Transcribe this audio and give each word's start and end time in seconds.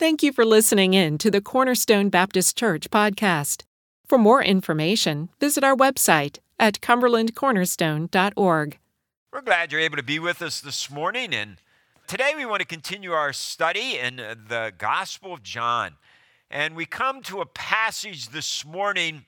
Thank 0.00 0.22
you 0.22 0.32
for 0.32 0.46
listening 0.46 0.94
in 0.94 1.18
to 1.18 1.30
the 1.30 1.42
Cornerstone 1.42 2.08
Baptist 2.08 2.56
Church 2.56 2.88
podcast. 2.88 3.64
For 4.06 4.16
more 4.16 4.42
information, 4.42 5.28
visit 5.38 5.62
our 5.62 5.76
website 5.76 6.38
at 6.58 6.80
cumberlandcornerstone.org. 6.80 8.78
We're 9.30 9.42
glad 9.42 9.70
you're 9.70 9.82
able 9.82 9.98
to 9.98 10.02
be 10.02 10.18
with 10.18 10.40
us 10.40 10.62
this 10.62 10.90
morning. 10.90 11.34
And 11.34 11.58
today 12.06 12.32
we 12.34 12.46
want 12.46 12.60
to 12.60 12.66
continue 12.66 13.12
our 13.12 13.34
study 13.34 13.98
in 13.98 14.16
the 14.16 14.72
Gospel 14.78 15.34
of 15.34 15.42
John. 15.42 15.96
And 16.50 16.74
we 16.74 16.86
come 16.86 17.20
to 17.24 17.42
a 17.42 17.46
passage 17.46 18.30
this 18.30 18.64
morning 18.64 19.26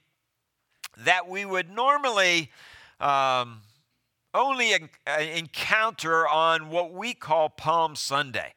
that 0.96 1.28
we 1.28 1.44
would 1.44 1.68
normally 1.68 2.50
um, 2.98 3.60
only 4.32 4.72
encounter 5.06 6.26
on 6.26 6.70
what 6.70 6.94
we 6.94 7.12
call 7.12 7.50
Palm 7.50 7.94
Sunday. 7.94 8.54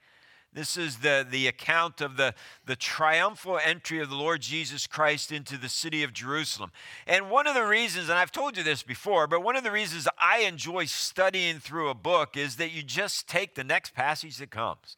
This 0.55 0.77
is 0.77 0.99
the, 0.99 1.27
the 1.29 1.47
account 1.47 1.99
of 1.99 2.15
the, 2.15 2.33
the 2.65 2.77
triumphal 2.77 3.59
entry 3.61 3.99
of 3.99 4.09
the 4.09 4.15
Lord 4.15 4.41
Jesus 4.41 4.87
Christ 4.87 5.33
into 5.33 5.57
the 5.57 5.67
city 5.67 6.01
of 6.01 6.13
Jerusalem. 6.13 6.71
And 7.05 7.29
one 7.29 7.45
of 7.45 7.55
the 7.55 7.65
reasons, 7.65 8.07
and 8.07 8.17
I've 8.17 8.31
told 8.31 8.55
you 8.55 8.63
this 8.63 8.81
before, 8.81 9.27
but 9.27 9.43
one 9.43 9.57
of 9.57 9.65
the 9.65 9.71
reasons 9.71 10.07
I 10.17 10.39
enjoy 10.39 10.85
studying 10.85 11.59
through 11.59 11.89
a 11.89 11.93
book 11.93 12.37
is 12.37 12.55
that 12.55 12.71
you 12.71 12.83
just 12.83 13.27
take 13.27 13.55
the 13.55 13.65
next 13.65 13.93
passage 13.93 14.37
that 14.37 14.49
comes. 14.49 14.95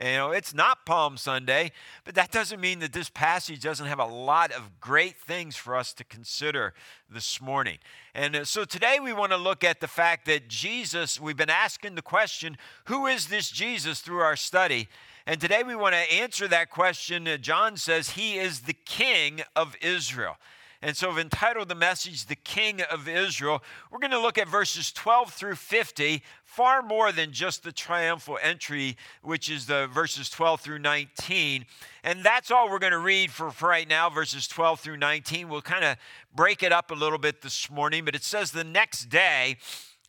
You 0.00 0.12
know, 0.12 0.30
it's 0.30 0.54
not 0.54 0.86
Palm 0.86 1.18
Sunday, 1.18 1.72
but 2.04 2.14
that 2.14 2.30
doesn't 2.30 2.58
mean 2.58 2.78
that 2.78 2.94
this 2.94 3.10
passage 3.10 3.60
doesn't 3.60 3.84
have 3.84 3.98
a 3.98 4.06
lot 4.06 4.50
of 4.50 4.80
great 4.80 5.18
things 5.18 5.56
for 5.56 5.76
us 5.76 5.92
to 5.92 6.04
consider 6.04 6.72
this 7.10 7.38
morning. 7.38 7.76
And 8.14 8.34
uh, 8.34 8.44
so 8.46 8.64
today 8.64 8.98
we 8.98 9.12
want 9.12 9.32
to 9.32 9.36
look 9.36 9.62
at 9.62 9.80
the 9.80 9.86
fact 9.86 10.24
that 10.24 10.48
Jesus, 10.48 11.20
we've 11.20 11.36
been 11.36 11.50
asking 11.50 11.96
the 11.96 12.02
question, 12.02 12.56
who 12.86 13.06
is 13.06 13.26
this 13.26 13.50
Jesus 13.50 14.00
through 14.00 14.20
our 14.20 14.36
study? 14.36 14.88
And 15.26 15.38
today 15.38 15.62
we 15.62 15.76
want 15.76 15.94
to 15.94 16.14
answer 16.14 16.48
that 16.48 16.70
question. 16.70 17.28
Uh, 17.28 17.36
John 17.36 17.76
says 17.76 18.10
he 18.10 18.38
is 18.38 18.60
the 18.60 18.76
King 18.86 19.42
of 19.54 19.76
Israel. 19.82 20.38
And 20.82 20.96
so 20.96 21.10
I've 21.10 21.18
entitled 21.18 21.68
the 21.68 21.74
message, 21.74 22.24
The 22.24 22.36
King 22.36 22.80
of 22.80 23.06
Israel. 23.06 23.62
We're 23.90 23.98
going 23.98 24.12
to 24.12 24.20
look 24.20 24.38
at 24.38 24.48
verses 24.48 24.90
12 24.92 25.30
through 25.30 25.56
50, 25.56 26.22
far 26.42 26.80
more 26.80 27.12
than 27.12 27.32
just 27.32 27.64
the 27.64 27.72
triumphal 27.72 28.38
entry, 28.42 28.96
which 29.22 29.50
is 29.50 29.66
the 29.66 29.88
verses 29.88 30.30
12 30.30 30.62
through 30.62 30.78
19. 30.78 31.66
And 32.02 32.24
that's 32.24 32.50
all 32.50 32.70
we're 32.70 32.78
going 32.78 32.92
to 32.92 32.98
read 32.98 33.30
for, 33.30 33.50
for 33.50 33.68
right 33.68 33.86
now, 33.86 34.08
verses 34.08 34.48
12 34.48 34.80
through 34.80 34.96
19. 34.96 35.50
We'll 35.50 35.60
kind 35.60 35.84
of 35.84 35.98
break 36.34 36.62
it 36.62 36.72
up 36.72 36.90
a 36.90 36.94
little 36.94 37.18
bit 37.18 37.42
this 37.42 37.70
morning, 37.70 38.06
but 38.06 38.14
it 38.14 38.24
says 38.24 38.52
the 38.52 38.64
next 38.64 39.10
day, 39.10 39.58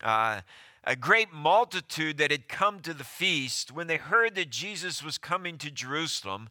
uh, 0.02 0.39
a 0.85 0.95
great 0.95 1.33
multitude 1.33 2.17
that 2.17 2.31
had 2.31 2.47
come 2.47 2.80
to 2.80 2.94
the 2.94 3.03
feast, 3.03 3.73
when 3.73 3.88
they 3.88 3.97
heard 3.97 4.35
that 4.35 4.50
Jesus 4.50 5.03
was 5.03 5.17
coming 5.17 5.58
to 5.58 5.69
Jerusalem, 5.69 6.47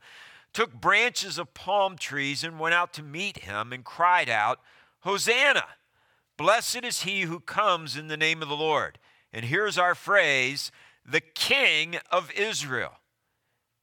took 0.52 0.72
branches 0.72 1.38
of 1.38 1.54
palm 1.54 1.96
trees 1.96 2.44
and 2.44 2.58
went 2.58 2.74
out 2.74 2.92
to 2.94 3.02
meet 3.02 3.38
him 3.38 3.72
and 3.72 3.84
cried 3.84 4.28
out, 4.28 4.60
Hosanna! 5.00 5.64
Blessed 6.36 6.84
is 6.84 7.02
he 7.02 7.22
who 7.22 7.40
comes 7.40 7.96
in 7.96 8.08
the 8.08 8.16
name 8.16 8.42
of 8.42 8.48
the 8.48 8.56
Lord. 8.56 8.98
And 9.32 9.44
here's 9.44 9.78
our 9.78 9.94
phrase 9.94 10.72
the 11.04 11.20
King 11.20 11.96
of 12.10 12.30
Israel. 12.32 12.94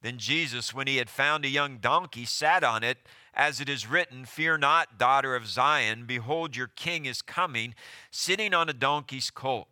Then 0.02 0.18
Jesus, 0.18 0.72
when 0.72 0.86
he 0.86 0.96
had 0.96 1.10
found 1.10 1.44
a 1.44 1.48
young 1.48 1.78
donkey, 1.78 2.24
sat 2.24 2.62
on 2.62 2.84
it, 2.84 2.98
as 3.34 3.60
it 3.60 3.68
is 3.68 3.88
written, 3.88 4.24
Fear 4.24 4.58
not, 4.58 4.98
daughter 4.98 5.34
of 5.34 5.46
Zion, 5.46 6.04
behold, 6.06 6.56
your 6.56 6.68
king 6.68 7.04
is 7.04 7.22
coming, 7.22 7.74
sitting 8.10 8.54
on 8.54 8.68
a 8.68 8.72
donkey's 8.72 9.30
colt. 9.30 9.68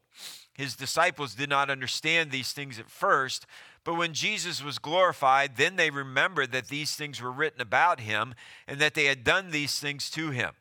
His 0.52 0.74
disciples 0.74 1.34
did 1.34 1.50
not 1.50 1.70
understand 1.70 2.30
these 2.30 2.52
things 2.52 2.78
at 2.78 2.90
first, 2.90 3.46
but 3.86 3.94
when 3.94 4.14
Jesus 4.14 4.64
was 4.64 4.80
glorified, 4.80 5.56
then 5.56 5.76
they 5.76 5.90
remembered 5.90 6.50
that 6.50 6.66
these 6.66 6.96
things 6.96 7.22
were 7.22 7.30
written 7.30 7.60
about 7.60 8.00
him 8.00 8.34
and 8.66 8.80
that 8.80 8.94
they 8.94 9.04
had 9.04 9.22
done 9.22 9.52
these 9.52 9.78
things 9.78 10.10
to 10.10 10.30
him. 10.30 10.54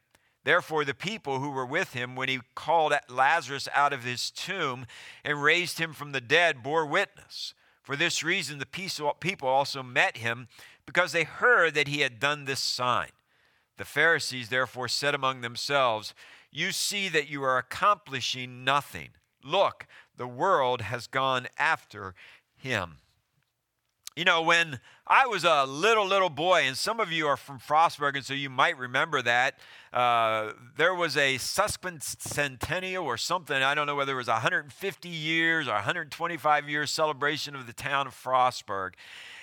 Therefore, 0.43 0.85
the 0.85 0.93
people 0.93 1.39
who 1.39 1.49
were 1.49 1.65
with 1.65 1.93
him 1.93 2.15
when 2.15 2.29
he 2.29 2.41
called 2.53 2.93
Lazarus 3.09 3.67
out 3.73 3.93
of 3.93 4.03
his 4.03 4.29
tomb 4.29 4.85
and 5.23 5.41
raised 5.41 5.79
him 5.79 5.91
from 5.91 6.11
the 6.11 6.21
dead 6.21 6.61
bore 6.61 6.85
witness. 6.85 7.55
For 7.81 7.95
this 7.95 8.21
reason, 8.21 8.59
the 8.59 9.15
people 9.19 9.47
also 9.47 9.81
met 9.81 10.17
him 10.17 10.47
because 10.85 11.11
they 11.11 11.23
heard 11.23 11.73
that 11.73 11.87
he 11.87 12.01
had 12.01 12.19
done 12.19 12.45
this 12.45 12.59
sign. 12.59 13.09
The 13.77 13.85
Pharisees 13.85 14.49
therefore 14.49 14.87
said 14.87 15.15
among 15.15 15.41
themselves, 15.41 16.13
You 16.51 16.71
see 16.71 17.09
that 17.09 17.27
you 17.27 17.41
are 17.41 17.57
accomplishing 17.57 18.63
nothing. 18.63 19.09
Look, 19.43 19.87
the 20.15 20.27
world 20.27 20.81
has 20.81 21.07
gone 21.07 21.47
after 21.57 22.13
him. 22.55 22.99
You 24.15 24.23
know, 24.23 24.43
when 24.43 24.79
I 25.05 25.27
was 25.27 25.43
a 25.43 25.65
little, 25.65 26.07
little 26.07 26.29
boy, 26.29 26.61
and 26.61 26.77
some 26.77 27.01
of 27.01 27.11
you 27.11 27.27
are 27.27 27.35
from 27.35 27.59
Frostburg, 27.59 28.15
and 28.15 28.23
so 28.23 28.33
you 28.33 28.49
might 28.49 28.77
remember 28.77 29.21
that, 29.21 29.59
uh, 29.91 30.53
there 30.77 30.95
was 30.95 31.17
a 31.17 31.35
sesquicentennial 31.35 33.03
or 33.03 33.17
something. 33.17 33.61
I 33.61 33.75
don't 33.75 33.87
know 33.87 33.95
whether 33.95 34.13
it 34.13 34.15
was 34.15 34.29
150 34.29 35.09
years 35.09 35.67
or 35.67 35.73
125 35.73 36.69
years 36.69 36.91
celebration 36.91 37.57
of 37.57 37.67
the 37.67 37.73
town 37.73 38.07
of 38.07 38.13
Frostburg. 38.13 38.93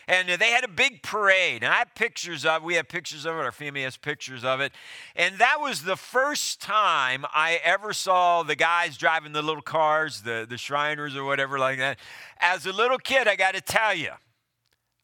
And 0.08 0.30
they 0.30 0.48
had 0.48 0.64
a 0.64 0.68
big 0.68 1.02
parade, 1.02 1.62
and 1.62 1.70
I 1.70 1.76
have 1.76 1.94
pictures 1.94 2.46
of. 2.46 2.62
We 2.62 2.76
have 2.76 2.88
pictures 2.88 3.26
of 3.26 3.36
it. 3.36 3.40
Our 3.40 3.52
family 3.52 3.82
has 3.82 3.98
pictures 3.98 4.42
of 4.42 4.60
it, 4.60 4.72
and 5.14 5.36
that 5.36 5.60
was 5.60 5.82
the 5.82 5.96
first 5.96 6.62
time 6.62 7.26
I 7.34 7.60
ever 7.62 7.92
saw 7.92 8.42
the 8.42 8.56
guys 8.56 8.96
driving 8.96 9.32
the 9.32 9.42
little 9.42 9.62
cars, 9.62 10.22
the 10.22 10.46
the 10.48 10.56
Shriners 10.56 11.14
or 11.14 11.24
whatever 11.24 11.58
like 11.58 11.78
that. 11.78 11.98
As 12.40 12.64
a 12.64 12.72
little 12.72 12.98
kid, 12.98 13.28
I 13.28 13.36
got 13.36 13.54
to 13.54 13.60
tell 13.60 13.94
you, 13.94 14.10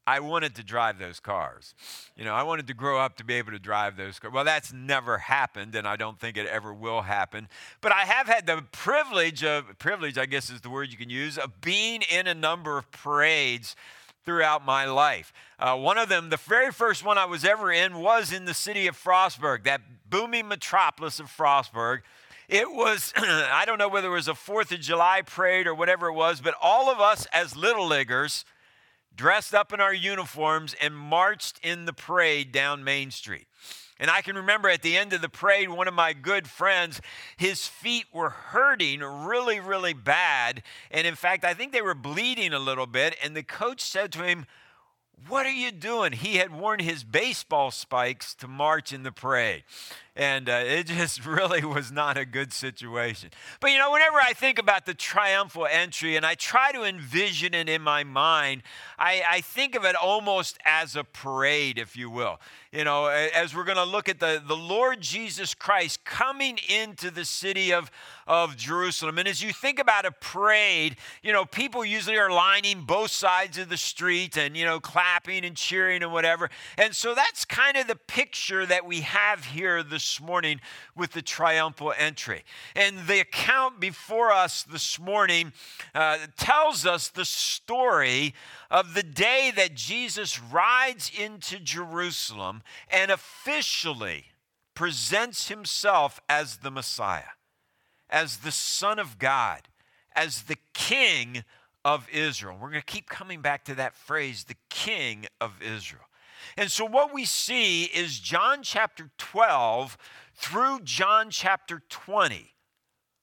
I 0.08 0.20
wanted 0.20 0.54
to 0.54 0.62
drive 0.62 0.98
those 0.98 1.20
cars. 1.20 1.74
You 2.16 2.24
know, 2.24 2.32
I 2.32 2.42
wanted 2.42 2.66
to 2.69 2.74
grow 2.74 2.98
up 2.98 3.19
to 3.19 3.24
be 3.24 3.34
able 3.34 3.52
to 3.52 3.58
drive 3.58 3.98
those 3.98 4.19
cars. 4.19 4.32
Well, 4.32 4.44
that's 4.44 4.72
never 4.72 5.19
happened, 5.19 5.74
and 5.74 5.86
I 5.86 5.96
don't 5.96 6.19
think 6.19 6.38
it 6.38 6.46
ever 6.46 6.72
will 6.72 7.02
happen. 7.02 7.46
But 7.82 7.92
I 7.92 8.06
have 8.06 8.26
had 8.26 8.46
the 8.46 8.64
privilege 8.72 9.44
of, 9.44 9.78
privilege, 9.78 10.16
I 10.16 10.24
guess 10.24 10.48
is 10.48 10.62
the 10.62 10.70
word 10.70 10.91
you 10.91 10.96
can 10.96 11.10
use, 11.10 11.36
of 11.36 11.60
being 11.60 12.00
in 12.10 12.26
a 12.26 12.32
number 12.32 12.78
of 12.78 12.91
parades 12.91 13.76
throughout 14.24 14.64
my 14.64 14.86
life. 14.86 15.30
Uh, 15.58 15.76
one 15.76 15.98
of 15.98 16.08
them, 16.08 16.30
the 16.30 16.38
very 16.38 16.72
first 16.72 17.04
one 17.04 17.19
I 17.19 17.26
was 17.26 17.44
ever 17.44 17.70
in, 17.70 17.98
was 17.98 18.32
in 18.32 18.46
the 18.46 18.54
city 18.54 18.86
of 18.86 18.96
Frostburg, 18.96 19.64
that 19.64 19.82
booming 20.08 20.48
metropolis 20.48 21.20
of 21.20 21.26
Frostburg. 21.26 21.98
It 22.48 22.72
was, 22.72 23.12
I 23.19 23.64
don't 23.66 23.78
know 23.78 23.90
whether 23.90 24.08
it 24.08 24.12
was 24.12 24.28
a 24.28 24.34
Fourth 24.34 24.72
of 24.72 24.80
July 24.80 25.20
parade 25.20 25.66
or 25.66 25.75
whatever 25.75 26.06
it 26.06 26.14
was, 26.14 26.40
but 26.40 26.54
all 26.62 26.90
of 26.90 26.98
us 26.98 27.26
as 27.30 27.54
little 27.54 27.86
leaguers, 27.86 28.46
dressed 29.19 29.53
up 29.53 29.73
in 29.73 29.81
our 29.81 29.93
uniforms 29.93 30.75
and 30.81 30.97
marched 30.97 31.59
in 31.62 31.84
the 31.84 31.93
parade 31.93 32.53
down 32.53 32.84
Main 32.84 33.11
Street. 33.11 33.47
And 34.01 34.11
I 34.11 34.23
can 34.23 34.37
remember 34.37 34.69
at 34.69 34.83
the 34.83 34.97
end 34.97 35.12
of 35.12 35.21
the 35.21 35.29
parade, 35.29 35.69
one 35.69 35.89
of 35.89 35.95
my 35.95 36.12
good 36.12 36.47
friends, 36.49 37.01
his 37.37 37.67
feet 37.67 38.06
were 38.15 38.31
hurting 38.31 39.01
really, 39.01 39.59
really 39.59 39.93
bad. 39.93 40.62
And 40.93 41.05
in 41.05 41.17
fact, 41.17 41.45
I 41.45 41.53
think 41.53 41.73
they 41.73 41.83
were 41.83 41.97
bleeding 41.97 42.53
a 42.53 42.61
little 42.61 42.87
bit. 42.87 43.17
And 43.23 43.37
the 43.37 43.43
coach 43.43 43.81
said 43.81 44.12
to 44.12 44.23
him, 44.23 44.47
What 45.27 45.47
are 45.47 45.53
you 45.53 45.73
doing? 45.73 46.12
He 46.12 46.37
had 46.37 46.55
worn 46.55 46.79
his 46.79 47.03
baseball 47.03 47.73
spikes 47.73 48.37
to 48.37 48.47
march 48.47 48.93
in 48.93 49.03
the 49.03 49.11
parade. 49.11 49.65
And 50.19 50.49
uh, 50.49 50.65
it 50.67 50.89
just 50.89 51.25
really 51.27 51.65
was 51.65 51.93
not 51.93 52.19
a 52.19 52.27
good 52.27 52.53
situation. 52.53 53.31
But 53.61 53.71
you 53.71 53.79
know, 53.79 53.93
whenever 53.93 54.19
I 54.19 54.33
think 54.34 54.59
about 54.59 54.84
the 54.84 54.93
triumphal 54.93 55.67
entry 55.71 56.17
and 56.17 56.27
I 56.27 56.34
try 56.34 56.73
to 56.73 56.83
envision 56.83 57.55
it 57.55 57.69
in 57.69 57.81
my 57.81 58.03
mind, 58.03 58.65
I, 58.99 59.23
I 59.27 59.41
think 59.41 59.77
of 59.77 59.84
it 59.84 59.95
almost 59.95 60.59
as 60.65 60.97
a 60.97 61.05
parade, 61.05 61.79
if 61.79 61.97
you 61.97 62.11
will 62.11 62.41
you 62.73 62.84
know, 62.84 63.06
as 63.06 63.56
we're 63.56 63.65
going 63.65 63.79
to 63.79 63.84
look 63.84 64.11
at 64.11 64.21
the, 64.21 64.43
the 64.47 64.56
Lord 64.56 65.01
Jesus 65.01 65.55
Christ 65.55 66.05
coming 66.05 66.59
into 66.69 67.11
the 67.11 67.25
city 67.25 67.73
of, 67.73 67.91
of 68.27 68.59
Jerusalem. 68.59 69.17
And 69.17 69.27
as 69.27 69.43
you 69.43 69.55
think 69.55 69.79
about 69.79 70.05
a 70.05 70.12
parade, 70.12 70.97
you 71.23 71.33
know, 71.33 71.47
people 71.47 71.83
usually 71.83 72.19
are 72.19 72.31
lining 72.31 72.83
both 72.83 73.11
sides 73.11 73.56
of 73.56 73.71
the 73.71 73.79
street 73.79 74.37
and, 74.37 74.55
you 74.55 74.67
know, 74.67 74.81
clapping 74.81 75.47
and 75.47 75.56
cheering 75.56 76.03
and 76.03 76.12
whatever. 76.12 76.50
And 76.77 76.94
so 76.94 77.14
that's 77.14 77.47
kind 77.47 77.79
of 77.79 77.87
the 77.87 77.97
picture 77.97 78.67
that 78.67 78.85
we 78.85 79.00
have 79.00 79.47
here 79.47 79.82
this 79.82 80.03
morning 80.20 80.60
with 80.96 81.12
the 81.12 81.22
triumphal 81.22 81.93
entry. 81.96 82.43
And 82.75 83.06
the 83.06 83.20
account 83.20 83.81
before 83.81 84.32
us 84.32 84.62
this 84.62 84.99
morning 84.99 85.52
uh, 85.94 86.19
tells 86.37 86.87
us 86.87 87.08
the 87.08 87.25
story 87.25 88.34
of 88.70 88.94
the 88.94 89.02
day 89.02 89.52
that 89.55 89.75
Jesus 89.75 90.40
rides 90.40 91.10
into 91.16 91.58
Jerusalem 91.58 92.62
and 92.88 93.10
officially 93.10 94.26
presents 94.75 95.49
himself 95.49 96.20
as 96.28 96.58
the 96.58 96.70
Messiah, 96.70 97.34
as 98.08 98.38
the 98.38 98.52
Son 98.52 98.99
of 98.99 99.19
God, 99.19 99.69
as 100.14 100.43
the 100.43 100.58
King 100.72 101.44
of 101.84 102.08
Israel. 102.11 102.56
We're 102.61 102.70
going 102.70 102.81
to 102.81 102.87
keep 102.87 103.08
coming 103.08 103.40
back 103.40 103.64
to 103.66 103.75
that 103.76 103.94
phrase, 103.94 104.44
the 104.44 104.56
King 104.69 105.26
of 105.40 105.62
Israel. 105.62 106.07
And 106.56 106.70
so, 106.70 106.85
what 106.85 107.12
we 107.12 107.25
see 107.25 107.85
is 107.85 108.19
John 108.19 108.62
chapter 108.62 109.11
12 109.19 109.96
through 110.35 110.81
John 110.85 111.31
chapter 111.31 111.82
20. 111.88 112.55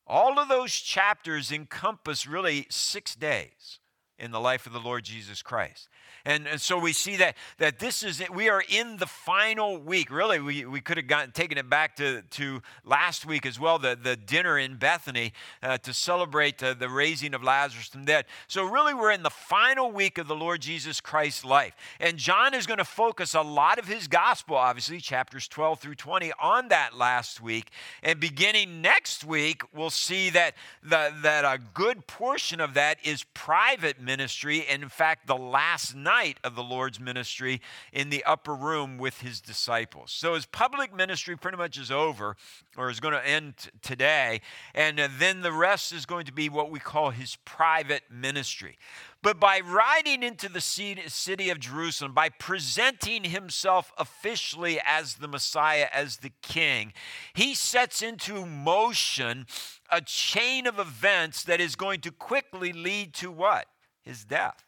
All 0.07 0.39
of 0.39 0.47
those 0.47 0.73
chapters 0.73 1.51
encompass 1.51 2.27
really 2.27 2.67
six 2.69 3.15
days 3.15 3.79
in 4.19 4.31
the 4.31 4.39
life 4.39 4.65
of 4.65 4.73
the 4.73 4.79
Lord 4.79 5.03
Jesus 5.03 5.41
Christ. 5.41 5.89
And, 6.25 6.47
and 6.47 6.59
so 6.59 6.79
we 6.79 6.91
see 6.91 7.17
that, 7.17 7.35
that 7.59 7.77
this 7.77 8.01
is, 8.01 8.21
we 8.33 8.49
are 8.49 8.63
in 8.67 8.97
the 8.97 9.05
final 9.05 9.77
week. 9.77 10.09
Really, 10.09 10.39
we, 10.39 10.65
we 10.65 10.81
could 10.81 10.97
have 10.97 11.05
gotten, 11.05 11.31
taken 11.31 11.59
it 11.59 11.69
back 11.69 11.95
to, 11.97 12.23
to 12.31 12.63
last 12.83 13.27
week 13.27 13.45
as 13.45 13.59
well, 13.59 13.77
the, 13.77 13.95
the 14.01 14.15
dinner 14.15 14.57
in 14.57 14.77
Bethany 14.77 15.33
uh, 15.61 15.77
to 15.77 15.93
celebrate 15.93 16.61
uh, 16.63 16.73
the 16.73 16.89
raising 16.89 17.35
of 17.35 17.43
Lazarus 17.43 17.89
from 17.89 18.05
dead. 18.05 18.25
So 18.47 18.63
really, 18.63 18.95
we're 18.95 19.11
in 19.11 19.21
the 19.21 19.29
final 19.29 19.91
week 19.91 20.17
of 20.17 20.27
the 20.27 20.35
Lord 20.35 20.61
Jesus 20.61 20.99
Christ's 20.99 21.45
life. 21.45 21.75
And 21.99 22.17
John 22.17 22.55
is 22.55 22.65
going 22.65 22.79
to 22.79 22.85
focus 22.85 23.35
a 23.35 23.41
lot 23.41 23.77
of 23.77 23.87
his 23.87 24.07
gospel, 24.07 24.55
obviously, 24.55 24.99
chapters 24.99 25.47
12 25.47 25.79
through 25.79 25.95
20, 25.95 26.31
on 26.41 26.69
that 26.69 26.97
last 26.97 27.39
week. 27.39 27.69
And 28.01 28.19
beginning 28.19 28.81
next 28.81 29.23
week, 29.23 29.61
we'll 29.75 29.91
see 29.91 30.31
that, 30.31 30.55
the, 30.81 31.13
that 31.21 31.45
a 31.45 31.59
good 31.75 32.07
portion 32.07 32.59
of 32.59 32.73
that 32.73 32.97
is 33.03 33.23
private 33.35 34.01
ministry. 34.01 34.65
And 34.67 34.81
in 34.81 34.89
fact, 34.89 35.27
the 35.27 35.37
last 35.37 35.95
night 35.95 36.14
night 36.15 36.37
of 36.43 36.55
the 36.55 36.63
Lord's 36.63 36.99
ministry 36.99 37.61
in 37.91 38.09
the 38.09 38.23
upper 38.23 38.55
room 38.55 38.97
with 38.97 39.21
his 39.21 39.41
disciples. 39.41 40.11
So 40.11 40.33
his 40.33 40.45
public 40.45 40.95
ministry 40.95 41.35
pretty 41.35 41.57
much 41.57 41.77
is 41.77 41.91
over, 41.91 42.37
or 42.77 42.89
is 42.89 42.99
going 42.99 43.13
to 43.13 43.27
end 43.27 43.53
today. 43.81 44.41
And 44.73 44.99
uh, 44.99 45.09
then 45.19 45.41
the 45.41 45.51
rest 45.51 45.91
is 45.91 46.05
going 46.05 46.25
to 46.25 46.31
be 46.31 46.47
what 46.47 46.71
we 46.71 46.79
call 46.79 47.09
his 47.09 47.37
private 47.43 48.03
ministry. 48.09 48.77
But 49.21 49.39
by 49.39 49.59
riding 49.59 50.23
into 50.23 50.47
the 50.47 50.61
city 50.61 51.49
of 51.49 51.59
Jerusalem, 51.59 52.13
by 52.13 52.29
presenting 52.29 53.23
himself 53.25 53.91
officially 53.97 54.79
as 54.85 55.15
the 55.15 55.27
Messiah, 55.27 55.87
as 55.91 56.17
the 56.17 56.31
king, 56.41 56.93
he 57.33 57.55
sets 57.55 58.01
into 58.01 58.45
motion 58.45 59.47
a 59.89 60.01
chain 60.01 60.67
of 60.67 60.79
events 60.79 61.43
that 61.43 61.59
is 61.59 61.75
going 61.75 62.01
to 62.01 62.11
quickly 62.11 62.71
lead 62.71 63.13
to 63.15 63.31
what? 63.31 63.65
His 64.03 64.23
death. 64.23 64.63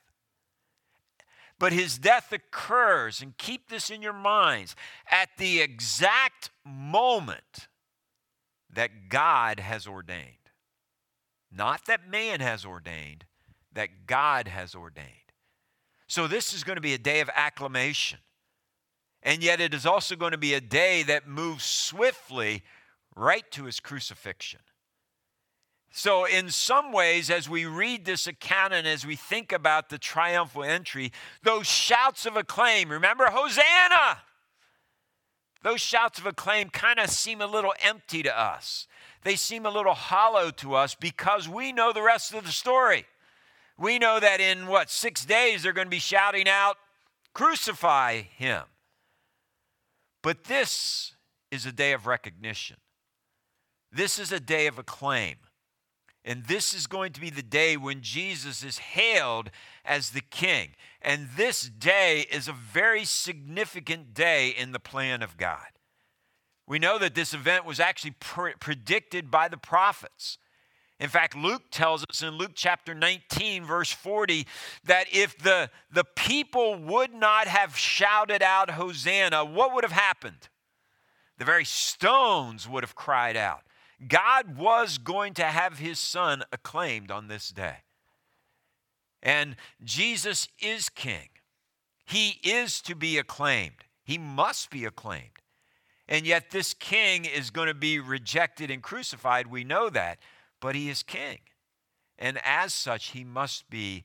But 1.60 1.74
his 1.74 1.98
death 1.98 2.32
occurs, 2.32 3.22
and 3.22 3.38
keep 3.38 3.70
this 3.70 3.90
in 3.90 4.02
your 4.02 4.14
minds, 4.14 4.76
at 5.10 5.30
the 5.38 5.62
exact 5.62 6.52
moment 6.64 7.68
that 8.70 9.10
God 9.10 9.60
has 9.60 9.88
ordained. 9.88 10.34
Not 11.52 11.86
that 11.88 12.08
man 12.08 12.42
has 12.42 12.66
ordained, 12.66 13.26
that 13.74 14.06
God 14.06 14.48
has 14.48 14.76
ordained. 14.76 15.08
So 16.08 16.28
this 16.28 16.54
is 16.54 16.64
going 16.64 16.76
to 16.76 16.82
be 16.82 16.94
a 16.94 17.00
day 17.00 17.22
of 17.22 17.30
acclamation. 17.36 18.20
And 19.24 19.42
yet 19.42 19.60
it 19.60 19.74
is 19.74 19.86
also 19.86 20.16
going 20.16 20.32
to 20.32 20.38
be 20.38 20.54
a 20.54 20.62
day 20.62 21.04
that 21.04 21.28
moves 21.28 21.66
swiftly 21.66 22.64
right 23.16 23.50
to 23.52 23.66
his 23.66 23.80
crucifixion. 23.80 24.62
So, 25.92 26.26
in 26.26 26.50
some 26.50 26.92
ways, 26.92 27.30
as 27.30 27.50
we 27.50 27.66
read 27.66 28.06
this 28.06 28.28
account 28.28 28.74
and 28.74 28.86
as 28.86 29.06
we 29.06 29.16
think 29.16 29.52
about 29.52 29.90
the 29.90 29.98
triumphal 29.98 30.64
entry, 30.64 31.12
those 31.44 31.66
shouts 31.66 32.26
of 32.26 32.36
acclaim, 32.36 32.90
remember, 32.90 33.26
Hosanna! 33.28 34.22
Those 35.64 35.82
shouts 35.82 36.20
of 36.20 36.26
acclaim 36.26 36.70
kind 36.70 37.00
of 37.00 37.10
seem 37.10 37.42
a 37.42 37.48
little 37.48 37.74
empty 37.82 38.22
to 38.24 38.40
us. 38.40 38.88
They 39.24 39.36
seem 39.36 39.66
a 39.66 39.72
little 39.72 39.96
hollow 39.96 40.52
to 40.52 40.76
us 40.76 40.94
because 40.94 41.50
we 41.50 41.72
know 41.72 41.92
the 41.92 42.04
rest 42.04 42.34
of 42.34 42.46
the 42.46 42.52
story. 42.52 43.06
We 43.78 44.00
know 44.00 44.20
that 44.20 44.40
in 44.40 44.68
what, 44.68 44.90
six 44.90 45.26
days 45.26 45.64
they're 45.64 45.74
going 45.74 45.88
to 45.88 45.92
be 45.92 46.00
shouting 46.00 46.48
out, 46.48 46.78
Crucify 47.34 48.22
him. 48.22 48.64
But 50.24 50.46
this 50.46 51.14
is 51.52 51.68
a 51.68 51.72
day 51.72 51.94
of 51.94 52.08
recognition. 52.08 52.78
This 53.92 54.18
is 54.18 54.32
a 54.32 54.40
day 54.40 54.66
of 54.66 54.80
acclaim. 54.80 55.36
And 56.26 56.46
this 56.46 56.74
is 56.74 56.88
going 56.88 57.14
to 57.14 57.22
be 57.22 57.30
the 57.30 57.42
day 57.42 57.78
when 57.78 58.02
Jesus 58.02 58.64
is 58.64 58.80
hailed 58.80 59.50
as 59.86 60.10
the 60.10 60.22
king. 60.22 60.72
And 61.02 61.30
this 61.38 61.62
day 61.62 62.26
is 62.32 62.48
a 62.48 62.54
very 62.54 63.06
significant 63.06 64.14
day 64.14 64.50
in 64.50 64.74
the 64.74 64.80
plan 64.80 65.22
of 65.22 65.38
God. 65.38 65.68
We 66.68 66.80
know 66.80 67.00
that 67.00 67.16
this 67.16 67.34
event 67.34 67.66
was 67.66 67.80
actually 67.80 68.16
pre- 68.20 68.56
predicted 68.60 69.32
by 69.32 69.48
the 69.48 69.58
prophets. 69.58 70.38
In 71.00 71.10
fact, 71.10 71.36
Luke 71.36 71.64
tells 71.72 72.04
us 72.10 72.24
in 72.24 72.32
Luke 72.32 72.52
chapter 72.56 72.94
19, 72.94 73.64
verse 73.64 73.92
40, 73.92 74.48
that 74.84 75.06
if 75.12 75.38
the, 75.38 75.70
the 75.92 76.04
people 76.04 76.76
would 76.76 77.14
not 77.14 77.48
have 77.48 77.78
shouted 77.78 78.42
out 78.42 78.72
Hosanna, 78.72 79.46
what 79.46 79.74
would 79.74 79.84
have 79.84 79.94
happened? 79.94 80.50
The 81.38 81.46
very 81.46 81.66
stones 81.66 82.68
would 82.68 82.84
have 82.84 82.96
cried 82.96 83.38
out. 83.38 83.62
God 84.06 84.58
was 84.58 84.98
going 84.98 85.34
to 85.36 85.46
have 85.46 85.80
his 85.80 85.98
son 86.00 86.44
acclaimed 86.52 87.10
on 87.10 87.28
this 87.28 87.50
day. 87.50 87.78
And 89.24 89.56
Jesus 89.84 90.48
is 90.60 90.90
king. 90.90 91.30
He 92.06 92.40
is 92.44 92.82
to 92.82 92.96
be 92.96 93.18
acclaimed. 93.18 93.86
He 94.04 94.18
must 94.18 94.70
be 94.70 94.86
acclaimed. 94.86 95.42
And 96.08 96.26
yet, 96.26 96.52
this 96.52 96.74
king 96.74 97.26
is 97.26 97.50
going 97.50 97.68
to 97.68 97.74
be 97.74 98.00
rejected 98.00 98.72
and 98.72 98.82
crucified. 98.82 99.48
We 99.48 99.64
know 99.64 99.90
that. 99.90 100.20
But 100.62 100.76
he 100.76 100.90
is 100.90 101.04
king. 101.04 101.40
And 102.18 102.40
as 102.46 102.74
such, 102.74 103.10
he 103.10 103.24
must 103.24 103.70
be 103.70 104.04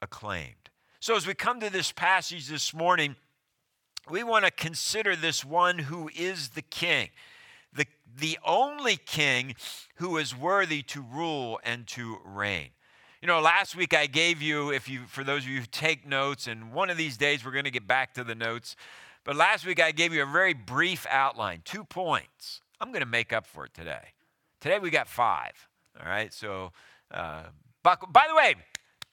acclaimed. 0.00 0.70
So, 0.98 1.16
as 1.16 1.26
we 1.26 1.34
come 1.34 1.60
to 1.60 1.68
this 1.68 1.92
passage 1.92 2.48
this 2.48 2.72
morning, 2.72 3.16
we 4.08 4.24
want 4.24 4.44
to 4.46 4.50
consider 4.50 5.14
this 5.14 5.44
one 5.44 5.78
who 5.78 6.08
is 6.16 6.50
the 6.50 6.62
king 6.62 7.10
the, 8.16 8.38
only 8.44 8.96
king 8.96 9.54
who 9.96 10.16
is 10.16 10.36
worthy 10.36 10.82
to 10.82 11.02
rule 11.02 11.60
and 11.64 11.86
to 11.88 12.18
reign. 12.24 12.70
You 13.20 13.28
know, 13.28 13.40
last 13.40 13.76
week 13.76 13.94
I 13.94 14.06
gave 14.06 14.42
you, 14.42 14.70
if 14.70 14.88
you, 14.88 15.02
for 15.06 15.22
those 15.22 15.44
of 15.44 15.48
you 15.48 15.60
who 15.60 15.66
take 15.66 16.06
notes, 16.06 16.46
and 16.46 16.72
one 16.72 16.90
of 16.90 16.96
these 16.96 17.16
days 17.16 17.44
we're 17.44 17.52
going 17.52 17.64
to 17.64 17.70
get 17.70 17.86
back 17.86 18.14
to 18.14 18.24
the 18.24 18.34
notes, 18.34 18.74
but 19.24 19.36
last 19.36 19.64
week 19.64 19.80
I 19.80 19.92
gave 19.92 20.12
you 20.12 20.22
a 20.22 20.26
very 20.26 20.54
brief 20.54 21.06
outline, 21.08 21.62
two 21.64 21.84
points. 21.84 22.60
I'm 22.80 22.88
going 22.88 23.00
to 23.00 23.06
make 23.06 23.32
up 23.32 23.46
for 23.46 23.64
it 23.64 23.74
today. 23.74 24.14
Today 24.60 24.78
we 24.80 24.90
got 24.90 25.08
five. 25.08 25.68
All 26.00 26.08
right, 26.08 26.32
so, 26.32 26.72
uh, 27.12 27.44
by 27.82 27.96
the 28.28 28.34
way, 28.34 28.56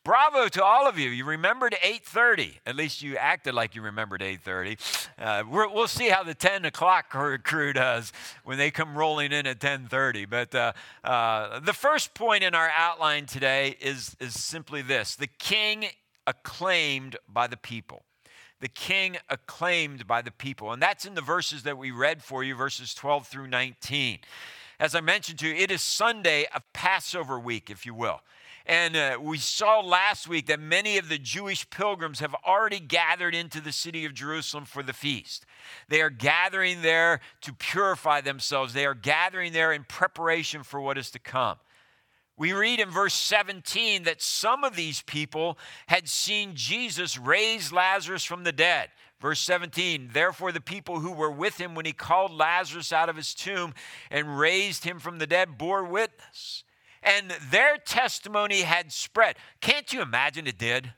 Bravo 0.10 0.48
to 0.48 0.64
all 0.64 0.88
of 0.88 0.98
you. 0.98 1.12
You 1.12 1.24
remembered 1.24 1.76
8:30. 1.84 2.58
At 2.66 2.76
least 2.76 3.04
you 3.04 3.16
acted 3.16 3.54
like 3.54 3.76
you 3.76 3.84
remembered 3.84 4.24
8:30. 4.24 4.76
Uh, 5.20 5.44
we 5.48 5.68
will 5.68 5.88
see 5.88 6.10
how 6.10 6.24
the 6.24 6.34
10 6.34 6.66
o'clock 6.66 7.12
crew 7.12 7.74
does 7.74 8.12
when 8.44 8.58
they 8.58 8.72
come 8.72 8.98
rolling 8.98 9.32
in 9.32 9.46
at 9.46 9.60
10:30. 9.60 10.28
But 10.28 10.56
uh, 10.56 10.74
uh, 11.04 11.60
the 11.60 11.74
first 11.74 12.16
point 12.16 12.44
in 12.44 12.56
our 12.56 12.72
outline 12.76 13.28
today 13.28 13.78
is 13.80 14.16
is 14.20 14.34
simply 14.34 14.82
this: 14.82 15.16
the 15.16 15.28
King 15.28 15.86
acclaimed 16.26 17.16
by 17.28 17.46
the 17.46 17.58
people. 17.58 18.02
The 18.62 18.68
King 18.68 19.18
acclaimed 19.30 20.08
by 20.08 20.24
the 20.24 20.32
people, 20.32 20.72
and 20.72 20.82
that's 20.82 21.06
in 21.06 21.14
the 21.14 21.22
verses 21.22 21.62
that 21.62 21.78
we 21.78 21.92
read 21.92 22.24
for 22.24 22.44
you, 22.44 22.56
verses 22.56 22.96
12 22.96 23.28
through 23.28 23.48
19. 23.48 24.22
As 24.80 24.96
I 24.96 25.02
mentioned 25.02 25.38
to 25.38 25.48
you, 25.48 25.54
it 25.54 25.70
is 25.70 25.84
Sunday 25.84 26.48
of 26.56 26.64
Passover 26.74 27.40
week, 27.40 27.70
if 27.70 27.86
you 27.86 27.94
will. 27.94 28.22
And 28.70 28.96
uh, 28.96 29.18
we 29.20 29.40
saw 29.40 29.80
last 29.80 30.28
week 30.28 30.46
that 30.46 30.60
many 30.60 31.00
of 31.00 31.10
the 31.10 31.18
Jewish 31.18 31.68
pilgrims 31.72 32.20
have 32.20 32.36
already 32.46 32.80
gathered 32.80 33.34
into 33.34 33.60
the 33.60 33.72
city 33.72 34.06
of 34.06 34.14
Jerusalem 34.14 34.66
for 34.66 34.84
the 34.84 34.94
feast. 34.94 35.48
They 35.88 36.02
are 36.02 36.12
gathering 36.12 36.84
there 36.84 37.20
to 37.42 37.52
purify 37.52 38.22
themselves, 38.22 38.74
they 38.74 38.86
are 38.86 38.94
gathering 38.94 39.54
there 39.54 39.74
in 39.74 39.86
preparation 39.86 40.62
for 40.62 40.80
what 40.80 41.00
is 41.00 41.10
to 41.12 41.20
come. 41.20 41.58
We 42.38 42.54
read 42.54 42.80
in 42.80 42.92
verse 42.92 43.16
17 43.16 44.04
that 44.04 44.22
some 44.22 44.64
of 44.64 44.76
these 44.76 45.02
people 45.02 45.58
had 45.88 46.08
seen 46.08 46.52
Jesus 46.54 47.18
raise 47.18 47.74
Lazarus 47.74 48.24
from 48.24 48.44
the 48.44 48.52
dead. 48.52 48.90
Verse 49.20 49.40
17, 49.40 50.12
therefore 50.14 50.52
the 50.52 50.62
people 50.62 51.00
who 51.00 51.12
were 51.12 51.32
with 51.32 51.60
him 51.60 51.74
when 51.74 51.88
he 51.88 51.92
called 51.92 52.32
Lazarus 52.32 52.94
out 52.94 53.10
of 53.10 53.16
his 53.16 53.34
tomb 53.34 53.74
and 54.12 54.38
raised 54.38 54.84
him 54.84 55.00
from 55.00 55.18
the 55.18 55.28
dead 55.28 55.58
bore 55.58 55.84
witness 55.84 56.64
and 57.04 57.32
their 57.50 57.78
testimony 57.78 58.62
had 58.62 58.92
spread. 58.92 59.36
Can't 59.62 59.92
you 59.94 60.02
imagine 60.02 60.48
it 60.48 60.58
did? 60.58 60.94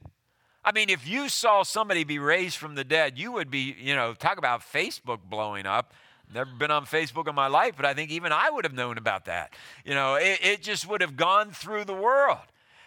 I 0.64 0.72
mean, 0.72 0.90
if 0.90 1.08
you 1.08 1.30
saw 1.30 1.64
somebody 1.64 2.04
be 2.04 2.20
raised 2.20 2.58
from 2.58 2.76
the 2.76 2.84
dead, 2.84 3.18
you 3.18 3.32
would 3.32 3.50
be, 3.50 3.76
you 3.80 3.96
know, 3.96 4.14
talk 4.14 4.38
about 4.38 4.62
Facebook 4.62 5.20
blowing 5.28 5.66
up. 5.66 5.94
Never 6.34 6.52
been 6.58 6.72
on 6.72 6.86
Facebook 6.86 7.28
in 7.28 7.36
my 7.36 7.48
life, 7.48 7.74
but 7.76 7.86
I 7.86 7.94
think 7.94 8.12
even 8.12 8.32
I 8.32 8.50
would 8.50 8.64
have 8.64 8.74
known 8.74 8.98
about 8.98 9.26
that. 9.26 9.54
You 9.84 9.94
know, 9.94 10.16
it, 10.16 10.40
it 10.42 10.62
just 10.62 10.88
would 10.88 11.02
have 11.02 11.18
gone 11.18 11.52
through 11.52 11.86
the 11.86 11.94
world. 11.94 12.40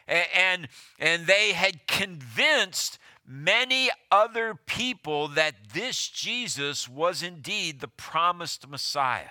And, 0.06 0.26
and, 0.34 0.68
and 0.98 1.26
they 1.26 1.52
had 1.52 1.86
convinced 1.86 2.98
many 3.26 3.90
other 4.10 4.54
people 4.54 5.28
that 5.28 5.54
this 5.72 6.08
Jesus 6.08 6.88
was 6.88 7.22
indeed 7.22 7.80
the 7.80 7.88
promised 7.88 8.68
Messiah 8.68 9.30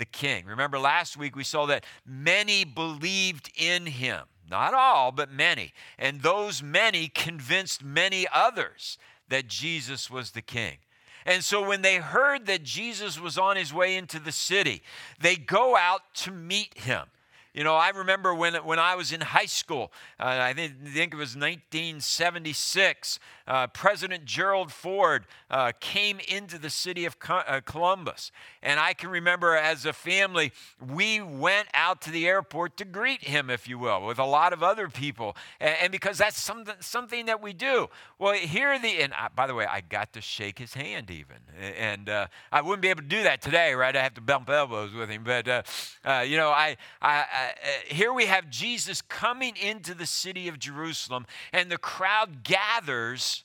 the 0.00 0.04
king. 0.04 0.44
Remember 0.46 0.80
last 0.80 1.16
week 1.16 1.36
we 1.36 1.44
saw 1.44 1.66
that 1.66 1.84
many 2.04 2.64
believed 2.64 3.52
in 3.56 3.86
him. 3.86 4.24
Not 4.50 4.74
all, 4.74 5.12
but 5.12 5.30
many. 5.30 5.72
And 5.96 6.22
those 6.22 6.60
many 6.60 7.06
convinced 7.06 7.84
many 7.84 8.26
others 8.34 8.98
that 9.28 9.46
Jesus 9.46 10.10
was 10.10 10.32
the 10.32 10.42
king. 10.42 10.78
And 11.24 11.44
so 11.44 11.64
when 11.64 11.82
they 11.82 11.96
heard 11.96 12.46
that 12.46 12.64
Jesus 12.64 13.20
was 13.20 13.38
on 13.38 13.56
his 13.56 13.72
way 13.72 13.96
into 13.96 14.18
the 14.18 14.32
city, 14.32 14.82
they 15.20 15.36
go 15.36 15.76
out 15.76 16.00
to 16.14 16.32
meet 16.32 16.76
him. 16.78 17.06
You 17.52 17.64
know, 17.64 17.74
I 17.74 17.90
remember 17.90 18.32
when, 18.32 18.54
when 18.54 18.78
I 18.78 18.94
was 18.94 19.10
in 19.10 19.20
high 19.20 19.46
school, 19.46 19.90
uh, 20.20 20.38
I 20.40 20.52
think, 20.52 20.74
think, 20.86 21.12
it 21.12 21.16
was 21.16 21.34
1976, 21.34 23.18
uh, 23.48 23.66
President 23.66 24.24
Gerald 24.24 24.70
Ford 24.70 25.24
uh, 25.50 25.72
came 25.80 26.20
into 26.28 26.58
the 26.58 26.70
city 26.70 27.06
of 27.06 27.16
uh, 27.28 27.60
Columbus. 27.64 28.30
And 28.62 28.78
I 28.78 28.94
can 28.94 29.10
remember 29.10 29.56
as 29.56 29.84
a 29.84 29.92
family, 29.92 30.52
we 30.80 31.20
went 31.20 31.66
out 31.74 32.00
to 32.02 32.12
the 32.12 32.28
airport 32.28 32.76
to 32.76 32.84
greet 32.84 33.24
him, 33.24 33.50
if 33.50 33.66
you 33.66 33.80
will, 33.80 34.06
with 34.06 34.20
a 34.20 34.24
lot 34.24 34.52
of 34.52 34.62
other 34.62 34.88
people. 34.88 35.36
And, 35.58 35.74
and 35.82 35.92
because 35.92 36.18
that's 36.18 36.40
something, 36.40 36.76
something 36.78 37.26
that 37.26 37.42
we 37.42 37.52
do. 37.52 37.88
Well, 38.20 38.34
here 38.34 38.78
the, 38.78 39.02
and 39.02 39.12
I, 39.12 39.26
by 39.34 39.48
the 39.48 39.54
way, 39.56 39.66
I 39.66 39.80
got 39.80 40.12
to 40.12 40.20
shake 40.20 40.60
his 40.60 40.74
hand 40.74 41.10
even. 41.10 41.38
And 41.58 42.08
uh, 42.08 42.28
I 42.52 42.60
wouldn't 42.60 42.82
be 42.82 42.88
able 42.88 43.02
to 43.02 43.08
do 43.08 43.24
that 43.24 43.42
today, 43.42 43.74
right? 43.74 43.96
I 43.96 44.02
have 44.04 44.14
to 44.14 44.20
bump 44.20 44.48
elbows 44.48 44.94
with 44.94 45.10
him. 45.10 45.24
But, 45.24 45.48
uh, 45.48 46.20
you 46.20 46.36
know, 46.36 46.50
I, 46.50 46.76
I 47.02 47.20
uh, 47.20 47.39
Uh, 47.40 47.94
here 47.94 48.12
we 48.12 48.26
have 48.26 48.50
Jesus 48.50 49.00
coming 49.00 49.56
into 49.56 49.94
the 49.94 50.06
city 50.06 50.48
of 50.48 50.58
Jerusalem, 50.58 51.26
and 51.52 51.70
the 51.70 51.78
crowd 51.78 52.42
gathers 52.44 53.44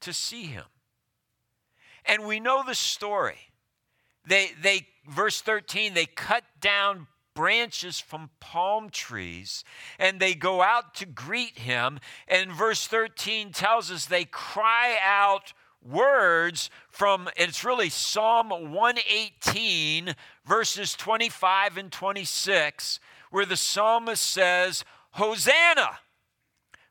to 0.00 0.12
see 0.12 0.44
him. 0.44 0.64
And 2.04 2.26
we 2.26 2.40
know 2.40 2.62
the 2.66 2.74
story. 2.74 3.38
They, 4.26 4.50
they, 4.60 4.86
verse 5.08 5.40
13, 5.40 5.94
they 5.94 6.06
cut 6.06 6.44
down 6.60 7.06
branches 7.34 7.98
from 7.98 8.28
palm 8.40 8.90
trees 8.90 9.64
and 9.98 10.20
they 10.20 10.34
go 10.34 10.60
out 10.60 10.94
to 10.96 11.06
greet 11.06 11.58
him. 11.58 11.98
And 12.28 12.52
verse 12.52 12.86
13 12.86 13.52
tells 13.52 13.90
us 13.90 14.04
they 14.04 14.24
cry 14.24 14.96
out 15.02 15.54
words 15.82 16.70
from, 16.88 17.28
it's 17.36 17.64
really 17.64 17.88
Psalm 17.88 18.50
118, 18.50 20.14
verses 20.44 20.94
25 20.94 21.78
and 21.78 21.90
26 21.90 23.00
where 23.32 23.46
the 23.46 23.56
psalmist 23.56 24.22
says, 24.22 24.84
Hosanna! 25.12 25.98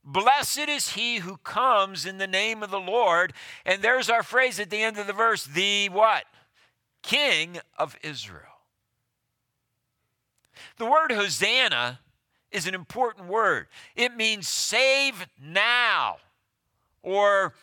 Blessed 0.04 0.68
is 0.68 0.90
he 0.90 1.18
who 1.18 1.38
comes 1.38 2.06
in 2.06 2.18
the 2.18 2.28
name 2.28 2.64
of 2.64 2.72
the 2.72 2.80
Lord. 2.80 3.34
And 3.66 3.82
there's 3.82 4.10
our 4.10 4.24
phrase 4.24 4.60
at 4.60 4.72
the 4.72 4.82
end 4.82 4.98
of 4.98 5.06
the 5.06 5.14
verse 5.14 5.46
the 5.46 5.90
what? 5.90 6.26
King 7.04 7.60
of 7.78 7.96
Israel. 8.02 8.42
The 10.78 10.86
word 10.86 11.12
Hosanna 11.12 12.00
is 12.52 12.68
an 12.68 12.74
important 12.74 13.28
word. 13.28 13.68
It 13.96 14.16
means 14.16 14.48
save 14.48 15.28
now 15.40 16.18
or 17.04 17.54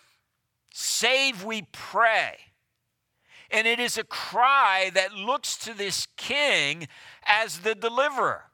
save, 0.73 1.45
we 1.45 1.63
pray. 1.73 2.37
And 3.51 3.67
it 3.67 3.81
is 3.81 3.99
a 3.99 4.05
cry 4.05 4.91
that 4.95 5.13
looks 5.13 5.57
to 5.59 5.75
this 5.75 6.07
king 6.17 6.87
as 7.25 7.61
the 7.61 7.75
deliverer 7.75 8.45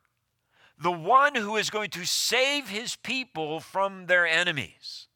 the 0.84 0.92
one 0.92 1.34
who 1.34 1.56
is 1.56 1.70
going 1.70 1.88
to 1.88 2.04
save 2.04 2.68
his 2.68 2.94
people 2.94 3.58
from 3.58 4.04
their 4.04 4.26
enemies. 4.26 5.08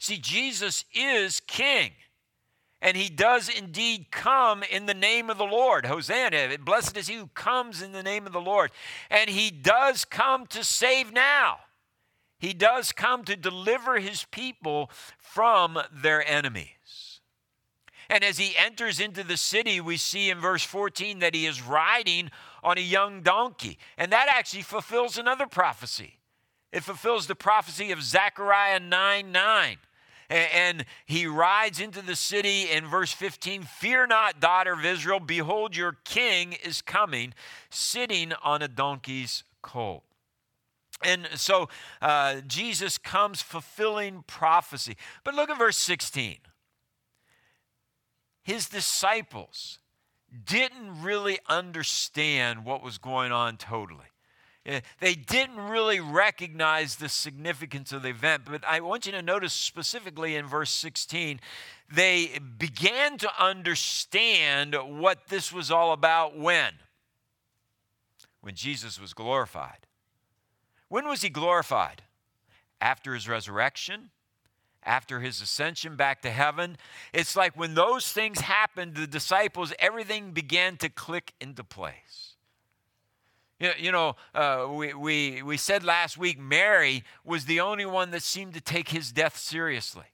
See, 0.00 0.18
Jesus 0.18 0.84
is 0.92 1.38
king. 1.38 1.92
And 2.82 2.96
he 2.96 3.08
does 3.08 3.48
indeed 3.48 4.10
come 4.10 4.64
in 4.64 4.86
the 4.86 4.92
name 4.92 5.30
of 5.30 5.38
the 5.38 5.44
Lord. 5.44 5.86
Hosanna, 5.86 6.58
blessed 6.58 6.96
is 6.96 7.06
he 7.06 7.14
who 7.14 7.28
comes 7.28 7.80
in 7.80 7.92
the 7.92 8.02
name 8.02 8.26
of 8.26 8.32
the 8.32 8.40
Lord. 8.40 8.72
And 9.08 9.30
he 9.30 9.52
does 9.52 10.04
come 10.04 10.46
to 10.48 10.64
save 10.64 11.12
now. 11.12 11.58
He 12.36 12.52
does 12.52 12.90
come 12.90 13.22
to 13.24 13.36
deliver 13.36 14.00
his 14.00 14.24
people 14.32 14.90
from 15.16 15.78
their 15.92 16.28
enemies. 16.28 17.20
And 18.10 18.24
as 18.24 18.38
he 18.38 18.56
enters 18.58 18.98
into 18.98 19.22
the 19.22 19.36
city, 19.36 19.80
we 19.80 19.96
see 19.96 20.28
in 20.28 20.38
verse 20.38 20.64
14 20.64 21.20
that 21.20 21.36
he 21.36 21.46
is 21.46 21.62
riding 21.62 22.30
on 22.64 22.78
a 22.78 22.80
young 22.80 23.20
donkey. 23.20 23.78
And 23.96 24.10
that 24.10 24.26
actually 24.28 24.62
fulfills 24.62 25.18
another 25.18 25.46
prophecy. 25.46 26.18
It 26.72 26.82
fulfills 26.82 27.28
the 27.28 27.36
prophecy 27.36 27.92
of 27.92 28.02
Zechariah 28.02 28.80
9 28.80 29.30
9. 29.30 29.76
And 30.30 30.86
he 31.04 31.26
rides 31.26 31.78
into 31.78 32.00
the 32.00 32.16
city 32.16 32.70
in 32.70 32.86
verse 32.86 33.12
15 33.12 33.62
Fear 33.62 34.08
not, 34.08 34.40
daughter 34.40 34.72
of 34.72 34.84
Israel, 34.84 35.20
behold, 35.20 35.76
your 35.76 35.98
king 36.04 36.54
is 36.64 36.80
coming, 36.80 37.34
sitting 37.70 38.32
on 38.42 38.62
a 38.62 38.68
donkey's 38.68 39.44
colt. 39.62 40.02
And 41.02 41.28
so 41.34 41.68
uh, 42.00 42.40
Jesus 42.46 42.96
comes 42.96 43.42
fulfilling 43.42 44.24
prophecy. 44.26 44.96
But 45.22 45.34
look 45.34 45.50
at 45.50 45.58
verse 45.58 45.76
16. 45.76 46.38
His 48.42 48.68
disciples 48.68 49.78
didn't 50.46 51.02
really 51.02 51.38
understand 51.48 52.64
what 52.64 52.82
was 52.82 52.98
going 52.98 53.32
on 53.32 53.56
totally. 53.56 54.06
Eh, 54.66 54.80
they 54.98 55.14
didn't 55.14 55.58
really 55.58 56.00
recognize 56.00 56.96
the 56.96 57.08
significance 57.08 57.92
of 57.92 58.02
the 58.02 58.08
event, 58.08 58.42
but 58.46 58.64
I 58.66 58.80
want 58.80 59.04
you 59.04 59.12
to 59.12 59.22
notice 59.22 59.52
specifically 59.52 60.36
in 60.36 60.46
verse 60.46 60.70
16, 60.70 61.38
they 61.92 62.38
began 62.58 63.18
to 63.18 63.30
understand 63.38 64.74
what 64.98 65.28
this 65.28 65.52
was 65.52 65.70
all 65.70 65.92
about 65.92 66.38
when? 66.38 66.72
When 68.40 68.54
Jesus 68.54 68.98
was 68.98 69.12
glorified. 69.12 69.86
When 70.88 71.06
was 71.06 71.22
he 71.22 71.28
glorified? 71.28 72.02
After 72.80 73.14
his 73.14 73.28
resurrection? 73.28 74.10
After 74.84 75.20
his 75.20 75.40
ascension 75.40 75.96
back 75.96 76.22
to 76.22 76.30
heaven. 76.30 76.76
It's 77.12 77.36
like 77.36 77.56
when 77.56 77.74
those 77.74 78.12
things 78.12 78.40
happened, 78.40 78.94
the 78.94 79.06
disciples, 79.06 79.72
everything 79.78 80.32
began 80.32 80.76
to 80.78 80.88
click 80.88 81.32
into 81.40 81.64
place. 81.64 82.34
You 83.60 83.92
know, 83.92 84.16
uh, 84.34 84.66
we, 84.70 84.94
we, 84.94 85.42
we 85.42 85.56
said 85.56 85.84
last 85.84 86.18
week 86.18 86.38
Mary 86.38 87.04
was 87.24 87.44
the 87.46 87.60
only 87.60 87.86
one 87.86 88.10
that 88.10 88.22
seemed 88.22 88.54
to 88.54 88.60
take 88.60 88.88
his 88.88 89.12
death 89.12 89.36
seriously. 89.38 90.04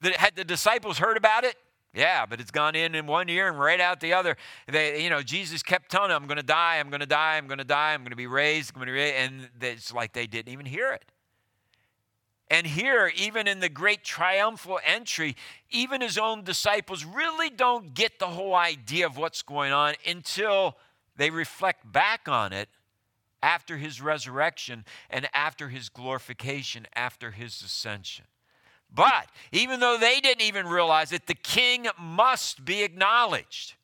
That 0.00 0.16
had 0.16 0.36
the 0.36 0.44
disciples 0.44 0.98
heard 0.98 1.16
about 1.16 1.44
it? 1.44 1.56
Yeah, 1.94 2.26
but 2.26 2.40
it's 2.40 2.50
gone 2.50 2.74
in 2.74 2.94
in 2.96 3.06
one 3.06 3.28
ear 3.28 3.48
and 3.48 3.58
right 3.58 3.80
out 3.80 4.00
the 4.00 4.12
other. 4.12 4.36
They, 4.66 5.02
you 5.02 5.10
know, 5.10 5.22
Jesus 5.22 5.62
kept 5.62 5.90
telling 5.90 6.08
them, 6.08 6.22
"I'm 6.22 6.28
going 6.28 6.38
to 6.38 6.42
die. 6.42 6.78
I'm 6.78 6.90
going 6.90 7.00
to 7.00 7.06
die. 7.06 7.36
I'm 7.36 7.46
going 7.46 7.58
to 7.58 7.64
die. 7.64 7.94
I'm 7.94 8.00
going 8.00 8.10
to 8.10 8.16
be 8.16 8.26
raised. 8.26 8.72
I'm 8.74 8.80
going 8.80 8.88
to 8.88 8.92
be 8.92 8.98
raised," 8.98 9.16
and 9.16 9.48
it's 9.62 9.92
like 9.92 10.12
they 10.12 10.26
didn't 10.26 10.52
even 10.52 10.66
hear 10.66 10.90
it. 10.90 11.04
And 12.50 12.66
here, 12.66 13.10
even 13.16 13.48
in 13.48 13.60
the 13.60 13.68
great 13.68 14.04
triumphal 14.04 14.78
entry, 14.84 15.34
even 15.70 16.00
his 16.00 16.18
own 16.18 16.44
disciples 16.44 17.04
really 17.04 17.48
don't 17.50 17.94
get 17.94 18.18
the 18.18 18.26
whole 18.26 18.54
idea 18.54 19.06
of 19.06 19.16
what's 19.16 19.42
going 19.42 19.72
on 19.72 19.94
until 20.06 20.76
they 21.16 21.30
reflect 21.30 21.90
back 21.90 22.28
on 22.28 22.52
it 22.52 22.68
after 23.42 23.76
his 23.76 24.00
resurrection 24.00 24.84
and 25.10 25.28
after 25.34 25.68
his 25.68 25.88
glorification, 25.88 26.86
after 26.94 27.30
his 27.30 27.60
ascension. 27.62 28.26
But 28.92 29.28
even 29.50 29.80
though 29.80 29.98
they 29.98 30.20
didn't 30.20 30.42
even 30.42 30.66
realize 30.66 31.12
it, 31.12 31.26
the 31.26 31.34
king 31.34 31.88
must 31.98 32.64
be 32.64 32.82
acknowledged, 32.82 33.74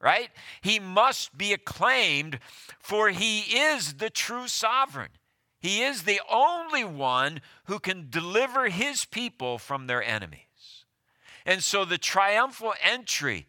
right? 0.00 0.30
He 0.62 0.80
must 0.80 1.36
be 1.36 1.52
acclaimed, 1.52 2.38
for 2.80 3.10
he 3.10 3.40
is 3.40 3.94
the 3.94 4.10
true 4.10 4.48
sovereign. 4.48 5.10
He 5.60 5.82
is 5.82 6.04
the 6.04 6.20
only 6.30 6.84
one 6.84 7.40
who 7.64 7.78
can 7.78 8.08
deliver 8.10 8.68
his 8.68 9.04
people 9.04 9.58
from 9.58 9.86
their 9.86 10.02
enemies. 10.02 10.84
And 11.44 11.62
so 11.62 11.84
the 11.84 11.98
triumphal 11.98 12.74
entry 12.82 13.46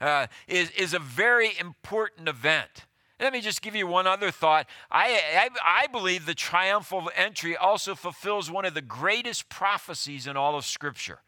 uh, 0.00 0.26
is, 0.46 0.70
is 0.72 0.92
a 0.92 0.98
very 0.98 1.52
important 1.58 2.28
event. 2.28 2.84
Let 3.18 3.32
me 3.32 3.40
just 3.40 3.62
give 3.62 3.74
you 3.74 3.86
one 3.86 4.06
other 4.06 4.30
thought. 4.30 4.66
I, 4.90 5.20
I, 5.34 5.48
I, 5.84 5.86
believe 5.86 6.26
the 6.26 6.34
triumphal 6.34 7.10
entry 7.16 7.56
also 7.56 7.94
fulfills 7.94 8.50
one 8.50 8.66
of 8.66 8.74
the 8.74 8.82
greatest 8.82 9.48
prophecies 9.48 10.26
in 10.26 10.36
all 10.36 10.54
of 10.54 10.66
Scripture. 10.66 11.20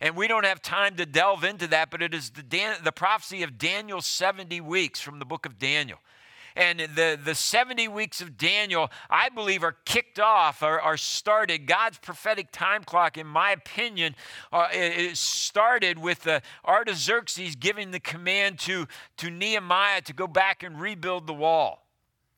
And 0.00 0.14
we 0.14 0.28
don't 0.28 0.44
have 0.44 0.62
time 0.62 0.94
to 0.96 1.06
delve 1.06 1.42
into 1.42 1.66
that, 1.68 1.90
but 1.90 2.00
it 2.00 2.14
is 2.14 2.30
the, 2.30 2.42
Dan, 2.44 2.76
the 2.84 2.92
prophecy 2.92 3.42
of 3.42 3.58
Daniel's 3.58 4.06
70 4.06 4.60
weeks 4.60 5.00
from 5.00 5.18
the 5.18 5.24
book 5.24 5.46
of 5.46 5.58
Daniel. 5.58 5.98
And 6.56 6.80
the, 6.80 7.18
the 7.22 7.34
70 7.34 7.86
weeks 7.88 8.22
of 8.22 8.38
Daniel, 8.38 8.90
I 9.10 9.28
believe, 9.28 9.62
are 9.62 9.76
kicked 9.84 10.18
off 10.18 10.62
or 10.62 10.80
are 10.80 10.96
started. 10.96 11.66
God's 11.66 11.98
prophetic 11.98 12.50
time 12.50 12.82
clock, 12.82 13.18
in 13.18 13.26
my 13.26 13.50
opinion, 13.52 14.16
uh, 14.50 14.68
it 14.72 15.18
started 15.18 15.98
with 15.98 16.22
the 16.22 16.40
Artaxerxes 16.64 17.56
giving 17.56 17.90
the 17.90 18.00
command 18.00 18.58
to, 18.60 18.88
to 19.18 19.30
Nehemiah 19.30 20.00
to 20.02 20.14
go 20.14 20.26
back 20.26 20.62
and 20.62 20.80
rebuild 20.80 21.26
the 21.26 21.34
wall 21.34 21.86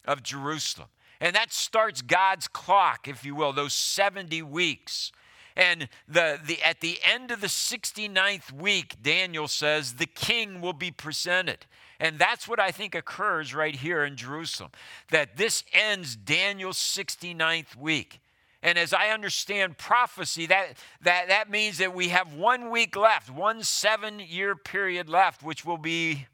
of 0.04 0.24
Jerusalem. 0.24 0.88
And 1.20 1.36
that 1.36 1.52
starts 1.52 2.02
God's 2.02 2.48
clock, 2.48 3.06
if 3.06 3.24
you 3.24 3.36
will, 3.36 3.52
those 3.52 3.72
70 3.72 4.42
weeks. 4.42 5.12
And 5.56 5.88
the, 6.06 6.38
the, 6.44 6.62
at 6.62 6.80
the 6.80 6.98
end 7.04 7.30
of 7.30 7.40
the 7.40 7.48
69th 7.48 8.52
week, 8.52 8.96
Daniel 9.02 9.48
says, 9.48 9.94
the 9.94 10.06
king 10.06 10.60
will 10.60 10.72
be 10.72 10.92
presented. 10.92 11.66
And 12.00 12.18
that's 12.18 12.46
what 12.46 12.60
I 12.60 12.70
think 12.70 12.94
occurs 12.94 13.54
right 13.54 13.74
here 13.74 14.04
in 14.04 14.16
Jerusalem. 14.16 14.70
That 15.10 15.36
this 15.36 15.64
ends 15.72 16.14
Daniel's 16.14 16.78
69th 16.78 17.76
week. 17.76 18.20
And 18.62 18.76
as 18.78 18.92
I 18.92 19.08
understand 19.08 19.78
prophecy, 19.78 20.46
that, 20.46 20.76
that, 21.02 21.28
that 21.28 21.50
means 21.50 21.78
that 21.78 21.94
we 21.94 22.08
have 22.08 22.34
one 22.34 22.70
week 22.70 22.96
left, 22.96 23.30
one 23.30 23.62
seven 23.62 24.20
year 24.20 24.56
period 24.56 25.08
left, 25.08 25.42
which 25.42 25.64
will 25.64 25.78
be 25.78 26.26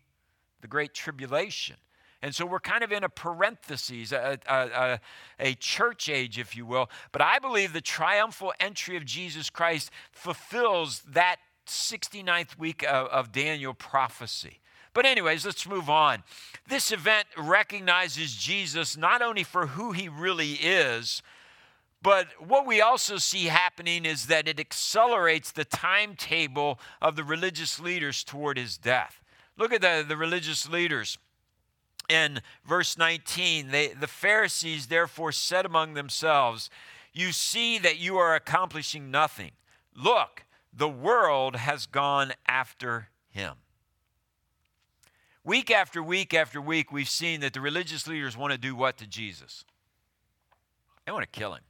the 0.61 0.69
Great 0.69 0.95
Tribulation. 0.95 1.77
And 2.23 2.35
so 2.35 2.47
we're 2.47 2.61
kind 2.61 2.83
of 2.83 2.91
in 2.91 3.05
a 3.05 3.11
parenthesis, 3.11 4.11
a, 4.11 4.39
a, 4.49 4.55
a, 4.55 5.01
a, 5.39 5.55
church 5.57 6.09
age, 6.09 6.39
if 6.39 6.57
you 6.57 6.65
will. 6.65 6.89
But 7.13 7.21
I 7.21 7.39
believe 7.39 7.75
the 7.75 7.83
triumphal 7.83 8.55
entry 8.59 8.97
of 8.97 9.05
Jesus 9.05 9.51
Christ 9.51 9.91
fulfills 10.11 11.01
that 11.01 11.37
69th 11.67 12.59
week 12.59 12.83
of, 12.83 13.09
of 13.09 13.31
Daniel 13.31 13.75
prophecy. 13.75 14.61
But, 14.95 15.07
anyways, 15.07 15.45
let's 15.45 15.69
move 15.69 15.91
on. 15.91 16.23
This 16.69 16.93
event 16.93 17.27
recognizes 17.37 18.35
Jesus 18.35 18.97
not 18.97 19.21
only 19.21 19.43
for 19.43 19.67
who 19.67 19.93
he 19.93 20.09
really 20.09 20.53
is, 20.53 21.23
but 22.01 22.29
what 22.39 22.67
we 22.67 22.81
also 22.81 23.17
see 23.17 23.47
happening 23.47 24.05
is 24.05 24.27
that 24.27 24.47
it 24.47 24.61
accelerates 24.61 25.53
the 25.53 25.65
timetable 25.65 26.79
of 27.03 27.17
the 27.17 27.25
religious 27.25 27.81
leaders 27.81 28.25
toward 28.25 28.57
his 28.57 28.79
death. 28.79 29.21
Look 29.57 29.73
at 29.73 29.81
the, 29.81 30.05
the 30.07 30.17
religious 30.17 30.69
leaders 30.69 31.19
in 32.09 32.41
verse 32.65 32.99
19, 32.99 33.69
they, 33.69 33.89
the 33.89 34.07
Pharisees 34.07 34.87
therefore 34.87 35.33
said 35.33 35.65
among 35.65 35.95
themselves, 35.95 36.71
You 37.13 37.33
see 37.33 37.79
that 37.79 37.99
you 37.99 38.17
are 38.17 38.35
accomplishing 38.35 39.11
nothing. 39.11 39.53
Look, 39.97 40.45
the 40.73 40.89
world 40.89 41.57
has 41.57 41.87
gone 41.87 42.33
after 42.47 43.09
him. 43.29 43.55
Week 45.45 45.71
after 45.71 46.03
week 46.03 46.33
after 46.33 46.61
week, 46.61 46.91
we've 46.91 47.09
seen 47.09 47.41
that 47.41 47.53
the 47.53 47.61
religious 47.61 48.07
leaders 48.07 48.37
want 48.37 48.53
to 48.53 48.59
do 48.59 48.75
what 48.75 48.97
to 48.99 49.07
Jesus? 49.07 49.65
They 51.05 51.13
want 51.13 51.23
to 51.31 51.39
kill 51.39 51.55
him, 51.55 51.63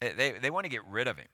they, 0.00 0.12
they, 0.12 0.32
they 0.38 0.50
want 0.50 0.64
to 0.64 0.70
get 0.70 0.84
rid 0.86 1.08
of 1.08 1.16
him. 1.16 1.28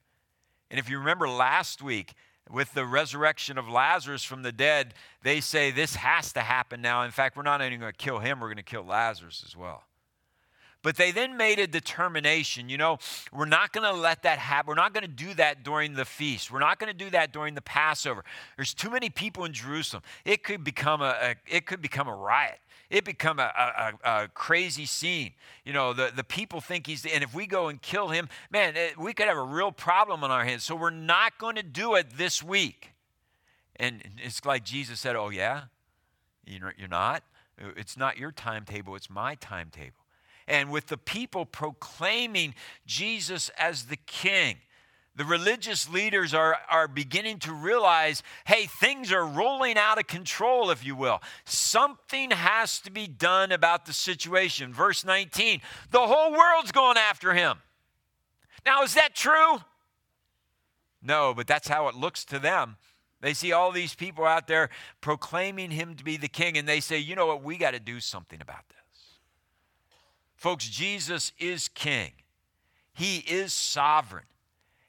And 0.71 0.79
if 0.79 0.88
you 0.88 0.99
remember 0.99 1.29
last 1.29 1.83
week, 1.83 2.14
with 2.50 2.75
the 2.75 2.85
resurrection 2.85 3.57
of 3.57 3.69
Lazarus 3.69 4.23
from 4.23 4.43
the 4.43 4.53
dead, 4.53 4.95
they 5.23 5.41
say 5.41 5.71
this 5.71 5.97
has 5.97 6.33
to 6.35 6.41
happen 6.41 6.83
now. 6.83 7.03
In 7.03 7.11
fact, 7.11 7.37
we're 7.37 7.43
not 7.43 7.61
only 7.61 7.76
going 7.76 7.93
to 7.93 7.97
kill 7.97 8.19
him, 8.19 8.41
we're 8.41 8.49
going 8.49 8.57
to 8.57 8.62
kill 8.62 8.85
Lazarus 8.85 9.43
as 9.47 9.57
well. 9.57 9.85
But 10.85 10.97
they 10.97 11.11
then 11.11 11.37
made 11.37 11.59
a 11.59 11.67
determination 11.67 12.69
you 12.69 12.79
know, 12.79 12.99
we're 13.33 13.47
not 13.47 13.73
going 13.73 13.91
to 13.91 13.99
let 13.99 14.23
that 14.23 14.38
happen. 14.38 14.69
We're 14.69 14.75
not 14.75 14.93
going 14.93 15.03
to 15.03 15.09
do 15.09 15.35
that 15.35 15.64
during 15.64 15.95
the 15.95 16.05
feast. 16.05 16.53
We're 16.53 16.61
not 16.61 16.79
going 16.79 16.93
to 16.93 16.97
do 16.97 17.11
that 17.11 17.33
during 17.33 17.55
the 17.55 17.62
Passover. 17.62 18.25
There's 18.57 18.75
too 18.75 18.91
many 18.91 19.11
people 19.11 19.45
in 19.45 19.53
Jerusalem. 19.53 20.03
It 20.25 20.45
could 20.45 20.62
become 20.62 21.00
a, 21.00 21.17
a 21.21 21.35
it 21.49 21.67
could 21.67 21.83
become 21.83 22.07
a 22.07 22.14
riot 22.14 22.61
it 22.91 23.05
become 23.05 23.41
a, 23.41 23.50
a, 23.57 23.93
a, 24.05 24.29
crazy 24.29 24.87
scene. 24.87 25.33
You 25.64 25.73
know, 25.73 25.95
the, 25.95 26.12
the 26.14 26.23
people 26.23 26.61
think 26.61 26.87
he's, 26.87 27.05
and 27.07 27.25
if 27.25 27.35
we 27.35 27.47
go 27.47 27.69
and 27.69 27.81
kill 27.81 28.09
him, 28.09 28.29
man, 28.53 28.76
it, 28.76 28.99
we 28.99 29.14
could 29.14 29.26
have 29.26 29.38
a 29.38 29.43
real 29.43 29.73
problem 29.73 30.23
on 30.23 30.31
our 30.31 30.45
hands. 30.45 30.62
So 30.64 30.76
we're 30.76 30.91
not 30.91 31.38
going 31.38 31.57
to 31.57 31.62
do 31.62 31.95
it 31.95 32.17
this 32.17 32.43
week. 32.43 32.93
And 33.76 34.03
it's 34.23 34.45
like 34.45 34.64
Jesus 34.64 35.00
said, 35.00 35.17
Oh, 35.17 35.31
yeah? 35.31 35.62
You're 36.47 36.88
not? 36.88 37.25
It's 37.59 37.97
not 37.97 38.19
your 38.19 38.31
timetable, 38.31 38.95
it's 38.97 39.11
my 39.11 39.35
timetable. 39.37 40.03
And 40.47 40.71
with 40.71 40.89
the 40.89 40.99
people 40.99 41.47
proclaiming 41.47 42.55
Jesus 42.87 43.51
as 43.59 43.85
the 43.85 43.97
king, 43.97 44.57
the 45.17 45.25
religious 45.25 45.89
leaders 45.89 46.35
are, 46.35 46.59
are 46.69 46.89
beginning 46.89 47.39
to 47.41 47.53
realize 47.53 48.23
hey, 48.47 48.67
things 48.81 49.13
are 49.13 49.25
rolling 49.25 49.79
out 49.79 49.99
of 49.99 50.07
control, 50.07 50.71
if 50.71 50.85
you 50.85 50.97
will. 50.97 51.23
Something 51.45 52.33
has 52.33 52.81
to 52.81 52.91
be 52.91 53.07
done 53.07 53.53
about 53.53 53.87
the 53.87 53.93
situation. 53.93 54.73
Verse 54.73 55.05
19 55.05 55.61
the 55.91 56.01
whole 56.01 56.33
world's 56.33 56.73
going 56.73 56.99
after 56.99 57.33
him. 57.33 57.59
Now, 58.67 58.83
is 58.83 58.95
that 58.95 59.15
true? 59.15 59.59
No, 61.03 61.35
but 61.35 61.47
that's 61.47 61.69
how 61.69 61.89
it 61.89 61.95
looks 61.95 62.25
to 62.27 62.39
them. 62.39 62.77
They 63.21 63.35
see 63.35 63.53
all 63.53 63.73
these 63.73 63.95
people 63.95 64.25
out 64.25 64.47
there 64.47 64.71
proclaiming 65.01 65.71
him 65.71 65.95
to 65.95 66.05
be 66.05 66.17
the 66.17 66.29
king, 66.29 66.59
and 66.59 66.69
they 66.69 66.81
say, 66.81 66.99
you 66.99 67.15
know 67.15 67.27
what, 67.27 67.43
we 67.43 67.57
got 67.57 67.73
to 67.73 67.81
do 67.81 68.01
something 68.01 68.41
about 68.41 68.69
this. 68.69 68.84
Folks, 70.45 70.69
Jesus 70.69 71.33
is 71.39 71.69
king, 71.69 72.13
he 72.93 73.21
is 73.21 73.55
sovereign 73.55 74.27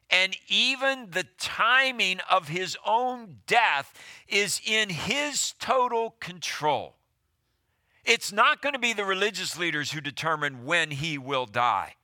and 0.10 0.36
even 0.50 1.12
the 1.12 1.26
timing 1.38 2.20
of 2.30 2.50
his 2.50 2.78
own 2.86 3.38
death 3.48 3.94
is 4.28 4.60
in 4.66 4.90
his 4.90 5.54
total 5.54 6.16
control. 6.20 6.96
It's 8.04 8.34
not 8.34 8.62
going 8.62 8.74
to 8.74 8.80
be 8.80 8.92
the 8.92 9.06
religious 9.06 9.58
leaders 9.58 9.92
who 9.92 10.02
determine 10.02 10.66
when 10.66 10.92
he 10.92 11.18
will 11.18 11.46
die. 11.46 11.96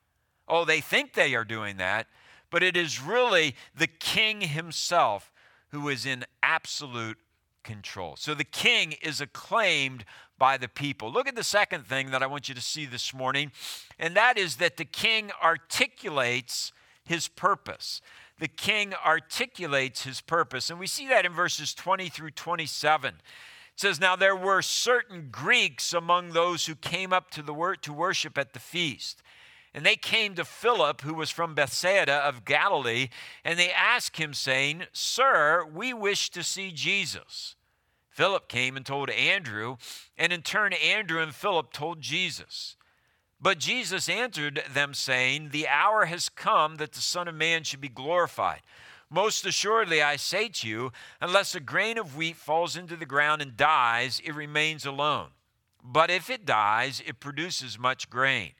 Oh, 0.47 0.63
they 0.63 0.79
think 0.79 1.13
they 1.13 1.35
are 1.35 1.43
doing 1.43 1.75
that, 1.75 2.07
but 2.51 2.63
it 2.63 2.77
is 2.77 3.01
really 3.01 3.57
the 3.75 3.87
king 3.87 4.39
himself 4.39 5.29
who 5.71 5.89
is 5.89 6.05
in 6.05 6.23
absolute 6.41 7.17
control. 7.63 8.15
So 8.15 8.33
the 8.33 8.43
king 8.43 8.95
is 9.01 9.21
acclaimed 9.21 10.05
by 10.37 10.57
the 10.57 10.67
people. 10.67 11.11
Look 11.11 11.27
at 11.27 11.35
the 11.35 11.43
second 11.43 11.85
thing 11.85 12.11
that 12.11 12.23
I 12.23 12.27
want 12.27 12.49
you 12.49 12.55
to 12.55 12.61
see 12.61 12.85
this 12.85 13.13
morning, 13.13 13.51
and 13.99 14.15
that 14.15 14.37
is 14.37 14.57
that 14.57 14.77
the 14.77 14.85
king 14.85 15.31
articulates 15.43 16.71
his 17.03 17.27
purpose. 17.27 18.01
The 18.39 18.47
king 18.47 18.93
articulates 19.05 20.03
his 20.03 20.21
purpose. 20.21 20.69
And 20.69 20.79
we 20.79 20.87
see 20.87 21.07
that 21.09 21.25
in 21.25 21.31
verses 21.31 21.73
20 21.75 22.09
through 22.09 22.31
27. 22.31 23.13
It 23.13 23.21
says, 23.75 23.99
Now 23.99 24.15
there 24.15 24.35
were 24.35 24.61
certain 24.61 25.29
Greeks 25.31 25.93
among 25.93 26.29
those 26.29 26.65
who 26.65 26.75
came 26.75 27.13
up 27.13 27.29
to, 27.31 27.43
the 27.43 27.53
wor- 27.53 27.75
to 27.75 27.93
worship 27.93 28.37
at 28.37 28.53
the 28.53 28.59
feast. 28.59 29.21
And 29.73 29.85
they 29.85 29.95
came 29.95 30.35
to 30.35 30.43
Philip, 30.43 31.01
who 31.01 31.13
was 31.13 31.29
from 31.29 31.55
Bethsaida 31.55 32.13
of 32.13 32.43
Galilee, 32.43 33.07
and 33.45 33.57
they 33.57 33.71
asked 33.71 34.17
him, 34.17 34.33
saying, 34.33 34.83
Sir, 34.91 35.65
we 35.65 35.93
wish 35.93 36.29
to 36.31 36.43
see 36.43 36.71
Jesus. 36.71 37.55
Philip 38.09 38.49
came 38.49 38.75
and 38.75 38.85
told 38.85 39.09
Andrew, 39.09 39.77
and 40.17 40.33
in 40.33 40.41
turn, 40.41 40.73
Andrew 40.73 41.21
and 41.21 41.33
Philip 41.33 41.71
told 41.71 42.01
Jesus. 42.01 42.75
But 43.39 43.57
Jesus 43.57 44.09
answered 44.09 44.61
them, 44.71 44.93
saying, 44.93 45.49
The 45.49 45.67
hour 45.67 46.05
has 46.05 46.27
come 46.27 46.75
that 46.75 46.91
the 46.91 47.01
Son 47.01 47.29
of 47.29 47.35
Man 47.35 47.63
should 47.63 47.81
be 47.81 47.87
glorified. 47.87 48.61
Most 49.09 49.45
assuredly, 49.45 50.01
I 50.01 50.17
say 50.17 50.49
to 50.49 50.67
you, 50.67 50.91
unless 51.19 51.55
a 51.55 51.59
grain 51.59 51.97
of 51.97 52.15
wheat 52.15 52.35
falls 52.35 52.77
into 52.77 52.95
the 52.95 53.05
ground 53.05 53.41
and 53.41 53.57
dies, 53.57 54.21
it 54.23 54.35
remains 54.35 54.85
alone. 54.85 55.29
But 55.83 56.11
if 56.11 56.29
it 56.29 56.45
dies, 56.45 57.01
it 57.05 57.19
produces 57.19 57.79
much 57.79 58.09
grain. 58.09 58.51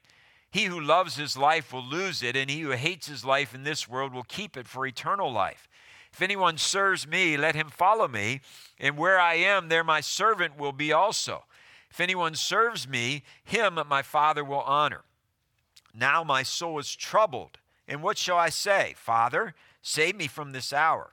He 0.52 0.64
who 0.64 0.78
loves 0.78 1.16
his 1.16 1.36
life 1.36 1.72
will 1.72 1.84
lose 1.84 2.22
it, 2.22 2.36
and 2.36 2.50
he 2.50 2.60
who 2.60 2.72
hates 2.72 3.06
his 3.06 3.24
life 3.24 3.54
in 3.54 3.64
this 3.64 3.88
world 3.88 4.12
will 4.12 4.22
keep 4.22 4.56
it 4.56 4.68
for 4.68 4.86
eternal 4.86 5.32
life. 5.32 5.66
If 6.12 6.20
anyone 6.20 6.58
serves 6.58 7.06
me, 7.06 7.38
let 7.38 7.54
him 7.54 7.70
follow 7.70 8.06
me, 8.06 8.42
and 8.78 8.98
where 8.98 9.18
I 9.18 9.34
am, 9.36 9.70
there 9.70 9.82
my 9.82 10.02
servant 10.02 10.58
will 10.58 10.72
be 10.72 10.92
also. 10.92 11.44
If 11.90 12.00
anyone 12.00 12.34
serves 12.34 12.86
me, 12.86 13.22
him 13.42 13.80
my 13.88 14.02
Father 14.02 14.44
will 14.44 14.60
honor. 14.60 15.04
Now 15.94 16.22
my 16.22 16.42
soul 16.42 16.78
is 16.78 16.94
troubled. 16.94 17.58
And 17.88 18.02
what 18.02 18.18
shall 18.18 18.36
I 18.38 18.50
say? 18.50 18.94
Father, 18.96 19.54
save 19.80 20.16
me 20.16 20.26
from 20.26 20.52
this 20.52 20.72
hour. 20.72 21.12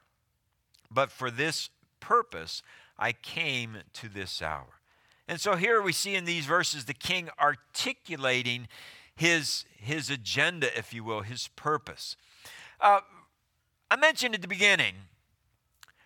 But 0.91 1.11
for 1.11 1.31
this 1.31 1.69
purpose 2.01 2.61
I 2.97 3.13
came 3.13 3.77
to 3.93 4.09
this 4.09 4.41
hour. 4.41 4.79
And 5.27 5.39
so 5.39 5.55
here 5.55 5.81
we 5.81 5.93
see 5.93 6.15
in 6.15 6.25
these 6.25 6.45
verses 6.45 6.85
the 6.85 6.93
king 6.93 7.29
articulating 7.39 8.67
his, 9.19 9.65
his 9.75 10.09
agenda, 10.09 10.75
if 10.77 10.93
you 10.93 11.03
will, 11.03 11.23
his 11.23 11.49
purpose. 11.49 12.15
Uh, 12.79 13.01
I 13.91 13.97
mentioned 13.97 14.33
at 14.33 14.41
the 14.41 14.47
beginning, 14.47 14.93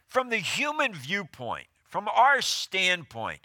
from 0.07 0.29
the 0.29 0.37
human 0.37 0.95
viewpoint, 0.95 1.67
from 1.87 2.07
our 2.07 2.41
standpoint, 2.41 3.41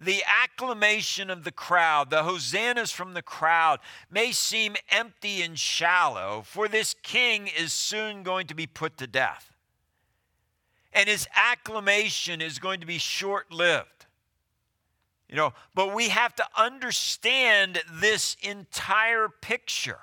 the 0.00 0.24
acclamation 0.42 1.30
of 1.30 1.44
the 1.44 1.52
crowd, 1.52 2.10
the 2.10 2.24
hosannas 2.24 2.90
from 2.90 3.14
the 3.14 3.22
crowd, 3.22 3.78
may 4.10 4.32
seem 4.32 4.74
empty 4.90 5.42
and 5.42 5.56
shallow, 5.56 6.42
for 6.44 6.66
this 6.66 6.96
king 7.04 7.48
is 7.56 7.72
soon 7.72 8.24
going 8.24 8.48
to 8.48 8.54
be 8.54 8.66
put 8.66 8.96
to 8.96 9.06
death. 9.06 9.52
And 10.92 11.08
his 11.08 11.28
acclamation 11.36 12.42
is 12.42 12.58
going 12.58 12.80
to 12.80 12.86
be 12.86 12.98
short 12.98 13.52
lived. 13.52 13.97
You 15.28 15.36
know, 15.36 15.52
but 15.74 15.94
we 15.94 16.08
have 16.08 16.34
to 16.36 16.44
understand 16.56 17.82
this 17.92 18.36
entire 18.42 19.28
picture. 19.28 20.00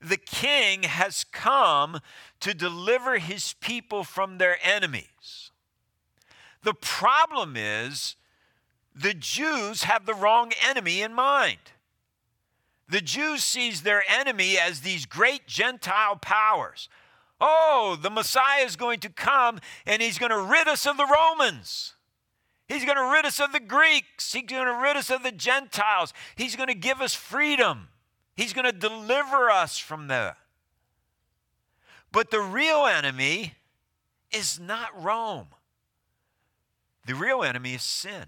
The 0.00 0.16
king 0.16 0.82
has 0.82 1.24
come 1.24 2.00
to 2.40 2.52
deliver 2.52 3.18
his 3.18 3.54
people 3.54 4.04
from 4.04 4.38
their 4.38 4.58
enemies. 4.62 5.50
The 6.62 6.74
problem 6.74 7.56
is, 7.56 8.16
the 8.94 9.14
Jews 9.14 9.84
have 9.84 10.06
the 10.06 10.14
wrong 10.14 10.52
enemy 10.66 11.02
in 11.02 11.12
mind. 11.12 11.58
The 12.88 13.00
Jews 13.00 13.42
sees 13.42 13.82
their 13.82 14.02
enemy 14.08 14.58
as 14.58 14.80
these 14.80 15.06
great 15.06 15.46
Gentile 15.46 16.16
powers. 16.16 16.88
Oh, 17.40 17.98
the 18.00 18.10
Messiah 18.10 18.64
is 18.64 18.76
going 18.76 19.00
to 19.00 19.10
come 19.10 19.58
and 19.84 20.00
he's 20.00 20.18
going 20.18 20.30
to 20.30 20.40
rid 20.40 20.68
us 20.68 20.86
of 20.86 20.96
the 20.96 21.06
Romans. 21.06 21.95
He's 22.68 22.84
going 22.84 22.96
to 22.96 23.12
rid 23.12 23.24
us 23.24 23.40
of 23.40 23.52
the 23.52 23.60
Greeks. 23.60 24.32
He's 24.32 24.44
going 24.44 24.66
to 24.66 24.80
rid 24.82 24.96
us 24.96 25.10
of 25.10 25.22
the 25.22 25.32
Gentiles. 25.32 26.12
He's 26.34 26.56
going 26.56 26.68
to 26.68 26.74
give 26.74 27.00
us 27.00 27.14
freedom. 27.14 27.88
He's 28.34 28.52
going 28.52 28.64
to 28.64 28.72
deliver 28.72 29.50
us 29.50 29.78
from 29.78 30.08
there. 30.08 30.36
But 32.12 32.30
the 32.30 32.40
real 32.40 32.86
enemy 32.86 33.54
is 34.32 34.58
not 34.58 34.90
Rome. 35.00 35.48
The 37.06 37.14
real 37.14 37.44
enemy 37.44 37.74
is 37.74 37.82
sin. 37.82 38.26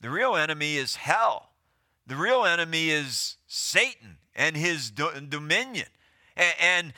The 0.00 0.10
real 0.10 0.34
enemy 0.34 0.76
is 0.76 0.96
hell. 0.96 1.50
The 2.06 2.16
real 2.16 2.44
enemy 2.44 2.90
is 2.90 3.36
Satan 3.46 4.16
and 4.34 4.56
his 4.56 4.90
do- 4.90 5.12
dominion. 5.28 5.86
And, 6.36 6.54
and, 6.60 6.92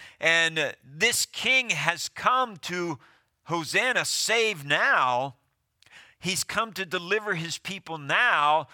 and 0.59 0.75
this 0.85 1.27
king 1.27 1.71
has 1.71 2.09
come 2.09 2.57
to 2.59 2.99
Hosanna, 3.45 4.05
save 4.05 4.65
now. 4.65 5.35
He's 6.25 6.43
come 6.43 6.73
to 6.73 6.87
deliver 6.87 7.35
his 7.35 7.59
people 7.59 7.99
now, 7.99 8.69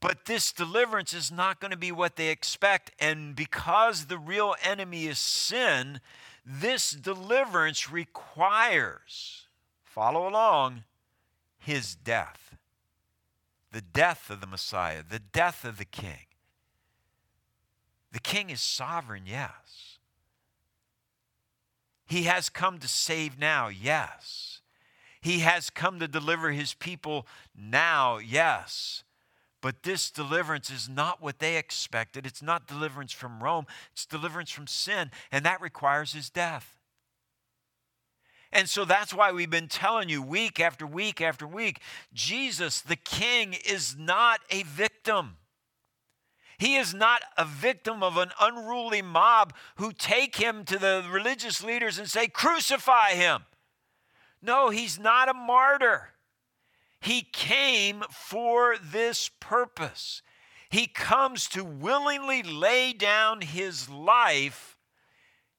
but 0.00 0.26
this 0.26 0.52
deliverance 0.52 1.14
is 1.14 1.32
not 1.32 1.58
going 1.58 1.70
to 1.70 1.78
be 1.78 1.90
what 1.90 2.16
they 2.16 2.28
expect. 2.28 2.90
And 3.00 3.34
because 3.34 4.04
the 4.04 4.18
real 4.18 4.54
enemy 4.62 5.06
is 5.06 5.18
sin, 5.18 6.00
this 6.44 6.90
deliverance 6.90 7.90
requires, 7.90 9.46
follow 9.82 10.28
along, 10.28 10.84
his 11.56 11.94
death. 11.94 12.54
The 13.72 13.80
death 13.80 14.28
of 14.28 14.42
the 14.42 14.46
Messiah, 14.46 15.02
the 15.08 15.18
death 15.18 15.64
of 15.64 15.78
the 15.78 15.86
king. 15.86 16.26
The 18.12 18.20
king 18.20 18.50
is 18.50 18.60
sovereign, 18.60 19.22
yes. 19.26 19.96
He 22.04 22.24
has 22.24 22.50
come 22.50 22.78
to 22.80 22.88
save 22.88 23.38
now, 23.38 23.68
yes. 23.68 24.53
He 25.24 25.38
has 25.38 25.70
come 25.70 26.00
to 26.00 26.06
deliver 26.06 26.52
his 26.52 26.74
people 26.74 27.26
now, 27.56 28.18
yes. 28.18 29.04
But 29.62 29.82
this 29.82 30.10
deliverance 30.10 30.68
is 30.68 30.86
not 30.86 31.22
what 31.22 31.38
they 31.38 31.56
expected. 31.56 32.26
It's 32.26 32.42
not 32.42 32.66
deliverance 32.66 33.10
from 33.10 33.42
Rome, 33.42 33.64
it's 33.94 34.04
deliverance 34.04 34.50
from 34.50 34.66
sin, 34.66 35.10
and 35.32 35.46
that 35.46 35.62
requires 35.62 36.12
his 36.12 36.28
death. 36.28 36.76
And 38.52 38.68
so 38.68 38.84
that's 38.84 39.14
why 39.14 39.32
we've 39.32 39.48
been 39.48 39.66
telling 39.66 40.10
you 40.10 40.20
week 40.20 40.60
after 40.60 40.86
week 40.86 41.22
after 41.22 41.46
week 41.46 41.80
Jesus, 42.12 42.82
the 42.82 42.94
King, 42.94 43.56
is 43.66 43.96
not 43.98 44.40
a 44.50 44.62
victim. 44.64 45.38
He 46.58 46.76
is 46.76 46.92
not 46.92 47.22
a 47.38 47.46
victim 47.46 48.02
of 48.02 48.18
an 48.18 48.30
unruly 48.38 49.00
mob 49.00 49.54
who 49.76 49.90
take 49.90 50.36
him 50.36 50.66
to 50.66 50.78
the 50.78 51.02
religious 51.10 51.64
leaders 51.64 51.98
and 51.98 52.10
say, 52.10 52.28
Crucify 52.28 53.12
him. 53.12 53.44
No, 54.44 54.68
he's 54.68 54.98
not 54.98 55.28
a 55.30 55.34
martyr. 55.34 56.10
He 57.00 57.22
came 57.22 58.02
for 58.10 58.76
this 58.78 59.30
purpose. 59.40 60.22
He 60.68 60.86
comes 60.86 61.48
to 61.48 61.64
willingly 61.64 62.42
lay 62.42 62.92
down 62.92 63.40
his 63.40 63.88
life, 63.88 64.76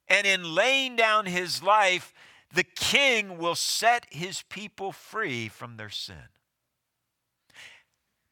and 0.07 0.27
in 0.27 0.53
laying 0.53 0.95
down 0.95 1.25
his 1.25 1.63
life, 1.63 2.13
the 2.53 2.63
king 2.63 3.37
will 3.39 3.55
set 3.55 4.05
his 4.11 4.43
people 4.43 4.91
free 4.91 5.47
from 5.47 5.77
their 5.77 5.89
sin. 5.89 6.29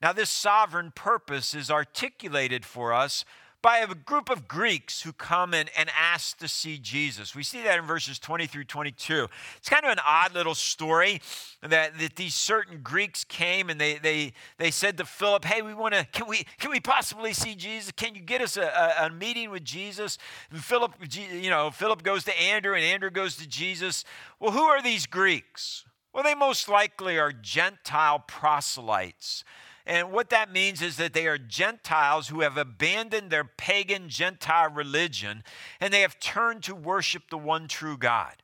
Now, 0.02 0.14
this 0.14 0.30
sovereign 0.30 0.92
purpose 0.94 1.56
is 1.56 1.72
articulated 1.72 2.66
for 2.66 2.94
us 2.94 3.26
by 3.64 3.78
a 3.78 3.88
group 3.88 4.30
of 4.30 4.46
Greeks 4.46 5.02
who 5.02 5.14
come 5.14 5.54
in 5.54 5.70
and 5.78 5.90
ask 5.98 6.38
to 6.40 6.50
see 6.50 6.78
Jesus. 6.78 7.34
We 7.34 7.44
see 7.44 7.64
that 7.64 7.80
in 7.80 7.86
verses 7.86 8.20
20 8.20 8.46
through 8.46 8.66
22. 8.66 9.30
It's 9.56 9.70
kind 9.70 9.86
of 9.86 9.92
an 9.92 10.00
odd 10.06 10.36
little 10.36 10.54
story 10.54 11.22
that, 11.62 11.98
that 11.98 12.18
these 12.18 12.36
certain 12.36 12.82
Greeks 12.84 13.24
came 13.24 13.70
and 13.70 13.80
they, 13.80 13.98
they, 14.00 14.34
they 14.58 14.70
said 14.70 14.98
to 14.98 15.06
Philip, 15.06 15.46
Hey, 15.46 15.62
we 15.62 15.74
want 15.74 15.94
to, 15.94 16.06
can 16.12 16.28
we, 16.28 16.44
can 16.60 16.72
we 16.72 16.82
possibly 16.82 17.32
see 17.32 17.56
Jesus? 17.56 17.94
Can 17.94 18.16
you 18.16 18.22
get 18.22 18.42
us 18.42 18.58
a, 18.58 18.64
a, 19.00 19.06
a 19.06 19.10
meeting 19.10 19.50
with 19.50 19.64
Jesus? 19.64 20.18
And 20.52 20.62
Philip, 20.62 20.92
you 21.16 21.50
know, 21.50 21.72
Philip 21.72 22.04
goes 22.04 22.26
to 22.26 22.38
Andrew 22.38 22.76
and 22.76 22.84
Andrew 22.84 23.10
goes 23.10 23.38
to 23.38 23.48
Jesus. 23.48 24.04
Well, 24.42 24.52
who 24.52 24.64
are 24.64 24.82
these 24.82 25.06
Greeks? 25.06 25.86
Well, 26.12 26.24
they 26.24 26.36
most 26.36 26.68
likely 26.68 27.18
are 27.18 27.32
Gentile 27.32 28.20
proselytes. 28.20 29.46
And 29.86 30.12
what 30.12 30.30
that 30.30 30.52
means 30.52 30.82
is 30.82 30.96
that 30.98 31.14
they 31.14 31.28
are 31.28 31.38
Gentiles 31.38 32.30
who 32.30 32.40
have 32.42 32.58
abandoned 32.58 33.30
their 33.30 33.44
pagan 33.44 34.08
Gentile 34.08 34.70
religion 34.70 35.44
and 35.82 35.94
they 35.94 36.02
have 36.02 36.20
turned 36.20 36.64
to 36.64 36.76
worship 36.76 37.24
the 37.30 37.38
one 37.38 37.68
true 37.68 37.98
God. 37.98 38.36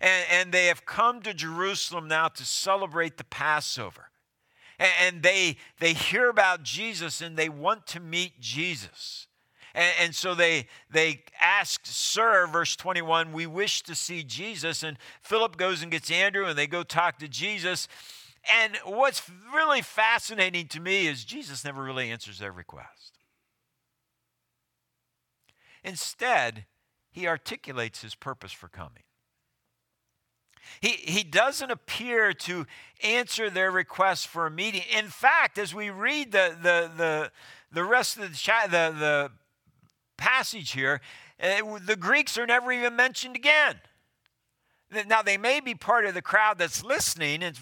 And, 0.00 0.26
and 0.30 0.52
they 0.52 0.66
have 0.66 0.84
come 0.84 1.22
to 1.22 1.32
Jerusalem 1.32 2.08
now 2.08 2.28
to 2.28 2.44
celebrate 2.44 3.16
the 3.16 3.24
Passover. 3.24 4.10
And, 4.78 4.92
and 5.00 5.22
they, 5.22 5.56
they 5.80 5.94
hear 5.94 6.28
about 6.28 6.62
Jesus 6.62 7.22
and 7.22 7.36
they 7.36 7.48
want 7.48 7.86
to 7.88 8.00
meet 8.00 8.38
Jesus. 8.38 9.28
And, 9.74 9.94
and, 10.00 10.14
so 10.14 10.34
they 10.34 10.68
they 10.90 11.22
ask, 11.38 11.82
Sir, 11.84 12.46
verse 12.46 12.76
21, 12.76 13.32
we 13.32 13.46
wish 13.46 13.82
to 13.82 13.94
see 13.94 14.22
Jesus. 14.22 14.82
And 14.82 14.96
Philip 15.20 15.58
goes 15.58 15.82
and 15.82 15.92
gets 15.92 16.10
Andrew, 16.10 16.46
and 16.46 16.56
they 16.56 16.66
go 16.66 16.82
talk 16.82 17.18
to 17.18 17.28
Jesus. 17.28 17.86
And 18.48 18.76
what's 18.84 19.22
really 19.52 19.82
fascinating 19.82 20.68
to 20.68 20.80
me 20.80 21.06
is 21.06 21.24
Jesus 21.24 21.64
never 21.64 21.82
really 21.82 22.10
answers 22.10 22.38
their 22.38 22.52
request. 22.52 23.18
Instead, 25.82 26.66
he 27.10 27.26
articulates 27.26 28.02
his 28.02 28.14
purpose 28.14 28.52
for 28.52 28.68
coming. 28.68 29.04
He, 30.80 30.88
he 30.88 31.22
doesn't 31.22 31.70
appear 31.70 32.32
to 32.32 32.66
answer 33.02 33.50
their 33.50 33.70
request 33.70 34.26
for 34.26 34.46
a 34.46 34.50
meeting. 34.50 34.82
In 34.96 35.06
fact, 35.06 35.58
as 35.58 35.74
we 35.74 35.90
read 35.90 36.32
the, 36.32 36.56
the, 36.60 36.90
the, 36.96 37.32
the 37.72 37.84
rest 37.84 38.16
of 38.16 38.22
the, 38.22 38.28
the, 38.28 38.94
the 38.98 39.30
passage 40.16 40.72
here, 40.72 41.00
uh, 41.40 41.78
the 41.84 41.96
Greeks 41.96 42.36
are 42.36 42.46
never 42.46 42.72
even 42.72 42.96
mentioned 42.96 43.36
again. 43.36 43.76
Now, 45.06 45.22
they 45.22 45.36
may 45.36 45.60
be 45.60 45.74
part 45.74 46.06
of 46.06 46.14
the 46.14 46.22
crowd 46.22 46.58
that's 46.58 46.84
listening, 46.84 47.42
and 47.42 47.58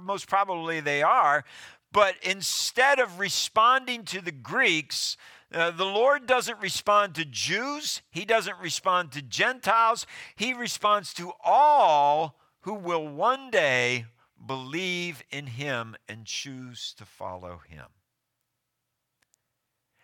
most 0.00 0.28
probably 0.28 0.80
they 0.80 1.02
are, 1.02 1.44
but 1.92 2.14
instead 2.22 2.98
of 2.98 3.18
responding 3.18 4.04
to 4.04 4.20
the 4.20 4.32
Greeks, 4.32 5.16
uh, 5.52 5.70
the 5.70 5.84
Lord 5.84 6.26
doesn't 6.26 6.60
respond 6.60 7.14
to 7.14 7.24
Jews, 7.24 8.02
He 8.10 8.24
doesn't 8.24 8.58
respond 8.58 9.12
to 9.12 9.22
Gentiles, 9.22 10.06
He 10.36 10.52
responds 10.52 11.14
to 11.14 11.32
all 11.42 12.38
who 12.60 12.74
will 12.74 13.08
one 13.08 13.50
day 13.50 14.06
believe 14.46 15.22
in 15.30 15.46
Him 15.46 15.96
and 16.08 16.26
choose 16.26 16.94
to 16.98 17.04
follow 17.04 17.60
Him. 17.68 17.86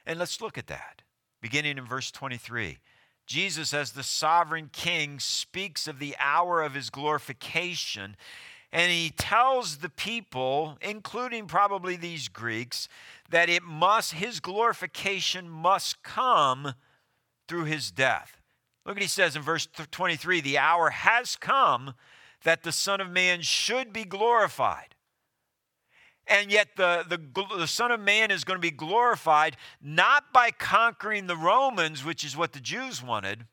And 0.07 0.19
let's 0.19 0.41
look 0.41 0.57
at 0.57 0.67
that, 0.69 1.03
beginning 1.41 1.79
in 1.79 1.85
verse 1.85 2.11
23. 2.11 2.79
Jesus, 3.27 3.73
as 3.73 3.93
the 3.93 4.03
sovereign 4.03 4.71
king, 4.73 5.19
speaks 5.19 5.89
of 5.89 5.99
the 5.99 6.15
hour 6.19 6.63
of 6.63 6.75
his 6.75 6.91
glorification. 6.91 8.17
And 8.73 8.91
he 8.91 9.11
tells 9.11 9.79
the 9.79 9.89
people, 9.89 10.79
including 10.81 11.47
probably 11.47 11.97
these 11.97 12.29
Greeks, 12.29 12.89
that 13.31 13.49
it 13.49 13.63
must, 13.63 14.15
his 14.15 14.41
glorification 14.41 15.49
must 15.49 16.03
come 16.03 16.75
through 17.49 17.65
his 17.65 17.91
death. 17.91 18.41
Look 18.85 18.97
what 18.97 19.03
he 19.03 19.09
says 19.09 19.37
in 19.37 19.43
verse 19.43 19.67
23 19.67 20.41
the 20.41 20.59
hour 20.59 20.91
has 20.91 21.37
come 21.37 21.95
that 22.43 22.63
the 22.63 22.73
Son 22.73 23.01
of 23.01 23.11
Man 23.11 23.41
should 23.41 23.93
be 23.93 24.05
glorified. 24.05 24.94
And 26.27 26.51
yet, 26.51 26.69
the, 26.77 27.05
the, 27.07 27.19
the, 27.57 27.67
Son 27.67 27.91
of 27.91 28.01
Man 28.01 28.31
is 28.31 28.45
going 28.45 28.57
to 28.57 28.63
be 28.63 28.71
glorified 28.71 29.59
not 29.83 30.33
by 30.33 30.51
conquering 30.51 31.27
the 31.27 31.37
Romans, 31.37 32.03
which 32.03 32.25
is 32.25 32.37
what 32.37 32.53
the 32.53 32.61
Jews 32.61 33.03
wanted, 33.03 33.45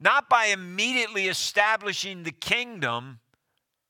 not 0.00 0.30
by 0.30 0.46
immediately 0.46 1.28
establishing 1.28 2.22
the 2.22 2.32
kingdom 2.32 3.20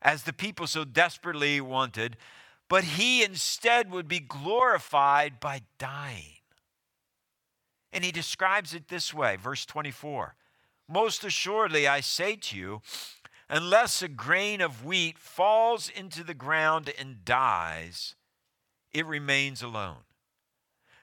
as 0.02 0.24
the 0.24 0.32
people 0.32 0.66
so 0.66 0.84
desperately 0.84 1.60
wanted, 1.60 2.16
but 2.68 2.82
he 2.82 3.22
instead 3.22 3.90
would 3.90 4.08
be 4.08 4.20
glorified 4.20 5.38
by 5.38 5.62
dying. 5.78 6.38
And 7.92 8.04
he 8.04 8.12
describes 8.12 8.74
it 8.74 8.88
this 8.88 9.12
way, 9.12 9.36
verse 9.36 9.64
24 9.66 10.34
Most 10.88 11.24
assuredly, 11.24 11.86
I 11.86 12.00
say 12.00 12.36
to 12.36 12.56
you, 12.56 12.82
Unless 13.52 14.00
a 14.00 14.06
grain 14.06 14.60
of 14.60 14.84
wheat 14.84 15.18
falls 15.18 15.88
into 15.88 16.22
the 16.22 16.34
ground 16.34 16.92
and 16.96 17.24
dies, 17.24 18.14
it 18.92 19.04
remains 19.04 19.60
alone. 19.60 20.04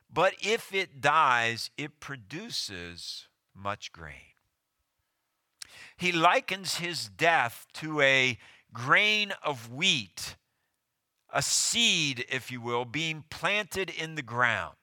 But 0.10 0.34
if 0.40 0.74
it 0.74 1.02
dies, 1.02 1.72
it 1.78 2.00
produces 2.00 3.28
much 3.54 3.92
grain. 3.92 4.36
He 5.98 6.14
likens 6.14 6.78
his 6.78 7.10
death 7.10 7.68
to 7.74 8.00
a 8.00 8.38
grain 8.72 9.34
of 9.44 9.74
wheat, 9.74 10.38
a 11.30 11.42
seed, 11.42 12.26
if 12.30 12.50
you 12.50 12.62
will, 12.62 12.86
being 12.86 13.26
planted 13.30 13.90
in 13.90 14.16
the 14.16 14.22
ground. 14.22 14.78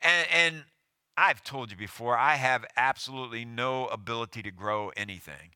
And, 0.00 0.26
and 0.32 0.64
I've 1.16 1.44
told 1.44 1.70
you 1.70 1.76
before, 1.76 2.18
I 2.18 2.34
have 2.34 2.64
absolutely 2.76 3.44
no 3.44 3.86
ability 3.86 4.42
to 4.42 4.50
grow 4.50 4.90
anything 4.96 5.52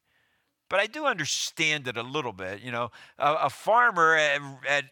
but 0.70 0.80
I 0.80 0.86
do 0.86 1.04
understand 1.04 1.86
it 1.86 1.98
a 1.98 2.02
little 2.02 2.32
bit. 2.32 2.62
You 2.62 2.70
know, 2.70 2.90
a, 3.18 3.34
a 3.34 3.50
farmer 3.50 4.14
at, 4.14 4.40
at, 4.66 4.84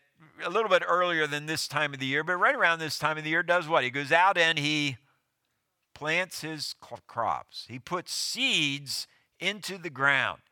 a 0.45 0.51
little 0.51 0.69
bit 0.69 0.83
earlier 0.87 1.27
than 1.27 1.47
this 1.47 1.67
time 1.67 1.95
of 1.95 2.01
the 2.01 2.07
year, 2.07 2.23
but 2.25 2.37
right 2.37 2.55
around 2.55 2.81
this 2.81 2.99
time 2.99 3.17
of 3.17 3.25
the 3.25 3.31
year, 3.31 3.43
does 3.43 3.67
what? 3.67 3.85
He 3.85 3.91
goes 3.91 4.12
out 4.12 4.37
and 4.37 4.59
he 4.59 4.99
plants 5.95 6.43
his 6.43 6.75
crops. 7.07 7.64
He 7.69 7.79
puts 7.79 8.12
seeds 8.12 9.07
into 9.41 9.79
the 9.79 9.91
ground. 9.91 10.43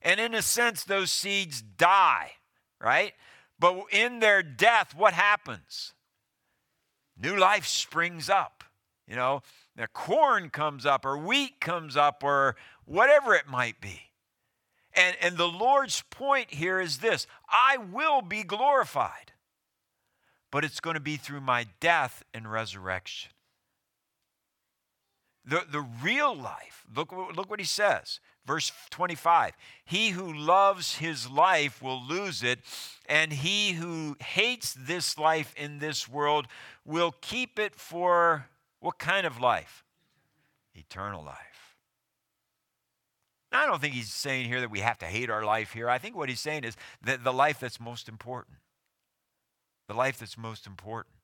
And 0.00 0.20
in 0.20 0.34
a 0.34 0.42
sense, 0.42 0.84
those 0.84 1.10
seeds 1.10 1.62
die, 1.62 2.32
right? 2.80 3.14
But 3.58 3.84
in 3.90 4.20
their 4.20 4.42
death, 4.42 4.94
what 4.94 5.14
happens? 5.14 5.94
New 7.18 7.36
life 7.36 7.66
springs 7.66 8.28
up. 8.28 8.64
You 9.08 9.16
know, 9.16 9.42
the 9.76 9.86
corn 9.86 10.50
comes 10.50 10.84
up, 10.84 11.06
or 11.06 11.16
wheat 11.16 11.60
comes 11.60 11.96
up, 11.96 12.22
or 12.22 12.56
whatever 12.84 13.34
it 13.34 13.46
might 13.46 13.80
be. 13.80 14.00
And, 14.96 15.16
and 15.20 15.36
the 15.36 15.48
Lord's 15.48 16.02
point 16.10 16.52
here 16.52 16.80
is 16.80 16.98
this 16.98 17.26
I 17.48 17.78
will 17.78 18.22
be 18.22 18.42
glorified, 18.42 19.32
but 20.50 20.64
it's 20.64 20.80
going 20.80 20.94
to 20.94 21.00
be 21.00 21.16
through 21.16 21.40
my 21.40 21.66
death 21.80 22.22
and 22.32 22.50
resurrection. 22.50 23.30
The, 25.46 25.62
the 25.70 25.86
real 26.02 26.34
life, 26.34 26.86
look, 26.94 27.12
look 27.12 27.50
what 27.50 27.60
he 27.60 27.66
says. 27.66 28.20
Verse 28.46 28.72
25 28.90 29.52
He 29.84 30.10
who 30.10 30.32
loves 30.32 30.96
his 30.96 31.28
life 31.28 31.82
will 31.82 32.02
lose 32.02 32.42
it, 32.42 32.60
and 33.06 33.32
he 33.32 33.72
who 33.72 34.16
hates 34.20 34.74
this 34.74 35.18
life 35.18 35.54
in 35.56 35.78
this 35.78 36.08
world 36.08 36.46
will 36.84 37.14
keep 37.20 37.58
it 37.58 37.74
for 37.74 38.48
what 38.80 38.98
kind 38.98 39.26
of 39.26 39.40
life? 39.40 39.82
Eternal 40.74 41.24
life. 41.24 41.53
I 43.54 43.66
don't 43.66 43.80
think 43.80 43.94
he's 43.94 44.12
saying 44.12 44.48
here 44.48 44.60
that 44.60 44.70
we 44.70 44.80
have 44.80 44.98
to 44.98 45.06
hate 45.06 45.30
our 45.30 45.44
life 45.44 45.72
here. 45.72 45.88
I 45.88 45.98
think 45.98 46.16
what 46.16 46.28
he's 46.28 46.40
saying 46.40 46.64
is 46.64 46.76
that 47.02 47.24
the 47.24 47.32
life 47.32 47.60
that's 47.60 47.80
most 47.80 48.08
important. 48.08 48.58
The 49.88 49.94
life 49.94 50.18
that's 50.18 50.36
most 50.36 50.66
important. 50.66 51.14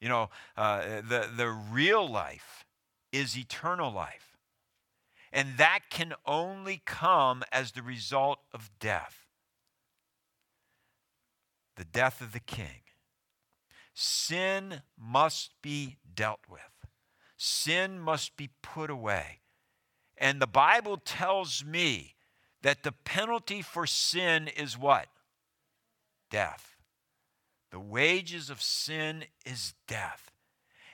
You 0.00 0.08
know, 0.08 0.30
uh, 0.56 1.00
the, 1.00 1.28
the 1.34 1.48
real 1.48 2.08
life 2.08 2.64
is 3.12 3.36
eternal 3.36 3.92
life. 3.92 4.36
And 5.32 5.56
that 5.58 5.80
can 5.90 6.14
only 6.26 6.82
come 6.84 7.42
as 7.52 7.72
the 7.72 7.82
result 7.82 8.40
of 8.52 8.70
death 8.78 9.28
the 11.78 11.84
death 11.84 12.20
of 12.20 12.32
the 12.32 12.40
king. 12.40 12.82
Sin 13.94 14.82
must 14.98 15.54
be 15.62 15.96
dealt 16.14 16.40
with, 16.50 16.86
sin 17.36 17.98
must 17.98 18.36
be 18.36 18.50
put 18.62 18.90
away. 18.90 19.40
And 20.18 20.40
the 20.40 20.46
Bible 20.46 20.96
tells 20.96 21.64
me 21.64 22.14
that 22.62 22.82
the 22.82 22.92
penalty 22.92 23.62
for 23.62 23.86
sin 23.86 24.48
is 24.48 24.76
what? 24.76 25.06
Death. 26.30 26.76
The 27.70 27.80
wages 27.80 28.50
of 28.50 28.60
sin 28.60 29.24
is 29.46 29.74
death. 29.86 30.32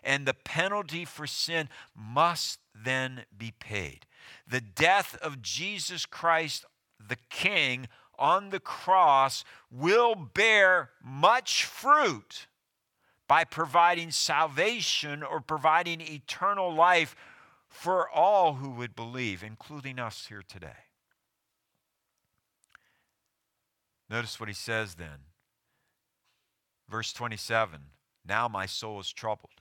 And 0.03 0.27
the 0.27 0.35
penalty 0.35 1.05
for 1.05 1.27
sin 1.27 1.69
must 1.97 2.59
then 2.75 3.25
be 3.37 3.53
paid. 3.59 4.07
The 4.47 4.61
death 4.61 5.17
of 5.23 5.41
Jesus 5.41 6.05
Christ, 6.05 6.67
the 6.99 7.17
King, 7.31 7.89
on 8.19 8.51
the 8.51 8.61
cross 8.61 9.45
will 9.71 10.15
bear 10.15 10.91
much 11.03 11.65
fruit 11.65 12.47
by 13.27 13.45
providing 13.45 14.11
salvation 14.11 15.23
or 15.23 15.41
providing 15.41 16.01
eternal 16.01 16.73
life 16.73 17.17
for 17.75 18.09
all 18.09 18.55
who 18.55 18.71
would 18.71 18.95
believe, 18.95 19.43
including 19.43 19.99
us 19.99 20.27
here 20.29 20.45
today. 20.47 20.87
Notice 24.09 24.39
what 24.39 24.49
he 24.49 24.55
says 24.55 24.95
then. 24.95 25.27
Verse 26.89 27.13
27 27.13 27.81
Now 28.25 28.47
my 28.47 28.65
soul 28.65 29.01
is 29.01 29.13
troubled. 29.13 29.61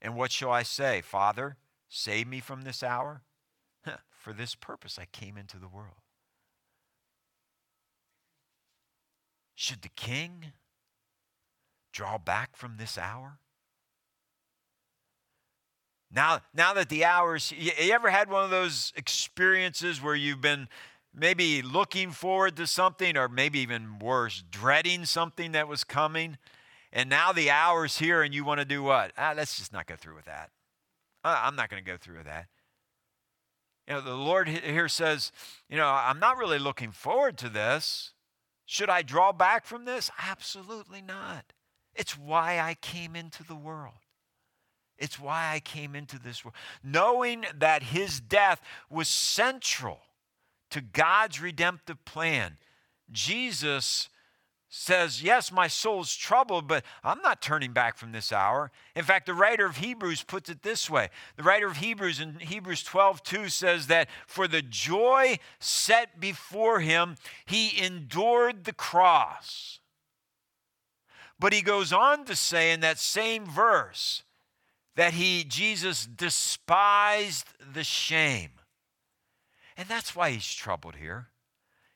And 0.00 0.16
what 0.16 0.32
shall 0.32 0.50
I 0.50 0.64
say? 0.64 1.00
Father, 1.00 1.58
save 1.88 2.26
me 2.26 2.40
from 2.40 2.62
this 2.62 2.82
hour? 2.82 3.22
For 4.10 4.32
this 4.32 4.56
purpose 4.56 4.98
I 4.98 5.04
came 5.04 5.36
into 5.36 5.58
the 5.58 5.68
world. 5.68 6.02
Should 9.54 9.82
the 9.82 9.90
king 9.90 10.52
draw 11.92 12.18
back 12.18 12.56
from 12.56 12.78
this 12.78 12.98
hour? 12.98 13.38
Now, 16.14 16.40
now 16.54 16.74
that 16.74 16.90
the 16.90 17.04
hours, 17.04 17.52
you, 17.56 17.72
ever 17.92 18.10
had 18.10 18.30
one 18.30 18.44
of 18.44 18.50
those 18.50 18.92
experiences 18.96 20.02
where 20.02 20.14
you've 20.14 20.42
been 20.42 20.68
maybe 21.14 21.62
looking 21.62 22.10
forward 22.10 22.56
to 22.56 22.66
something, 22.66 23.16
or 23.16 23.28
maybe 23.28 23.60
even 23.60 23.98
worse, 23.98 24.44
dreading 24.50 25.06
something 25.06 25.52
that 25.52 25.68
was 25.68 25.84
coming, 25.84 26.36
and 26.92 27.08
now 27.08 27.32
the 27.32 27.50
hour's 27.50 27.98
here 27.98 28.22
and 28.22 28.34
you 28.34 28.44
want 28.44 28.60
to 28.60 28.66
do 28.66 28.82
what? 28.82 29.12
Ah, 29.16 29.32
let's 29.34 29.56
just 29.56 29.72
not 29.72 29.86
go 29.86 29.96
through 29.96 30.14
with 30.14 30.26
that. 30.26 30.50
I'm 31.24 31.56
not 31.56 31.70
going 31.70 31.82
to 31.82 31.90
go 31.90 31.96
through 31.96 32.18
with 32.18 32.26
that. 32.26 32.46
You 33.88 33.94
know, 33.94 34.00
the 34.00 34.14
Lord 34.14 34.48
here 34.48 34.88
says, 34.88 35.32
you 35.68 35.76
know, 35.76 35.88
I'm 35.88 36.18
not 36.18 36.36
really 36.36 36.58
looking 36.58 36.92
forward 36.92 37.38
to 37.38 37.48
this. 37.48 38.12
Should 38.66 38.90
I 38.90 39.02
draw 39.02 39.32
back 39.32 39.64
from 39.64 39.86
this? 39.86 40.10
Absolutely 40.18 41.00
not. 41.00 41.52
It's 41.94 42.18
why 42.18 42.58
I 42.58 42.74
came 42.74 43.16
into 43.16 43.42
the 43.42 43.56
world. 43.56 43.94
It's 44.98 45.18
why 45.18 45.52
I 45.52 45.60
came 45.60 45.94
into 45.94 46.18
this 46.18 46.44
world. 46.44 46.54
Knowing 46.82 47.44
that 47.58 47.82
his 47.82 48.20
death 48.20 48.60
was 48.88 49.08
central 49.08 50.00
to 50.70 50.80
God's 50.80 51.40
redemptive 51.40 52.04
plan, 52.04 52.56
Jesus 53.10 54.08
says, 54.74 55.22
Yes, 55.22 55.52
my 55.52 55.68
soul's 55.68 56.16
troubled, 56.16 56.66
but 56.66 56.82
I'm 57.04 57.20
not 57.20 57.42
turning 57.42 57.72
back 57.72 57.98
from 57.98 58.12
this 58.12 58.32
hour. 58.32 58.70
In 58.96 59.04
fact, 59.04 59.26
the 59.26 59.34
writer 59.34 59.66
of 59.66 59.76
Hebrews 59.76 60.22
puts 60.22 60.48
it 60.48 60.62
this 60.62 60.88
way. 60.88 61.10
The 61.36 61.42
writer 61.42 61.66
of 61.66 61.76
Hebrews 61.76 62.20
in 62.20 62.38
Hebrews 62.38 62.82
12, 62.82 63.22
2 63.22 63.48
says 63.50 63.88
that 63.88 64.08
for 64.26 64.48
the 64.48 64.62
joy 64.62 65.38
set 65.60 66.18
before 66.18 66.80
him, 66.80 67.16
he 67.44 67.84
endured 67.84 68.64
the 68.64 68.72
cross. 68.72 69.80
But 71.38 71.52
he 71.52 71.60
goes 71.60 71.92
on 71.92 72.24
to 72.24 72.34
say 72.34 72.72
in 72.72 72.80
that 72.80 72.98
same 72.98 73.44
verse, 73.44 74.22
that 74.96 75.14
he, 75.14 75.44
Jesus, 75.44 76.06
despised 76.06 77.46
the 77.72 77.84
shame. 77.84 78.50
And 79.76 79.88
that's 79.88 80.14
why 80.14 80.30
he's 80.30 80.52
troubled 80.52 80.96
here. 80.96 81.28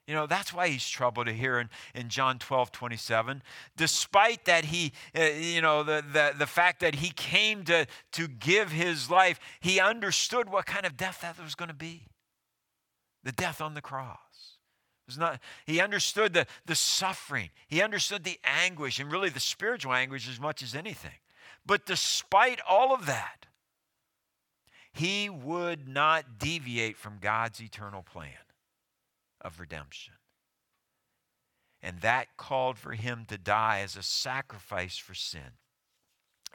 You 0.07 0.15
know, 0.15 0.27
that's 0.27 0.53
why 0.53 0.69
he's 0.69 0.89
troubled 0.89 1.27
here 1.27 1.59
in, 1.59 1.69
in 1.95 2.09
John 2.09 2.39
12, 2.39 2.71
27. 2.71 3.43
Despite 3.77 4.45
that 4.45 4.67
he, 4.67 4.93
uh, 5.19 5.23
you 5.23 5.61
know, 5.61 5.83
the, 5.83 6.03
the, 6.13 6.33
the 6.39 6.47
fact 6.47 6.81
that 6.81 6.97
he 6.97 7.11
came 7.11 7.65
to, 7.65 7.87
to 8.13 8.29
give 8.29 8.71
his 8.71 9.11
life, 9.11 9.41
he 9.61 9.81
understood 9.81 10.49
what 10.49 10.65
kind 10.65 10.87
of 10.87 10.97
death 10.97 11.23
that 11.23 11.43
was 11.43 11.57
going 11.57 11.71
to 11.71 11.75
be. 11.75 12.03
The 13.25 13.33
death 13.33 13.61
on 13.61 13.75
the 13.75 13.81
cross. 13.81 14.19
Not, 15.19 15.41
he 15.67 15.81
understood 15.81 16.33
the, 16.33 16.47
the 16.67 16.75
suffering. 16.75 17.51
He 17.69 17.83
understood 17.83 18.25
the 18.25 18.39
anguish 18.45 18.99
and 18.99 19.11
really 19.11 19.29
the 19.29 19.41
spiritual 19.41 19.93
anguish 19.93 20.29
as 20.29 20.41
much 20.41 20.63
as 20.63 20.75
anything. 20.75 21.13
But 21.67 21.85
despite 21.85 22.61
all 22.69 22.95
of 22.95 23.07
that, 23.07 23.47
he 24.93 25.29
would 25.29 25.89
not 25.89 26.39
deviate 26.39 26.97
from 26.97 27.19
God's 27.21 27.61
eternal 27.61 28.03
plan 28.03 28.33
of 29.41 29.61
redemption. 29.61 30.15
And 31.83 32.01
that 32.01 32.37
called 32.37 32.79
for 32.79 32.93
him 32.93 33.27
to 33.29 33.37
die 33.37 33.81
as 33.81 33.97
a 33.97 34.03
sacrifice 34.03 34.97
for 34.97 35.15
sin. 35.15 35.59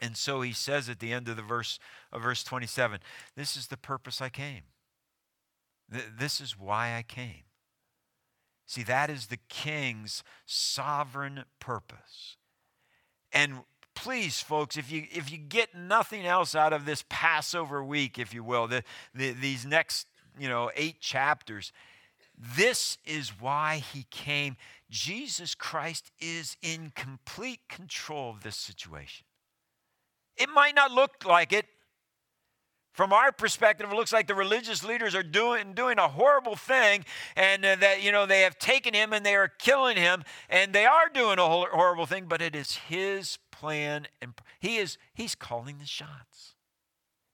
And 0.00 0.16
so 0.16 0.40
he 0.40 0.52
says 0.52 0.88
at 0.88 0.98
the 0.98 1.12
end 1.12 1.28
of 1.28 1.36
the 1.36 1.42
verse 1.42 1.78
of 2.12 2.22
verse 2.22 2.42
27, 2.42 2.98
this 3.36 3.56
is 3.56 3.68
the 3.68 3.76
purpose 3.76 4.20
I 4.20 4.28
came. 4.28 4.62
This 5.88 6.40
is 6.40 6.58
why 6.58 6.96
I 6.96 7.02
came. 7.02 7.44
See, 8.66 8.82
that 8.82 9.10
is 9.10 9.26
the 9.26 9.38
king's 9.48 10.24
sovereign 10.46 11.44
purpose. 11.60 12.36
And 13.32 13.60
please, 13.94 14.40
folks, 14.40 14.76
if 14.76 14.90
you 14.90 15.06
if 15.12 15.30
you 15.30 15.38
get 15.38 15.74
nothing 15.74 16.26
else 16.26 16.54
out 16.54 16.72
of 16.72 16.84
this 16.84 17.04
Passover 17.08 17.82
week, 17.82 18.18
if 18.18 18.34
you 18.34 18.44
will, 18.44 18.66
the, 18.66 18.82
the, 19.14 19.32
these 19.32 19.64
next 19.66 20.06
you 20.38 20.48
know 20.48 20.70
eight 20.76 21.00
chapters, 21.00 21.72
this 22.38 22.98
is 23.04 23.40
why 23.40 23.82
he 23.92 24.06
came. 24.10 24.56
Jesus 24.90 25.54
Christ 25.54 26.10
is 26.20 26.56
in 26.62 26.92
complete 26.94 27.60
control 27.68 28.30
of 28.30 28.42
this 28.42 28.56
situation. 28.56 29.24
It 30.36 30.48
might 30.48 30.74
not 30.74 30.90
look 30.90 31.24
like 31.26 31.52
it. 31.52 31.66
From 32.92 33.12
our 33.12 33.32
perspective, 33.32 33.90
it 33.90 33.96
looks 33.96 34.12
like 34.12 34.26
the 34.26 34.34
religious 34.34 34.84
leaders 34.84 35.14
are 35.14 35.22
doing, 35.22 35.72
doing 35.72 35.98
a 35.98 36.08
horrible 36.08 36.56
thing, 36.56 37.06
and 37.36 37.64
uh, 37.64 37.76
that 37.76 38.02
you 38.02 38.12
know 38.12 38.26
they 38.26 38.42
have 38.42 38.58
taken 38.58 38.92
him 38.92 39.14
and 39.14 39.24
they 39.24 39.34
are 39.34 39.48
killing 39.48 39.96
him, 39.96 40.24
and 40.50 40.74
they 40.74 40.84
are 40.84 41.08
doing 41.08 41.38
a 41.38 41.46
horrible 41.46 42.04
thing. 42.04 42.26
But 42.28 42.42
it 42.42 42.54
is 42.54 42.76
his 42.76 43.38
plan, 43.62 44.08
and 44.20 44.34
he 44.58 44.76
is 44.76 44.98
he's 45.14 45.36
calling 45.36 45.78
the 45.78 45.86
shots. 45.86 46.56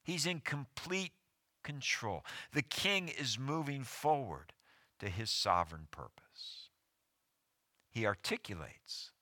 He's 0.05 0.27
in 0.27 0.41
complete 0.41 1.13
control. 1.65 2.23
The 2.53 2.63
king 2.63 3.09
is 3.09 3.39
moving 3.39 3.83
forward 3.83 4.53
to 5.01 5.09
his 5.09 5.31
sovereign 5.31 5.89
purpose. 5.91 6.69
He 7.91 8.05
articulates 8.05 9.13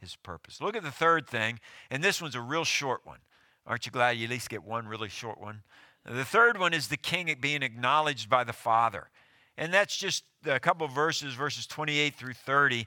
his 0.00 0.16
purpose. 0.16 0.60
Look 0.60 0.74
at 0.74 0.82
the 0.82 0.90
third 0.90 1.26
thing, 1.26 1.60
and 1.90 2.02
this 2.02 2.22
one's 2.22 2.34
a 2.34 2.40
real 2.40 2.64
short 2.64 3.02
one. 3.04 3.20
Aren't 3.66 3.84
you 3.84 3.92
glad 3.92 4.16
you 4.16 4.24
at 4.24 4.30
least 4.30 4.48
get 4.48 4.64
one 4.64 4.88
really 4.88 5.10
short 5.10 5.38
one? 5.38 5.62
The 6.06 6.24
third 6.24 6.58
one 6.58 6.72
is 6.72 6.88
the 6.88 6.96
king 6.96 7.34
being 7.40 7.62
acknowledged 7.62 8.30
by 8.30 8.44
the 8.44 8.52
Father. 8.54 9.10
And 9.58 9.74
that's 9.74 9.96
just 9.96 10.24
a 10.46 10.60
couple 10.60 10.86
verses, 10.88 11.34
verses 11.34 11.66
28 11.66 12.14
through 12.14 12.34
30. 12.34 12.86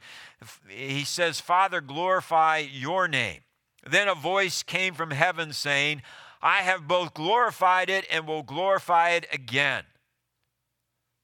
He 0.69 1.03
says, 1.03 1.39
Father, 1.39 1.81
glorify 1.81 2.59
your 2.59 3.07
name. 3.07 3.41
Then 3.87 4.07
a 4.07 4.15
voice 4.15 4.63
came 4.63 4.93
from 4.93 5.11
heaven 5.11 5.53
saying, 5.53 6.01
I 6.41 6.57
have 6.57 6.87
both 6.87 7.13
glorified 7.13 7.89
it 7.89 8.05
and 8.11 8.27
will 8.27 8.43
glorify 8.43 9.09
it 9.11 9.27
again. 9.31 9.83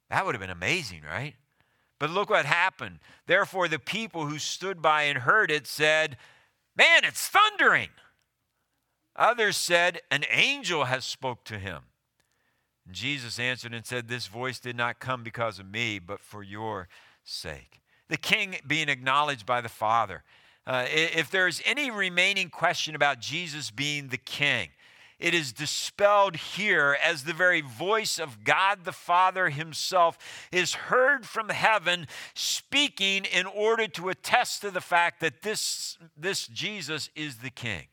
That 0.10 0.26
would 0.26 0.36
have 0.36 0.42
been 0.42 0.50
amazing, 0.50 1.02
right? 1.10 1.36
But 2.00 2.10
look 2.10 2.30
what 2.30 2.46
happened. 2.46 3.00
Therefore, 3.26 3.68
the 3.68 3.80
people 3.80 4.28
who 4.28 4.38
stood 4.40 4.82
by 4.82 5.04
and 5.04 5.20
heard 5.20 5.50
it 5.50 5.68
said, 5.68 6.18
Man, 6.78 7.06
it's 7.06 7.28
thundering. 7.28 7.90
Others 9.16 9.56
said, 9.56 10.02
An 10.12 10.26
angel 10.30 10.86
has 10.86 11.06
spoke 11.06 11.46
to 11.46 11.58
him. 11.58 11.84
Jesus 12.92 13.40
answered 13.40 13.74
and 13.74 13.86
said, 13.86 14.08
This 14.08 14.28
voice 14.28 14.60
did 14.60 14.76
not 14.76 15.00
come 15.00 15.24
because 15.24 15.58
of 15.58 15.72
me, 15.72 16.00
but 16.00 16.20
for 16.20 16.44
your 16.44 16.88
sake. 17.24 17.82
The 18.10 18.18
king 18.18 18.58
being 18.68 18.90
acknowledged 18.90 19.46
by 19.46 19.62
the 19.62 19.70
Father. 19.70 20.24
Uh, 20.68 20.86
if 20.90 21.30
there's 21.30 21.62
any 21.66 21.92
remaining 21.92 22.50
question 22.50 22.96
about 22.96 23.20
Jesus 23.20 23.70
being 23.72 24.08
the 24.08 24.18
king, 24.18 24.70
it 25.18 25.34
is 25.34 25.54
dispelled 25.54 26.36
here 26.36 26.98
as 27.02 27.24
the 27.24 27.34
very 27.34 27.62
voice 27.62 28.20
of 28.20 28.44
God 28.44 28.84
the 28.84 28.92
Father 28.92 29.50
Himself 29.50 30.18
is 30.52 30.74
heard 30.74 31.26
from 31.26 31.50
heaven 31.50 32.08
speaking 32.34 33.24
in 33.24 33.46
order 33.46 33.88
to 33.88 34.10
attest 34.10 34.62
to 34.62 34.72
the 34.72 34.82
fact 34.82 35.22
that 35.22 35.42
this, 35.42 35.98
this 36.18 36.48
Jesus 36.48 37.10
is 37.16 37.38
the 37.38 37.50
King. 37.50 37.88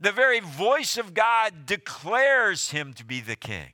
The 0.00 0.12
very 0.12 0.40
voice 0.40 0.96
of 0.96 1.12
God 1.12 1.66
declares 1.66 2.70
Him 2.70 2.92
to 2.94 3.04
be 3.04 3.20
the 3.20 3.36
King. 3.36 3.72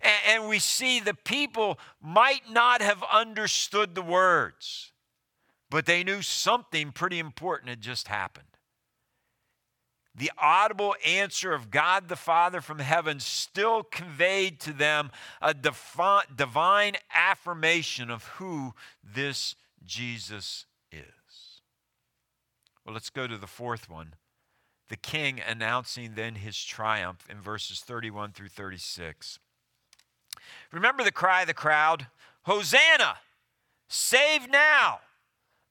And, 0.00 0.14
and 0.26 0.48
we 0.48 0.60
see 0.60 1.00
the 1.00 1.14
people 1.14 1.78
might 2.00 2.50
not 2.52 2.82
have 2.82 3.02
understood 3.12 3.96
the 3.96 4.02
words, 4.02 4.92
but 5.70 5.86
they 5.86 6.02
knew 6.02 6.22
something 6.22 6.92
pretty 6.92 7.18
important 7.18 7.68
had 7.68 7.80
just 7.80 8.08
happened 8.08 8.48
the 10.18 10.32
audible 10.36 10.94
answer 11.06 11.52
of 11.52 11.70
God 11.70 12.08
the 12.08 12.16
Father 12.16 12.60
from 12.60 12.80
heaven 12.80 13.20
still 13.20 13.84
conveyed 13.84 14.58
to 14.60 14.72
them 14.72 15.10
a 15.40 15.54
divine 15.54 16.94
affirmation 17.14 18.10
of 18.10 18.24
who 18.24 18.74
this 19.02 19.54
Jesus 19.84 20.66
is. 20.90 21.62
Well, 22.84 22.94
let's 22.94 23.10
go 23.10 23.26
to 23.26 23.38
the 23.38 23.46
fourth 23.46 23.88
one. 23.88 24.14
The 24.88 24.96
king 24.96 25.40
announcing 25.46 26.14
then 26.14 26.36
his 26.36 26.62
triumph 26.64 27.26
in 27.30 27.40
verses 27.40 27.80
31 27.80 28.32
through 28.32 28.48
36. 28.48 29.38
Remember 30.72 31.04
the 31.04 31.12
cry 31.12 31.42
of 31.42 31.46
the 31.46 31.54
crowd 31.54 32.08
Hosanna! 32.42 33.18
Save 33.88 34.50
now! 34.50 35.00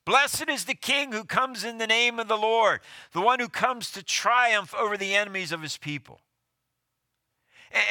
Blessed 0.07 0.47
is 0.47 0.63
the 0.63 0.73
King 0.73 1.11
who 1.11 1.25
comes 1.25 1.65
in 1.65 1.79
the 1.79 1.85
name 1.85 2.17
of 2.17 2.29
the 2.29 2.37
Lord, 2.37 2.79
the 3.11 3.19
one 3.19 3.41
who 3.41 3.49
comes 3.49 3.91
to 3.91 4.01
triumph 4.01 4.73
over 4.73 4.95
the 4.95 5.13
enemies 5.13 5.51
of 5.51 5.61
his 5.61 5.75
people. 5.75 6.21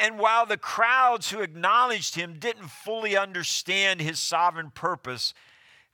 And 0.01 0.17
while 0.17 0.47
the 0.47 0.57
crowds 0.57 1.29
who 1.29 1.41
acknowledged 1.41 2.15
him 2.15 2.39
didn't 2.39 2.69
fully 2.69 3.15
understand 3.15 4.01
his 4.01 4.17
sovereign 4.17 4.71
purpose, 4.71 5.35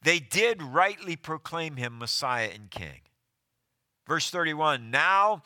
they 0.02 0.20
did 0.20 0.64
rightly 0.64 1.18
proclaim 1.18 1.76
him 1.76 2.00
Messiah 2.00 2.52
and 2.54 2.72
King. 2.72 3.02
Verse 4.08 4.30
31 4.30 4.90
Now 4.90 5.44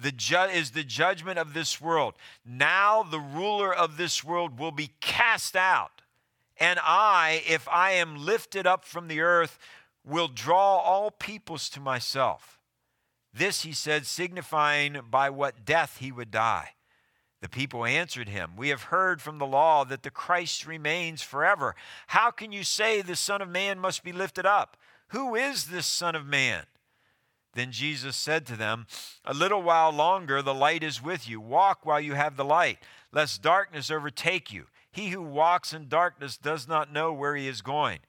the 0.00 0.12
ju- 0.12 0.36
is 0.36 0.70
the 0.70 0.84
judgment 0.84 1.40
of 1.40 1.52
this 1.52 1.80
world. 1.80 2.14
Now 2.46 3.02
the 3.02 3.18
ruler 3.18 3.74
of 3.74 3.96
this 3.96 4.22
world 4.22 4.60
will 4.60 4.70
be 4.70 4.92
cast 5.00 5.56
out. 5.56 6.00
And 6.58 6.78
I, 6.80 7.42
if 7.48 7.68
I 7.68 7.92
am 7.92 8.24
lifted 8.24 8.68
up 8.68 8.84
from 8.84 9.08
the 9.08 9.20
earth, 9.20 9.58
will 10.04 10.28
draw 10.28 10.78
all 10.78 11.10
peoples 11.10 11.68
to 11.70 11.80
myself. 11.80 12.60
This 13.32 13.62
he 13.62 13.72
said, 13.72 14.06
signifying 14.06 15.00
by 15.10 15.30
what 15.30 15.64
death 15.64 15.98
he 15.98 16.12
would 16.12 16.30
die. 16.30 16.70
The 17.40 17.48
people 17.48 17.84
answered 17.84 18.28
him, 18.28 18.52
We 18.56 18.68
have 18.68 18.84
heard 18.84 19.20
from 19.20 19.38
the 19.38 19.46
law 19.46 19.84
that 19.84 20.04
the 20.04 20.10
Christ 20.10 20.66
remains 20.66 21.22
forever. 21.22 21.74
How 22.08 22.30
can 22.30 22.52
you 22.52 22.62
say 22.62 23.02
the 23.02 23.16
Son 23.16 23.42
of 23.42 23.48
Man 23.48 23.80
must 23.80 24.04
be 24.04 24.12
lifted 24.12 24.46
up? 24.46 24.76
Who 25.08 25.34
is 25.34 25.66
this 25.66 25.86
Son 25.86 26.14
of 26.14 26.24
Man? 26.24 26.64
Then 27.54 27.72
Jesus 27.72 28.16
said 28.16 28.46
to 28.46 28.56
them, 28.56 28.86
A 29.24 29.34
little 29.34 29.62
while 29.62 29.90
longer 29.90 30.40
the 30.40 30.54
light 30.54 30.82
is 30.82 31.02
with 31.02 31.28
you. 31.28 31.40
Walk 31.40 31.84
while 31.84 32.00
you 32.00 32.14
have 32.14 32.36
the 32.36 32.44
light, 32.44 32.78
lest 33.12 33.42
darkness 33.42 33.90
overtake 33.90 34.52
you. 34.52 34.66
He 34.90 35.08
who 35.08 35.22
walks 35.22 35.72
in 35.72 35.88
darkness 35.88 36.36
does 36.36 36.68
not 36.68 36.92
know 36.92 37.12
where 37.12 37.34
he 37.34 37.48
is 37.48 37.60
going. 37.60 38.00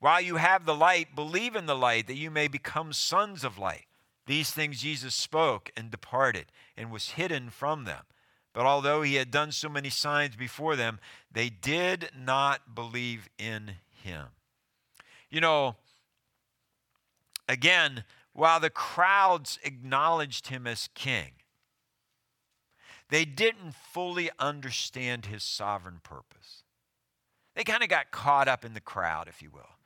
While 0.00 0.20
you 0.20 0.36
have 0.36 0.64
the 0.64 0.74
light, 0.74 1.14
believe 1.14 1.56
in 1.56 1.66
the 1.66 1.74
light 1.74 2.06
that 2.06 2.16
you 2.16 2.30
may 2.30 2.48
become 2.48 2.92
sons 2.92 3.42
of 3.44 3.58
light. 3.58 3.86
These 4.26 4.50
things 4.50 4.82
Jesus 4.82 5.14
spoke 5.14 5.70
and 5.76 5.90
departed 5.90 6.46
and 6.76 6.90
was 6.90 7.10
hidden 7.10 7.50
from 7.50 7.84
them. 7.84 8.04
But 8.52 8.66
although 8.66 9.02
he 9.02 9.14
had 9.14 9.30
done 9.30 9.52
so 9.52 9.68
many 9.68 9.88
signs 9.88 10.36
before 10.36 10.76
them, 10.76 11.00
they 11.30 11.48
did 11.48 12.10
not 12.16 12.74
believe 12.74 13.28
in 13.38 13.76
him. 14.02 14.26
You 15.30 15.40
know, 15.40 15.76
again, 17.48 18.04
while 18.32 18.60
the 18.60 18.70
crowds 18.70 19.58
acknowledged 19.64 20.48
him 20.48 20.66
as 20.66 20.88
king, 20.94 21.32
they 23.10 23.24
didn't 23.24 23.74
fully 23.74 24.30
understand 24.38 25.26
his 25.26 25.42
sovereign 25.42 26.00
purpose. 26.02 26.62
They 27.54 27.64
kind 27.64 27.82
of 27.82 27.88
got 27.88 28.10
caught 28.10 28.46
up 28.46 28.64
in 28.64 28.74
the 28.74 28.80
crowd, 28.80 29.28
if 29.28 29.42
you 29.42 29.50
will. 29.50 29.77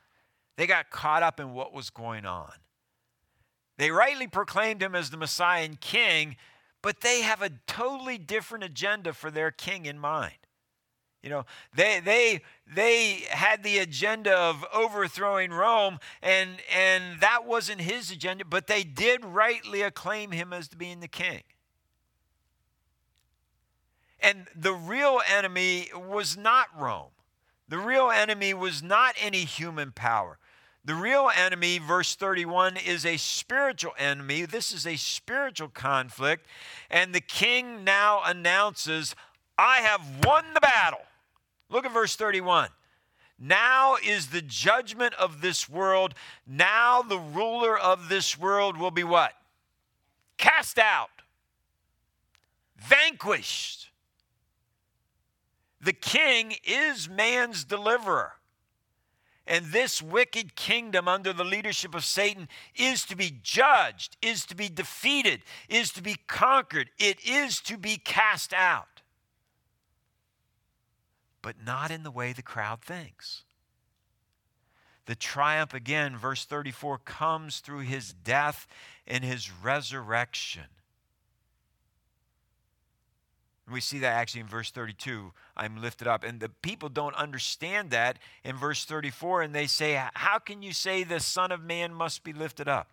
They 0.56 0.66
got 0.66 0.90
caught 0.90 1.22
up 1.22 1.40
in 1.40 1.54
what 1.54 1.72
was 1.72 1.90
going 1.90 2.26
on. 2.26 2.52
They 3.78 3.90
rightly 3.90 4.26
proclaimed 4.26 4.82
him 4.82 4.94
as 4.94 5.10
the 5.10 5.16
Messiah 5.16 5.64
and 5.64 5.80
King, 5.80 6.36
but 6.82 7.00
they 7.00 7.22
have 7.22 7.42
a 7.42 7.50
totally 7.66 8.18
different 8.18 8.64
agenda 8.64 9.12
for 9.12 9.30
their 9.30 9.50
king 9.50 9.86
in 9.86 9.98
mind. 9.98 10.34
You 11.22 11.30
know, 11.30 11.46
they 11.74 12.00
they 12.00 12.40
they 12.66 13.24
had 13.30 13.62
the 13.62 13.78
agenda 13.78 14.36
of 14.36 14.64
overthrowing 14.74 15.52
Rome, 15.52 16.00
and 16.20 16.56
and 16.74 17.20
that 17.20 17.46
wasn't 17.46 17.80
his 17.80 18.10
agenda, 18.10 18.44
but 18.44 18.66
they 18.66 18.82
did 18.82 19.24
rightly 19.24 19.82
acclaim 19.82 20.32
him 20.32 20.52
as 20.52 20.68
being 20.68 20.98
the 20.98 21.08
king. 21.08 21.42
And 24.18 24.48
the 24.54 24.72
real 24.72 25.20
enemy 25.32 25.90
was 25.94 26.36
not 26.36 26.68
Rome. 26.76 27.10
The 27.68 27.78
real 27.78 28.10
enemy 28.10 28.52
was 28.52 28.82
not 28.82 29.14
any 29.20 29.44
human 29.44 29.92
power. 29.92 30.38
The 30.84 30.94
real 30.94 31.30
enemy, 31.34 31.78
verse 31.78 32.16
31, 32.16 32.76
is 32.76 33.06
a 33.06 33.16
spiritual 33.16 33.92
enemy. 33.98 34.44
This 34.46 34.72
is 34.72 34.86
a 34.86 34.96
spiritual 34.96 35.68
conflict. 35.68 36.46
And 36.90 37.14
the 37.14 37.20
king 37.20 37.84
now 37.84 38.22
announces, 38.24 39.14
I 39.56 39.76
have 39.78 40.24
won 40.24 40.44
the 40.54 40.60
battle. 40.60 41.02
Look 41.70 41.86
at 41.86 41.92
verse 41.92 42.16
31. 42.16 42.68
Now 43.38 43.96
is 44.04 44.28
the 44.28 44.42
judgment 44.42 45.14
of 45.14 45.40
this 45.40 45.68
world. 45.68 46.14
Now 46.46 47.02
the 47.02 47.18
ruler 47.18 47.78
of 47.78 48.08
this 48.08 48.38
world 48.38 48.76
will 48.76 48.90
be 48.90 49.04
what? 49.04 49.32
Cast 50.36 50.78
out, 50.78 51.10
vanquished. 52.76 53.90
The 55.80 55.92
king 55.92 56.54
is 56.64 57.08
man's 57.08 57.64
deliverer. 57.64 58.34
And 59.46 59.66
this 59.66 60.00
wicked 60.00 60.54
kingdom 60.54 61.08
under 61.08 61.32
the 61.32 61.44
leadership 61.44 61.94
of 61.94 62.04
Satan 62.04 62.48
is 62.76 63.04
to 63.06 63.16
be 63.16 63.38
judged, 63.42 64.16
is 64.22 64.46
to 64.46 64.54
be 64.54 64.68
defeated, 64.68 65.42
is 65.68 65.90
to 65.92 66.02
be 66.02 66.16
conquered, 66.26 66.90
it 66.98 67.18
is 67.26 67.60
to 67.62 67.76
be 67.76 67.96
cast 67.96 68.52
out. 68.52 69.02
But 71.42 71.56
not 71.64 71.90
in 71.90 72.04
the 72.04 72.10
way 72.10 72.32
the 72.32 72.42
crowd 72.42 72.82
thinks. 72.82 73.42
The 75.06 75.16
triumph, 75.16 75.74
again, 75.74 76.16
verse 76.16 76.44
34, 76.44 76.98
comes 76.98 77.58
through 77.58 77.80
his 77.80 78.12
death 78.12 78.68
and 79.06 79.24
his 79.24 79.50
resurrection. 79.50 80.66
We 83.70 83.80
see 83.80 84.00
that 84.00 84.12
actually 84.12 84.40
in 84.40 84.48
verse 84.48 84.70
32. 84.70 85.32
I'm 85.56 85.80
lifted 85.80 86.08
up. 86.08 86.24
And 86.24 86.40
the 86.40 86.48
people 86.48 86.88
don't 86.88 87.14
understand 87.14 87.90
that 87.90 88.18
in 88.44 88.56
verse 88.56 88.84
34, 88.84 89.42
and 89.42 89.54
they 89.54 89.66
say, 89.66 90.02
How 90.14 90.38
can 90.38 90.62
you 90.62 90.72
say 90.72 91.04
the 91.04 91.20
Son 91.20 91.52
of 91.52 91.62
Man 91.62 91.94
must 91.94 92.24
be 92.24 92.32
lifted 92.32 92.68
up? 92.68 92.88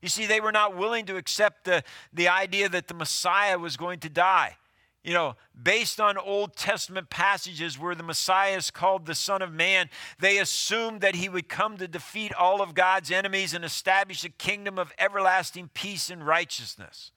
You 0.00 0.08
see, 0.08 0.26
they 0.26 0.40
were 0.40 0.52
not 0.52 0.76
willing 0.76 1.06
to 1.06 1.16
accept 1.16 1.64
the, 1.64 1.84
the 2.12 2.28
idea 2.28 2.68
that 2.68 2.88
the 2.88 2.94
Messiah 2.94 3.58
was 3.58 3.76
going 3.76 4.00
to 4.00 4.08
die. 4.08 4.56
You 5.04 5.14
know, 5.14 5.36
based 5.60 6.00
on 6.00 6.16
Old 6.16 6.54
Testament 6.56 7.10
passages 7.10 7.78
where 7.78 7.94
the 7.94 8.04
Messiah 8.04 8.56
is 8.56 8.70
called 8.70 9.06
the 9.06 9.16
Son 9.16 9.42
of 9.42 9.52
Man, 9.52 9.90
they 10.20 10.38
assumed 10.38 11.00
that 11.00 11.16
he 11.16 11.28
would 11.28 11.48
come 11.48 11.76
to 11.78 11.88
defeat 11.88 12.32
all 12.34 12.62
of 12.62 12.74
God's 12.74 13.10
enemies 13.10 13.52
and 13.52 13.64
establish 13.64 14.24
a 14.24 14.28
kingdom 14.28 14.78
of 14.78 14.92
everlasting 14.98 15.70
peace 15.74 16.08
and 16.08 16.24
righteousness. 16.24 17.10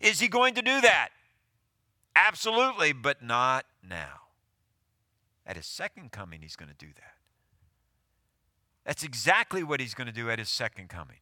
Is 0.00 0.18
he 0.18 0.26
going 0.26 0.54
to 0.54 0.62
do 0.62 0.80
that? 0.80 1.10
Absolutely, 2.16 2.92
but 2.92 3.22
not 3.22 3.66
now. 3.86 4.20
At 5.46 5.56
his 5.56 5.66
second 5.66 6.12
coming, 6.12 6.42
he's 6.42 6.56
going 6.56 6.70
to 6.70 6.86
do 6.86 6.92
that. 6.94 7.14
That's 8.84 9.02
exactly 9.02 9.62
what 9.62 9.80
he's 9.80 9.94
going 9.94 10.06
to 10.06 10.12
do 10.12 10.30
at 10.30 10.38
his 10.38 10.48
second 10.48 10.88
coming. 10.88 11.18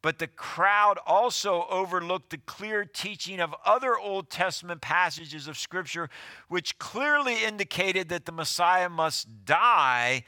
But 0.00 0.18
the 0.18 0.28
crowd 0.28 0.98
also 1.06 1.66
overlooked 1.68 2.30
the 2.30 2.38
clear 2.38 2.84
teaching 2.84 3.40
of 3.40 3.54
other 3.64 3.98
Old 3.98 4.30
Testament 4.30 4.80
passages 4.80 5.48
of 5.48 5.58
Scripture, 5.58 6.08
which 6.48 6.78
clearly 6.78 7.42
indicated 7.44 8.08
that 8.10 8.24
the 8.24 8.32
Messiah 8.32 8.88
must 8.88 9.44
die 9.44 10.24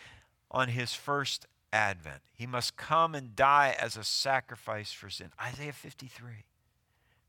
on 0.51 0.69
his 0.69 0.93
first 0.93 1.47
advent. 1.73 2.23
He 2.35 2.47
must 2.47 2.77
come 2.77 3.15
and 3.15 3.37
die 3.37 3.77
as 3.79 3.97
a 3.97 4.03
sacrifice 4.03 4.91
for 4.91 5.09
sin. 5.09 5.31
Isaiah 5.41 5.73
53, 5.73 6.47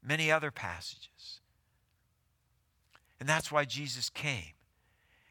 many 0.01 0.31
other 0.31 0.49
passages. 0.49 1.40
And 3.21 3.29
that's 3.29 3.53
why 3.53 3.63
Jesus 3.63 4.09
came. 4.09 4.55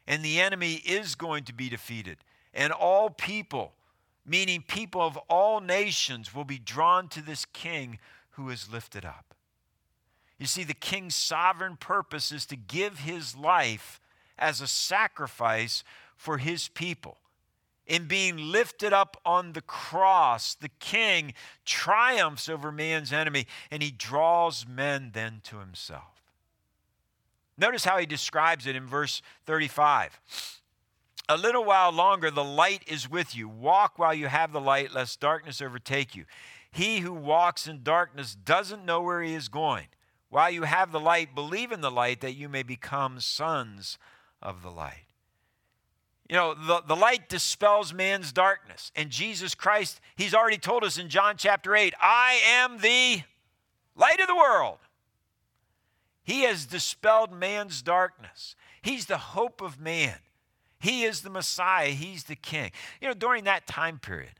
And 0.07 0.25
the 0.25 0.41
enemy 0.41 0.81
is 0.83 1.13
going 1.13 1.43
to 1.43 1.53
be 1.53 1.69
defeated. 1.69 2.17
And 2.51 2.73
all 2.73 3.11
people 3.11 3.73
meaning 4.25 4.63
people 4.67 5.01
of 5.01 5.17
all 5.29 5.59
nations 5.59 6.33
will 6.33 6.43
be 6.43 6.59
drawn 6.59 7.07
to 7.09 7.21
this 7.21 7.45
king 7.45 7.99
who 8.31 8.49
is 8.49 8.71
lifted 8.71 9.05
up. 9.05 9.33
You 10.37 10.47
see, 10.47 10.63
the 10.63 10.73
king's 10.73 11.15
sovereign 11.15 11.77
purpose 11.77 12.31
is 12.31 12.45
to 12.47 12.55
give 12.55 12.99
his 12.99 13.35
life 13.35 13.99
as 14.37 14.61
a 14.61 14.67
sacrifice 14.67 15.83
for 16.15 16.37
his 16.37 16.67
people. 16.67 17.17
In 17.85 18.07
being 18.07 18.37
lifted 18.37 18.93
up 18.93 19.17
on 19.25 19.53
the 19.53 19.61
cross, 19.61 20.55
the 20.55 20.69
king 20.79 21.33
triumphs 21.65 22.47
over 22.47 22.71
man's 22.71 23.11
enemy 23.11 23.47
and 23.69 23.83
he 23.83 23.91
draws 23.91 24.65
men 24.67 25.11
then 25.13 25.41
to 25.45 25.59
himself. 25.59 26.20
Notice 27.61 27.85
how 27.85 27.99
he 27.99 28.07
describes 28.07 28.65
it 28.65 28.75
in 28.75 28.87
verse 28.87 29.21
35. 29.45 30.19
A 31.29 31.37
little 31.37 31.63
while 31.63 31.91
longer, 31.91 32.31
the 32.31 32.43
light 32.43 32.83
is 32.87 33.07
with 33.07 33.35
you. 33.35 33.47
Walk 33.47 33.99
while 33.99 34.15
you 34.15 34.25
have 34.27 34.51
the 34.51 34.59
light, 34.59 34.91
lest 34.91 35.19
darkness 35.19 35.61
overtake 35.61 36.15
you. 36.15 36.25
He 36.71 36.99
who 36.99 37.13
walks 37.13 37.67
in 37.67 37.83
darkness 37.83 38.33
doesn't 38.33 38.83
know 38.83 39.01
where 39.01 39.21
he 39.21 39.35
is 39.35 39.47
going. 39.47 39.87
While 40.29 40.49
you 40.49 40.63
have 40.63 40.91
the 40.91 40.99
light, 40.99 41.35
believe 41.35 41.71
in 41.71 41.81
the 41.81 41.91
light 41.91 42.21
that 42.21 42.33
you 42.33 42.49
may 42.49 42.63
become 42.63 43.19
sons 43.19 43.99
of 44.41 44.63
the 44.63 44.71
light. 44.71 45.05
You 46.27 46.37
know, 46.37 46.55
the, 46.55 46.81
the 46.87 46.95
light 46.95 47.29
dispels 47.29 47.93
man's 47.93 48.31
darkness. 48.31 48.91
And 48.95 49.11
Jesus 49.11 49.53
Christ, 49.53 50.01
He's 50.15 50.33
already 50.33 50.57
told 50.57 50.83
us 50.83 50.97
in 50.97 51.09
John 51.09 51.35
chapter 51.37 51.75
8, 51.75 51.93
I 52.01 52.39
am 52.43 52.79
the 52.79 53.21
light 53.95 54.19
of 54.19 54.27
the 54.27 54.35
world. 54.35 54.79
He 56.31 56.43
has 56.43 56.65
dispelled 56.65 57.33
man's 57.33 57.81
darkness, 57.81 58.55
He's 58.81 59.07
the 59.07 59.17
hope 59.17 59.59
of 59.59 59.81
man. 59.81 60.15
He 60.79 61.03
is 61.03 61.23
the 61.23 61.29
Messiah, 61.29 61.89
He's 61.89 62.23
the 62.23 62.37
King. 62.37 62.71
You 63.01 63.09
know, 63.09 63.13
during 63.13 63.43
that 63.43 63.67
time 63.67 63.99
period, 63.99 64.39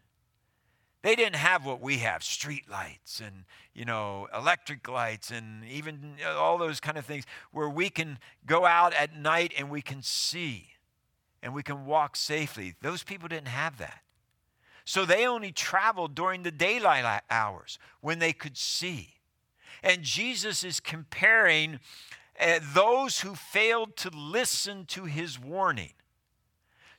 they 1.01 1.15
didn't 1.15 1.35
have 1.35 1.65
what 1.65 1.81
we 1.81 1.97
have 1.97 2.23
street 2.23 2.69
lights 2.71 3.19
and 3.19 3.43
you 3.73 3.83
know 3.83 4.29
electric 4.33 4.87
lights 4.87 5.31
and 5.31 5.65
even 5.65 6.13
uh, 6.25 6.39
all 6.39 6.57
those 6.57 6.79
kind 6.79 6.97
of 6.97 7.05
things 7.05 7.25
where 7.51 7.69
we 7.69 7.89
can 7.89 8.19
go 8.45 8.65
out 8.65 8.93
at 8.93 9.13
night 9.13 9.51
and 9.57 9.69
we 9.69 9.81
can 9.81 10.01
see 10.01 10.69
and 11.43 11.53
we 11.53 11.61
can 11.61 11.85
walk 11.85 12.15
safely. 12.15 12.73
Those 12.81 13.03
people 13.03 13.27
didn't 13.27 13.49
have 13.49 13.79
that. 13.79 13.99
So 14.85 15.03
they 15.03 15.27
only 15.27 15.51
traveled 15.51 16.15
during 16.15 16.43
the 16.43 16.51
daylight 16.51 17.21
hours 17.29 17.77
when 17.99 18.19
they 18.19 18.31
could 18.31 18.55
see 18.55 19.15
and 19.83 20.03
jesus 20.03 20.63
is 20.63 20.79
comparing 20.79 21.79
uh, 22.39 22.59
those 22.73 23.21
who 23.21 23.35
failed 23.35 23.95
to 23.95 24.09
listen 24.09 24.85
to 24.85 25.05
his 25.05 25.39
warning 25.39 25.93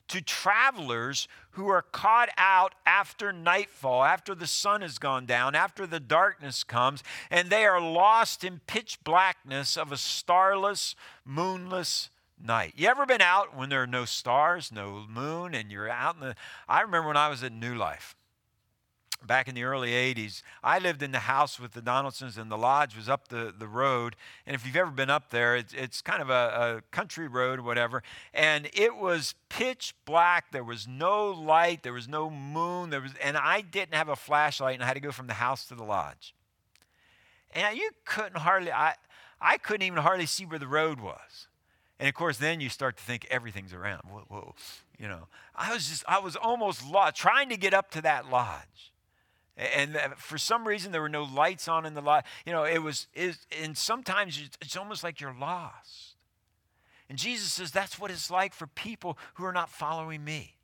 to 0.07 0.21
travelers 0.21 1.27
who 1.51 1.67
are 1.67 1.81
caught 1.81 2.29
out 2.37 2.75
after 2.85 3.31
nightfall, 3.31 4.03
after 4.03 4.35
the 4.35 4.47
sun 4.47 4.81
has 4.81 4.97
gone 4.97 5.25
down, 5.25 5.55
after 5.55 5.87
the 5.87 5.99
darkness 5.99 6.63
comes, 6.63 7.03
and 7.31 7.49
they 7.49 7.65
are 7.65 7.81
lost 7.81 8.43
in 8.43 8.61
pitch 8.67 8.99
blackness 9.03 9.77
of 9.77 9.91
a 9.91 9.97
starless, 9.97 10.95
moonless 11.25 12.09
night. 12.43 12.73
You 12.75 12.87
ever 12.89 13.05
been 13.05 13.21
out 13.21 13.55
when 13.55 13.69
there 13.69 13.83
are 13.83 13.87
no 13.87 14.05
stars, 14.05 14.71
no 14.71 15.05
moon, 15.09 15.55
and 15.55 15.71
you're 15.71 15.89
out 15.89 16.15
in 16.15 16.21
the. 16.21 16.35
I 16.67 16.81
remember 16.81 17.07
when 17.07 17.17
I 17.17 17.29
was 17.29 17.43
at 17.43 17.51
New 17.51 17.75
Life 17.75 18.15
back 19.27 19.47
in 19.47 19.55
the 19.55 19.63
early 19.63 19.91
80s. 19.91 20.41
I 20.63 20.79
lived 20.79 21.01
in 21.01 21.11
the 21.11 21.19
house 21.19 21.59
with 21.59 21.73
the 21.73 21.81
Donaldsons, 21.81 22.37
and 22.37 22.51
the 22.51 22.57
lodge 22.57 22.95
was 22.95 23.09
up 23.09 23.27
the, 23.29 23.53
the 23.57 23.67
road. 23.67 24.15
And 24.45 24.55
if 24.55 24.65
you've 24.65 24.75
ever 24.75 24.91
been 24.91 25.09
up 25.09 25.29
there, 25.29 25.55
it's, 25.55 25.73
it's 25.73 26.01
kind 26.01 26.21
of 26.21 26.29
a, 26.29 26.33
a 26.77 26.81
country 26.91 27.27
road 27.27 27.59
whatever. 27.61 28.03
And 28.33 28.69
it 28.73 28.95
was 28.95 29.35
pitch 29.49 29.95
black. 30.05 30.51
There 30.51 30.63
was 30.63 30.87
no 30.87 31.31
light, 31.31 31.83
there 31.83 31.93
was 31.93 32.07
no 32.07 32.29
moon, 32.29 32.89
there 32.89 33.01
was, 33.01 33.11
and 33.21 33.37
I 33.37 33.61
didn't 33.61 33.95
have 33.95 34.09
a 34.09 34.15
flashlight, 34.15 34.75
and 34.75 34.83
I 34.83 34.87
had 34.87 34.95
to 34.95 34.99
go 34.99 35.11
from 35.11 35.27
the 35.27 35.33
house 35.33 35.65
to 35.65 35.75
the 35.75 35.83
lodge. 35.83 36.33
And 37.51 37.77
you 37.77 37.91
couldn't 38.05 38.37
hardly, 38.37 38.71
I, 38.71 38.95
I 39.39 39.57
couldn't 39.57 39.83
even 39.83 39.99
hardly 39.99 40.25
see 40.25 40.45
where 40.45 40.59
the 40.59 40.67
road 40.67 40.99
was. 40.99 41.47
And 41.99 42.09
of 42.09 42.15
course, 42.15 42.37
then 42.37 42.59
you 42.59 42.69
start 42.69 42.97
to 42.97 43.03
think 43.03 43.27
everything's 43.29 43.73
around. 43.73 44.01
Whoa, 44.09 44.25
whoa, 44.27 44.55
you 44.97 45.07
know. 45.07 45.27
I 45.55 45.73
was 45.73 45.87
just, 45.87 46.03
I 46.07 46.19
was 46.19 46.35
almost 46.35 46.85
lost, 46.85 47.15
trying 47.15 47.49
to 47.49 47.57
get 47.57 47.73
up 47.73 47.91
to 47.91 48.01
that 48.01 48.29
lodge. 48.29 48.92
And 49.55 49.97
for 50.17 50.37
some 50.37 50.67
reason, 50.67 50.91
there 50.91 51.01
were 51.01 51.09
no 51.09 51.23
lights 51.23 51.67
on 51.67 51.85
in 51.85 51.93
the 51.93 52.01
lot. 52.01 52.25
You 52.45 52.51
know, 52.53 52.63
it 52.63 52.79
was, 52.79 53.07
and 53.15 53.77
sometimes 53.77 54.49
it's 54.61 54.75
almost 54.75 55.03
like 55.03 55.21
you're 55.21 55.35
lost. 55.39 56.15
And 57.07 57.17
Jesus 57.17 57.51
says 57.51 57.71
that's 57.71 57.99
what 57.99 58.09
it's 58.09 58.31
like 58.31 58.53
for 58.53 58.65
people 58.65 59.17
who 59.35 59.45
are 59.45 59.53
not 59.53 59.69
following 59.69 60.23
me. 60.23 60.55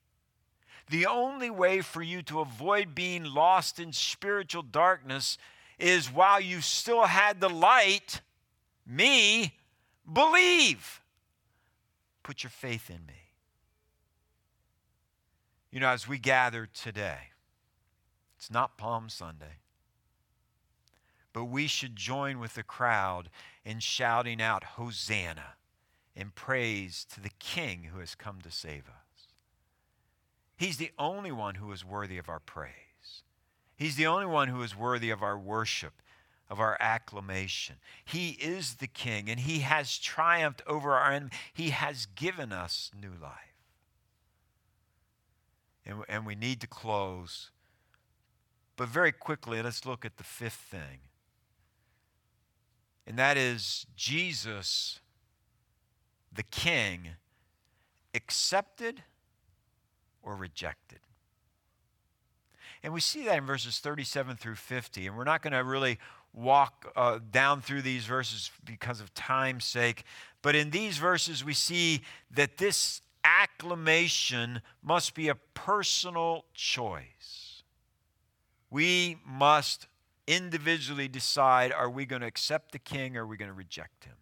The 0.90 1.06
only 1.06 1.52
way 1.52 1.82
for 1.82 2.02
you 2.02 2.24
to 2.24 2.40
avoid 2.40 2.96
being 2.96 3.24
lost 3.24 3.80
in 3.80 3.94
spiritual 3.94 4.64
darkness 4.64 5.38
is 5.78 6.12
while 6.12 6.42
you 6.42 6.62
still 6.62 7.04
had 7.04 7.40
the 7.40 7.50
light, 7.50 8.22
me, 8.88 9.54
believe. 10.12 11.02
Put 12.24 12.42
your 12.42 12.50
faith 12.50 12.90
in 12.90 13.06
me. 13.06 13.14
You 15.72 15.80
know, 15.80 15.90
as 15.90 16.08
we 16.08 16.18
gather 16.18 16.66
today, 16.66 17.29
it's 18.40 18.50
not 18.50 18.78
Palm 18.78 19.10
Sunday. 19.10 19.58
But 21.34 21.46
we 21.46 21.68
should 21.68 21.98
join 21.98 22.40
with 22.40 22.54
the 22.54 22.64
crowd 22.64 23.30
in 23.66 23.82
shouting 23.82 24.42
out, 24.42 24.64
Hosanna, 24.64 25.56
in 26.16 26.30
praise 26.30 27.06
to 27.14 27.20
the 27.20 27.32
King 27.38 27.90
who 27.92 28.00
has 28.00 28.16
come 28.16 28.40
to 28.42 28.50
save 28.50 28.88
us. 28.88 29.28
He's 30.56 30.78
the 30.78 30.92
only 30.98 31.34
one 31.34 31.56
who 31.56 31.70
is 31.74 31.84
worthy 31.84 32.18
of 32.18 32.30
our 32.30 32.40
praise. 32.40 33.24
He's 33.76 33.98
the 33.98 34.08
only 34.08 34.26
one 34.26 34.48
who 34.48 34.62
is 34.62 34.74
worthy 34.74 35.10
of 35.10 35.22
our 35.22 35.38
worship, 35.38 36.02
of 36.50 36.62
our 36.62 36.78
acclamation. 36.80 37.76
He 38.06 38.30
is 38.30 38.76
the 38.76 38.88
King, 38.88 39.30
and 39.30 39.42
He 39.42 39.60
has 39.60 39.98
triumphed 39.98 40.62
over 40.66 40.94
our 40.94 41.12
enemy. 41.12 41.32
He 41.54 41.72
has 41.72 42.06
given 42.06 42.54
us 42.54 42.90
new 42.98 43.12
life. 43.22 43.34
And, 45.86 46.06
and 46.08 46.26
we 46.26 46.36
need 46.36 46.62
to 46.62 46.68
close 46.68 47.52
but 48.80 48.88
very 48.88 49.12
quickly, 49.12 49.62
let's 49.62 49.86
look 49.86 50.06
at 50.06 50.16
the 50.16 50.24
fifth 50.24 50.54
thing. 50.54 51.02
And 53.06 53.20
that 53.20 53.36
is 53.36 53.86
Jesus, 53.98 55.02
the 56.32 56.44
King, 56.44 57.10
accepted 58.16 59.04
or 60.24 60.34
rejected. 60.34 61.00
And 62.82 62.94
we 62.94 63.02
see 63.02 63.26
that 63.26 63.38
in 63.38 63.46
verses 63.46 63.80
37 63.80 64.38
through 64.38 64.56
50. 64.56 65.08
And 65.08 65.18
we're 65.18 65.26
not 65.26 65.42
going 65.42 65.52
to 65.52 65.66
really 65.66 66.00
walk 66.32 66.90
uh, 66.96 67.20
down 67.32 67.60
through 67.60 67.82
these 67.82 68.06
verses 68.06 68.50
because 68.64 69.02
of 69.02 69.14
time's 69.14 69.66
sake. 69.66 70.06
But 70.42 70.56
in 70.56 70.70
these 70.70 70.98
verses, 70.98 71.44
we 71.44 71.54
see 71.54 72.00
that 72.32 72.56
this 72.56 73.02
acclamation 73.26 74.62
must 74.82 75.16
be 75.16 75.28
a 75.28 75.36
personal 75.36 76.46
choice. 76.54 77.39
We 78.70 79.18
must 79.26 79.88
individually 80.30 81.08
decide 81.08 81.72
are 81.72 81.90
we 81.90 82.06
going 82.06 82.22
to 82.22 82.28
accept 82.28 82.72
the 82.72 82.80
king 82.80 83.18
or 83.18 83.24
are 83.24 83.28
we 83.28 83.36
going 83.36 83.50
to 83.50 83.58
reject 83.58 84.06
him? 84.06 84.14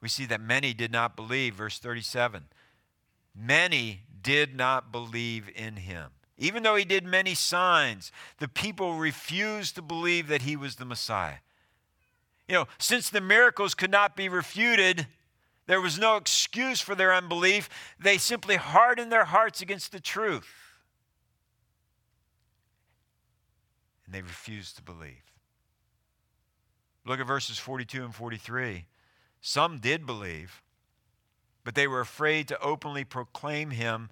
We 0.00 0.08
see 0.08 0.24
that 0.26 0.40
many 0.40 0.72
did 0.72 0.90
not 0.90 1.14
believe, 1.14 1.54
verse 1.54 1.78
37. 1.78 2.44
Many 3.34 4.02
did 4.22 4.56
not 4.56 4.90
believe 4.90 5.50
in 5.54 5.76
him. 5.76 6.10
Even 6.38 6.62
though 6.62 6.76
he 6.76 6.84
did 6.84 7.04
many 7.04 7.34
signs, 7.34 8.12
the 8.38 8.48
people 8.48 8.94
refused 8.94 9.74
to 9.74 9.82
believe 9.82 10.28
that 10.28 10.42
he 10.42 10.56
was 10.56 10.76
the 10.76 10.84
Messiah. 10.84 11.38
You 12.48 12.54
know, 12.54 12.68
since 12.78 13.10
the 13.10 13.20
miracles 13.20 13.74
could 13.74 13.90
not 13.90 14.16
be 14.16 14.28
refuted, 14.28 15.06
there 15.66 15.80
was 15.80 15.98
no 15.98 16.16
excuse 16.16 16.80
for 16.80 16.94
their 16.94 17.12
unbelief. 17.12 17.68
They 17.98 18.18
simply 18.18 18.56
hardened 18.56 19.10
their 19.10 19.24
hearts 19.24 19.60
against 19.60 19.92
the 19.92 20.00
truth. 20.00 20.66
and 24.05 24.05
they 24.16 24.22
refused 24.22 24.76
to 24.76 24.82
believe. 24.82 25.34
Look 27.04 27.20
at 27.20 27.26
verses 27.26 27.58
42 27.58 28.02
and 28.02 28.14
43. 28.14 28.86
Some 29.42 29.78
did 29.78 30.06
believe, 30.06 30.62
but 31.64 31.74
they 31.74 31.86
were 31.86 32.00
afraid 32.00 32.48
to 32.48 32.58
openly 32.60 33.04
proclaim 33.04 33.72
him 33.72 34.08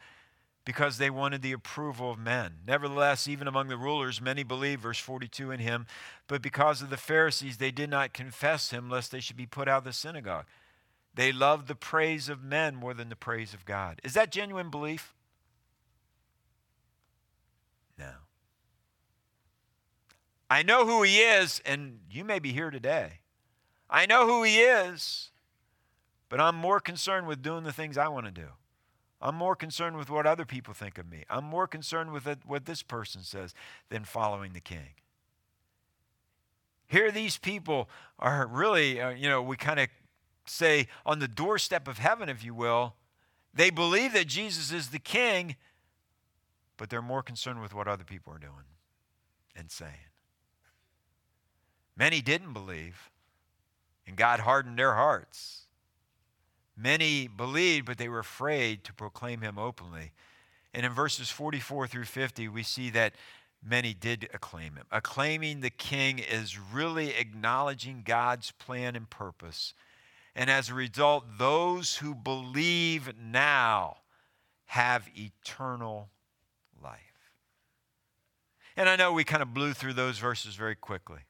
because 0.67 0.99
they 0.99 1.09
wanted 1.09 1.41
the 1.41 1.53
approval 1.53 2.11
of 2.11 2.19
men. 2.19 2.57
Nevertheless, 2.67 3.27
even 3.27 3.49
among 3.49 3.69
the 3.69 3.79
rulers, 3.79 4.21
many 4.21 4.43
believed, 4.43 4.83
verse 4.83 4.99
42, 4.99 5.51
in 5.51 5.61
him, 5.61 5.87
but 6.27 6.43
because 6.43 6.83
of 6.83 6.91
the 6.91 6.99
Pharisees, 6.99 7.57
they 7.57 7.71
did 7.71 7.89
not 7.89 8.13
confess 8.13 8.73
him, 8.73 8.91
lest 8.91 9.11
they 9.11 9.21
should 9.21 9.39
be 9.39 9.47
put 9.47 9.69
out 9.69 9.79
of 9.79 9.85
the 9.85 9.93
synagogue. 9.95 10.45
They 11.15 11.33
loved 11.33 11.67
the 11.67 11.75
praise 11.75 12.29
of 12.29 12.45
men 12.45 12.75
more 12.75 12.93
than 12.93 13.09
the 13.09 13.17
praise 13.17 13.55
of 13.55 13.65
God. 13.65 14.03
Is 14.05 14.13
that 14.13 14.31
genuine 14.31 14.69
belief? 14.69 15.15
No. 17.99 18.24
I 20.51 20.63
know 20.63 20.87
who 20.87 21.03
he 21.03 21.19
is, 21.19 21.61
and 21.65 22.01
you 22.11 22.25
may 22.25 22.39
be 22.39 22.53
here 22.53 22.71
today. 22.71 23.21
I 23.89 24.07
know 24.07 24.27
who 24.27 24.43
he 24.43 24.61
is, 24.61 25.31
but 26.29 26.41
I'm 26.41 26.57
more 26.57 26.81
concerned 26.81 27.27
with 27.27 27.43
doing 27.43 27.65
the 27.65 27.73
things 27.73 27.97
I 27.97 28.09
want 28.09 28.27
to 28.27 28.33
do. 28.33 28.49
I'm 29.21 29.37
more 29.37 29.57
concerned 29.57 29.97
with 29.97 30.11
what 30.11 30.27
other 30.27 30.45
people 30.45 30.75
think 30.75 30.99
of 30.99 31.09
me. 31.09 31.25
I'm 31.31 31.45
more 31.45 31.67
concerned 31.67 32.13
with 32.13 32.27
what 32.45 32.67
this 32.67 32.83
person 32.83 33.23
says 33.23 33.55
than 33.89 34.05
following 34.05 34.53
the 34.53 34.61
king. 34.61 34.95
Here, 36.87 37.11
these 37.11 37.39
people 37.39 37.89
are 38.19 38.47
really, 38.47 39.01
uh, 39.01 39.11
you 39.11 39.29
know, 39.29 39.41
we 39.41 39.57
kind 39.57 39.81
of 39.81 39.89
say 40.47 40.89
on 41.07 41.21
the 41.21 41.29
doorstep 41.29 41.89
of 41.89 41.99
heaven, 41.99 42.29
if 42.29 42.45
you 42.45 42.55
will. 42.55 42.97
They 43.55 43.71
believe 43.71 44.13
that 44.13 44.27
Jesus 44.27 44.73
is 44.73 44.89
the 44.89 44.99
king, 44.99 45.57
but 46.77 46.91
they're 46.91 47.01
more 47.01 47.23
concerned 47.23 47.63
with 47.63 47.73
what 47.73 47.89
other 47.89 48.05
people 48.05 48.33
are 48.33 48.39
doing 48.39 48.67
and 49.57 49.71
saying. 49.71 49.93
Many 51.97 52.21
didn't 52.21 52.53
believe, 52.53 53.11
and 54.07 54.17
God 54.17 54.41
hardened 54.41 54.79
their 54.79 54.95
hearts. 54.95 55.67
Many 56.77 57.29
believed, 57.29 57.87
but 57.87 57.99
they 57.99 58.09
were 58.09 58.19
afraid 58.19 58.83
to 58.85 58.93
proclaim 58.93 59.43
him 59.43 59.59
openly. 59.59 60.13
And 60.73 60.85
in 60.85 60.93
verses 60.93 61.31
44 61.31 61.87
through 61.87 62.05
50, 62.05 62.49
we 62.49 62.65
see 62.65 62.91
that 62.91 63.15
many 63.65 63.95
did 63.95 64.29
acclaim 64.35 64.75
him. 64.75 64.87
Acclaiming 64.91 65.61
the 65.61 65.71
king 65.71 66.19
is 66.19 66.59
really 66.59 67.11
acknowledging 67.11 68.03
God's 68.05 68.51
plan 68.51 68.97
and 68.97 69.09
purpose. 69.09 69.73
And 70.35 70.51
as 70.51 70.69
a 70.69 70.75
result, 70.75 71.39
those 71.39 71.97
who 71.97 72.15
believe 72.15 73.13
now 73.17 73.99
have 74.67 75.09
eternal 75.17 76.09
life. 76.83 76.99
And 78.77 78.89
I 78.89 78.97
know 78.97 79.13
we 79.13 79.23
kind 79.23 79.43
of 79.43 79.55
blew 79.55 79.73
through 79.73 79.93
those 79.93 80.19
verses 80.19 80.57
very 80.57 80.75
quickly. 80.75 81.21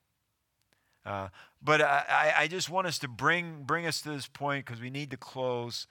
Uh, 1.05 1.28
but 1.62 1.82
I, 1.82 2.34
I 2.38 2.46
just 2.48 2.70
want 2.70 2.86
us 2.86 2.98
to 3.00 3.09
bring, 3.09 3.64
bring 3.64 3.86
us 3.86 4.00
to 4.02 4.11
this 4.11 4.26
point 4.26 4.64
because 4.64 4.80
we 4.80 4.90
need 4.90 5.11
to 5.11 5.16
close. 5.16 5.86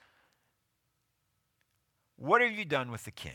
What 2.16 2.40
have 2.40 2.52
you 2.52 2.64
done 2.64 2.90
with 2.90 3.04
the 3.04 3.10
king? 3.10 3.32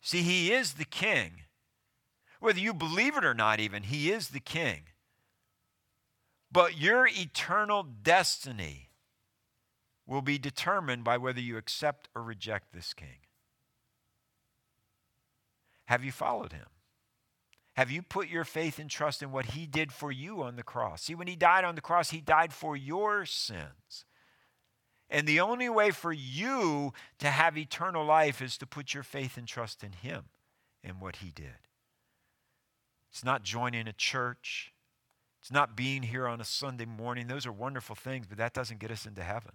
See, 0.00 0.22
he 0.22 0.52
is 0.52 0.74
the 0.74 0.84
king. 0.84 1.42
Whether 2.40 2.60
you 2.60 2.74
believe 2.74 3.16
it 3.16 3.24
or 3.24 3.34
not, 3.34 3.58
even, 3.58 3.84
he 3.84 4.10
is 4.10 4.28
the 4.28 4.40
king. 4.40 4.82
But 6.52 6.78
your 6.78 7.06
eternal 7.06 7.82
destiny 7.82 8.90
will 10.06 10.22
be 10.22 10.38
determined 10.38 11.04
by 11.04 11.16
whether 11.16 11.40
you 11.40 11.56
accept 11.56 12.08
or 12.14 12.22
reject 12.22 12.72
this 12.72 12.92
king. 12.92 13.24
Have 15.86 16.04
you 16.04 16.12
followed 16.12 16.52
him? 16.52 16.66
Have 17.74 17.90
you 17.90 18.02
put 18.02 18.28
your 18.28 18.44
faith 18.44 18.78
and 18.78 18.88
trust 18.88 19.22
in 19.22 19.32
what 19.32 19.46
he 19.46 19.66
did 19.66 19.92
for 19.92 20.12
you 20.12 20.42
on 20.42 20.56
the 20.56 20.62
cross? 20.62 21.02
See, 21.02 21.14
when 21.14 21.26
he 21.26 21.36
died 21.36 21.64
on 21.64 21.74
the 21.74 21.80
cross, 21.80 22.10
he 22.10 22.20
died 22.20 22.52
for 22.52 22.76
your 22.76 23.26
sins. 23.26 24.04
And 25.10 25.26
the 25.26 25.40
only 25.40 25.68
way 25.68 25.90
for 25.90 26.12
you 26.12 26.92
to 27.18 27.30
have 27.30 27.58
eternal 27.58 28.04
life 28.04 28.40
is 28.40 28.56
to 28.58 28.66
put 28.66 28.94
your 28.94 29.02
faith 29.02 29.36
and 29.36 29.46
trust 29.46 29.82
in 29.82 29.92
him 29.92 30.24
and 30.82 31.00
what 31.00 31.16
he 31.16 31.30
did. 31.30 31.68
It's 33.10 33.24
not 33.24 33.42
joining 33.42 33.86
a 33.86 33.92
church. 33.92 34.72
It's 35.40 35.52
not 35.52 35.76
being 35.76 36.04
here 36.04 36.26
on 36.26 36.40
a 36.40 36.44
Sunday 36.44 36.86
morning. 36.86 37.26
Those 37.26 37.46
are 37.46 37.52
wonderful 37.52 37.94
things, 37.94 38.26
but 38.26 38.38
that 38.38 38.54
doesn't 38.54 38.80
get 38.80 38.90
us 38.90 39.04
into 39.04 39.22
heaven. 39.22 39.52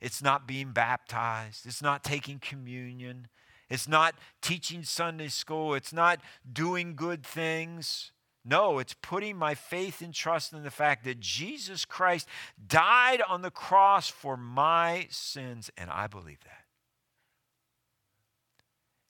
It's 0.00 0.22
not 0.22 0.46
being 0.46 0.72
baptized. 0.72 1.66
It's 1.66 1.82
not 1.82 2.02
taking 2.02 2.38
communion. 2.38 3.28
It's 3.70 3.88
not 3.88 4.14
teaching 4.42 4.82
Sunday 4.82 5.28
school. 5.28 5.74
It's 5.74 5.92
not 5.92 6.20
doing 6.50 6.94
good 6.96 7.24
things. 7.24 8.12
No, 8.44 8.78
it's 8.78 8.94
putting 9.00 9.36
my 9.36 9.54
faith 9.54 10.02
and 10.02 10.12
trust 10.12 10.52
in 10.52 10.62
the 10.62 10.70
fact 10.70 11.04
that 11.04 11.18
Jesus 11.18 11.86
Christ 11.86 12.28
died 12.66 13.22
on 13.26 13.40
the 13.40 13.50
cross 13.50 14.08
for 14.08 14.36
my 14.36 15.06
sins, 15.10 15.70
and 15.78 15.88
I 15.88 16.06
believe 16.08 16.40
that. 16.44 16.64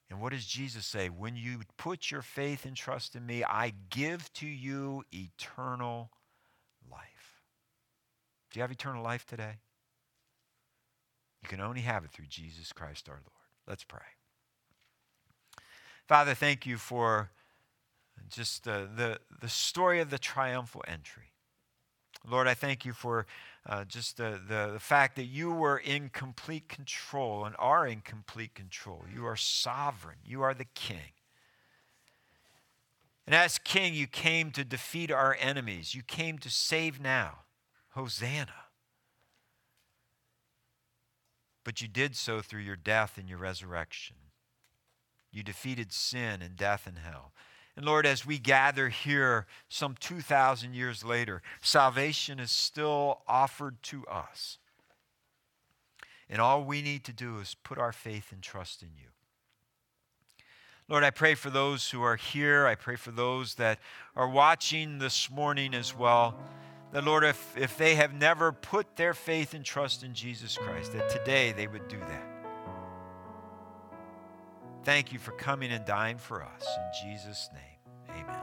And 0.09 0.21
what 0.21 0.33
does 0.33 0.47
Jesus 0.47 0.87
say? 0.87 1.09
When 1.09 1.35
you 1.35 1.63
put 1.77 2.13
your 2.13 2.23
faith 2.23 2.65
and 2.65 2.77
trust 2.77 3.17
in 3.17 3.27
me, 3.27 3.43
I 3.43 3.73
give 3.91 4.33
to 4.35 4.47
you 4.47 5.03
eternal 5.13 6.11
life. 6.89 7.43
Do 8.53 8.61
you 8.61 8.63
have 8.63 8.71
eternal 8.71 9.03
life 9.03 9.27
today? 9.27 9.57
You 11.43 11.49
can 11.49 11.61
only 11.61 11.81
have 11.81 12.05
it 12.05 12.13
through 12.13 12.27
Jesus 12.29 12.73
Christ 12.73 13.09
our 13.09 13.17
Lord. 13.17 13.49
Let's 13.67 13.83
pray. 13.83 13.99
Father, 16.07 16.35
thank 16.35 16.67
you 16.67 16.77
for 16.77 17.31
just 18.29 18.69
uh, 18.69 18.83
the, 18.97 19.19
the 19.41 19.49
story 19.49 20.01
of 20.01 20.11
the 20.11 20.19
triumphal 20.19 20.85
entry. 20.87 21.33
Lord, 22.29 22.47
I 22.47 22.55
thank 22.55 22.85
you 22.85 22.93
for 22.93 23.27
uh, 23.67 23.85
just 23.85 24.17
the, 24.17 24.41
the, 24.47 24.71
the 24.75 24.81
fact 24.81 25.17
that 25.17 25.25
you 25.25 25.51
were 25.51 25.79
in 25.79 26.09
complete 26.11 26.69
control 26.69 27.45
and 27.45 27.55
are 27.59 27.87
in 27.87 28.01
complete 28.01 28.55
control. 28.55 29.05
You 29.15 29.27
are 29.27 29.37
sovereign, 29.37 30.19
you 30.25 30.43
are 30.43 30.55
the 30.55 30.67
king. 30.75 31.13
And 33.27 33.35
as 33.35 33.59
king, 33.59 33.95
you 33.95 34.07
came 34.07 34.51
to 34.51 34.65
defeat 34.65 35.11
our 35.11 35.37
enemies, 35.41 35.95
you 35.95 36.03
came 36.03 36.39
to 36.39 36.51
save 36.51 37.01
now. 37.01 37.39
Hosanna. 37.95 38.65
But 41.63 41.81
you 41.81 41.87
did 41.89 42.17
so 42.17 42.41
through 42.41 42.63
your 42.63 42.77
death 42.77 43.17
and 43.17 43.29
your 43.29 43.39
resurrection. 43.39 44.17
You 45.35 45.43
defeated 45.43 45.93
sin 45.93 46.43
and 46.43 46.57
death 46.57 46.87
and 46.87 46.99
hell. 46.99 47.33
And 47.77 47.85
Lord, 47.85 48.07
as 48.07 48.25
we 48.25 48.39
gather 48.39 48.89
here 48.89 49.47
some 49.69 49.97
2,000 49.99 50.75
years 50.75 51.05
later, 51.05 51.43
salvation 51.61 52.39
is 52.39 52.53
still 52.53 53.23
offered 53.27 53.83
to 53.85 54.07
us. 54.07 54.59
And 56.31 56.41
all 56.41 56.63
we 56.63 56.83
need 56.83 57.03
to 57.05 57.13
do 57.13 57.39
is 57.41 57.57
put 57.65 57.79
our 57.79 57.93
faith 57.93 58.31
and 58.31 58.41
trust 58.41 58.83
in 58.83 58.91
you. 58.97 59.09
Lord, 60.89 61.03
I 61.03 61.11
pray 61.11 61.35
for 61.35 61.51
those 61.51 61.91
who 61.91 62.03
are 62.03 62.17
here. 62.17 62.67
I 62.67 62.77
pray 62.77 62.95
for 62.95 63.11
those 63.11 63.55
that 63.57 63.81
are 64.15 64.29
watching 64.29 65.01
this 65.01 65.29
morning 65.29 65.75
as 65.75 65.97
well. 65.97 66.37
That, 66.93 67.03
Lord, 67.03 67.25
if, 67.25 67.57
if 67.57 67.77
they 67.77 67.97
have 67.97 68.15
never 68.15 68.53
put 68.53 68.95
their 68.95 69.15
faith 69.15 69.53
and 69.53 69.65
trust 69.65 70.05
in 70.05 70.15
Jesus 70.15 70.57
Christ, 70.57 70.93
that 70.93 71.11
today 71.11 71.51
they 71.51 71.67
would 71.67 71.89
do 71.89 71.99
that. 71.99 72.34
Thank 74.85 75.13
you 75.13 75.19
for 75.19 75.33
coming 75.33 75.73
and 75.73 75.85
dying 75.85 76.19
for 76.19 76.43
us. 76.43 76.65
In 76.77 76.85
Jesus' 77.11 77.49
name, 77.53 77.81
amen. 78.11 78.37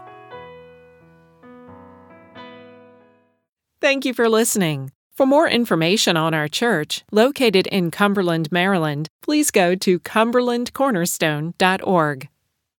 Thank 3.79 4.03
you 4.05 4.13
for 4.13 4.27
listening. 4.27 4.91
For 5.11 5.25
more 5.25 5.47
information 5.47 6.17
on 6.17 6.33
our 6.33 6.47
church, 6.47 7.03
located 7.11 7.67
in 7.67 7.91
Cumberland, 7.91 8.51
Maryland, 8.51 9.09
please 9.21 9.51
go 9.51 9.75
to 9.75 9.99
cumberlandcornerstone.org. 9.99 12.29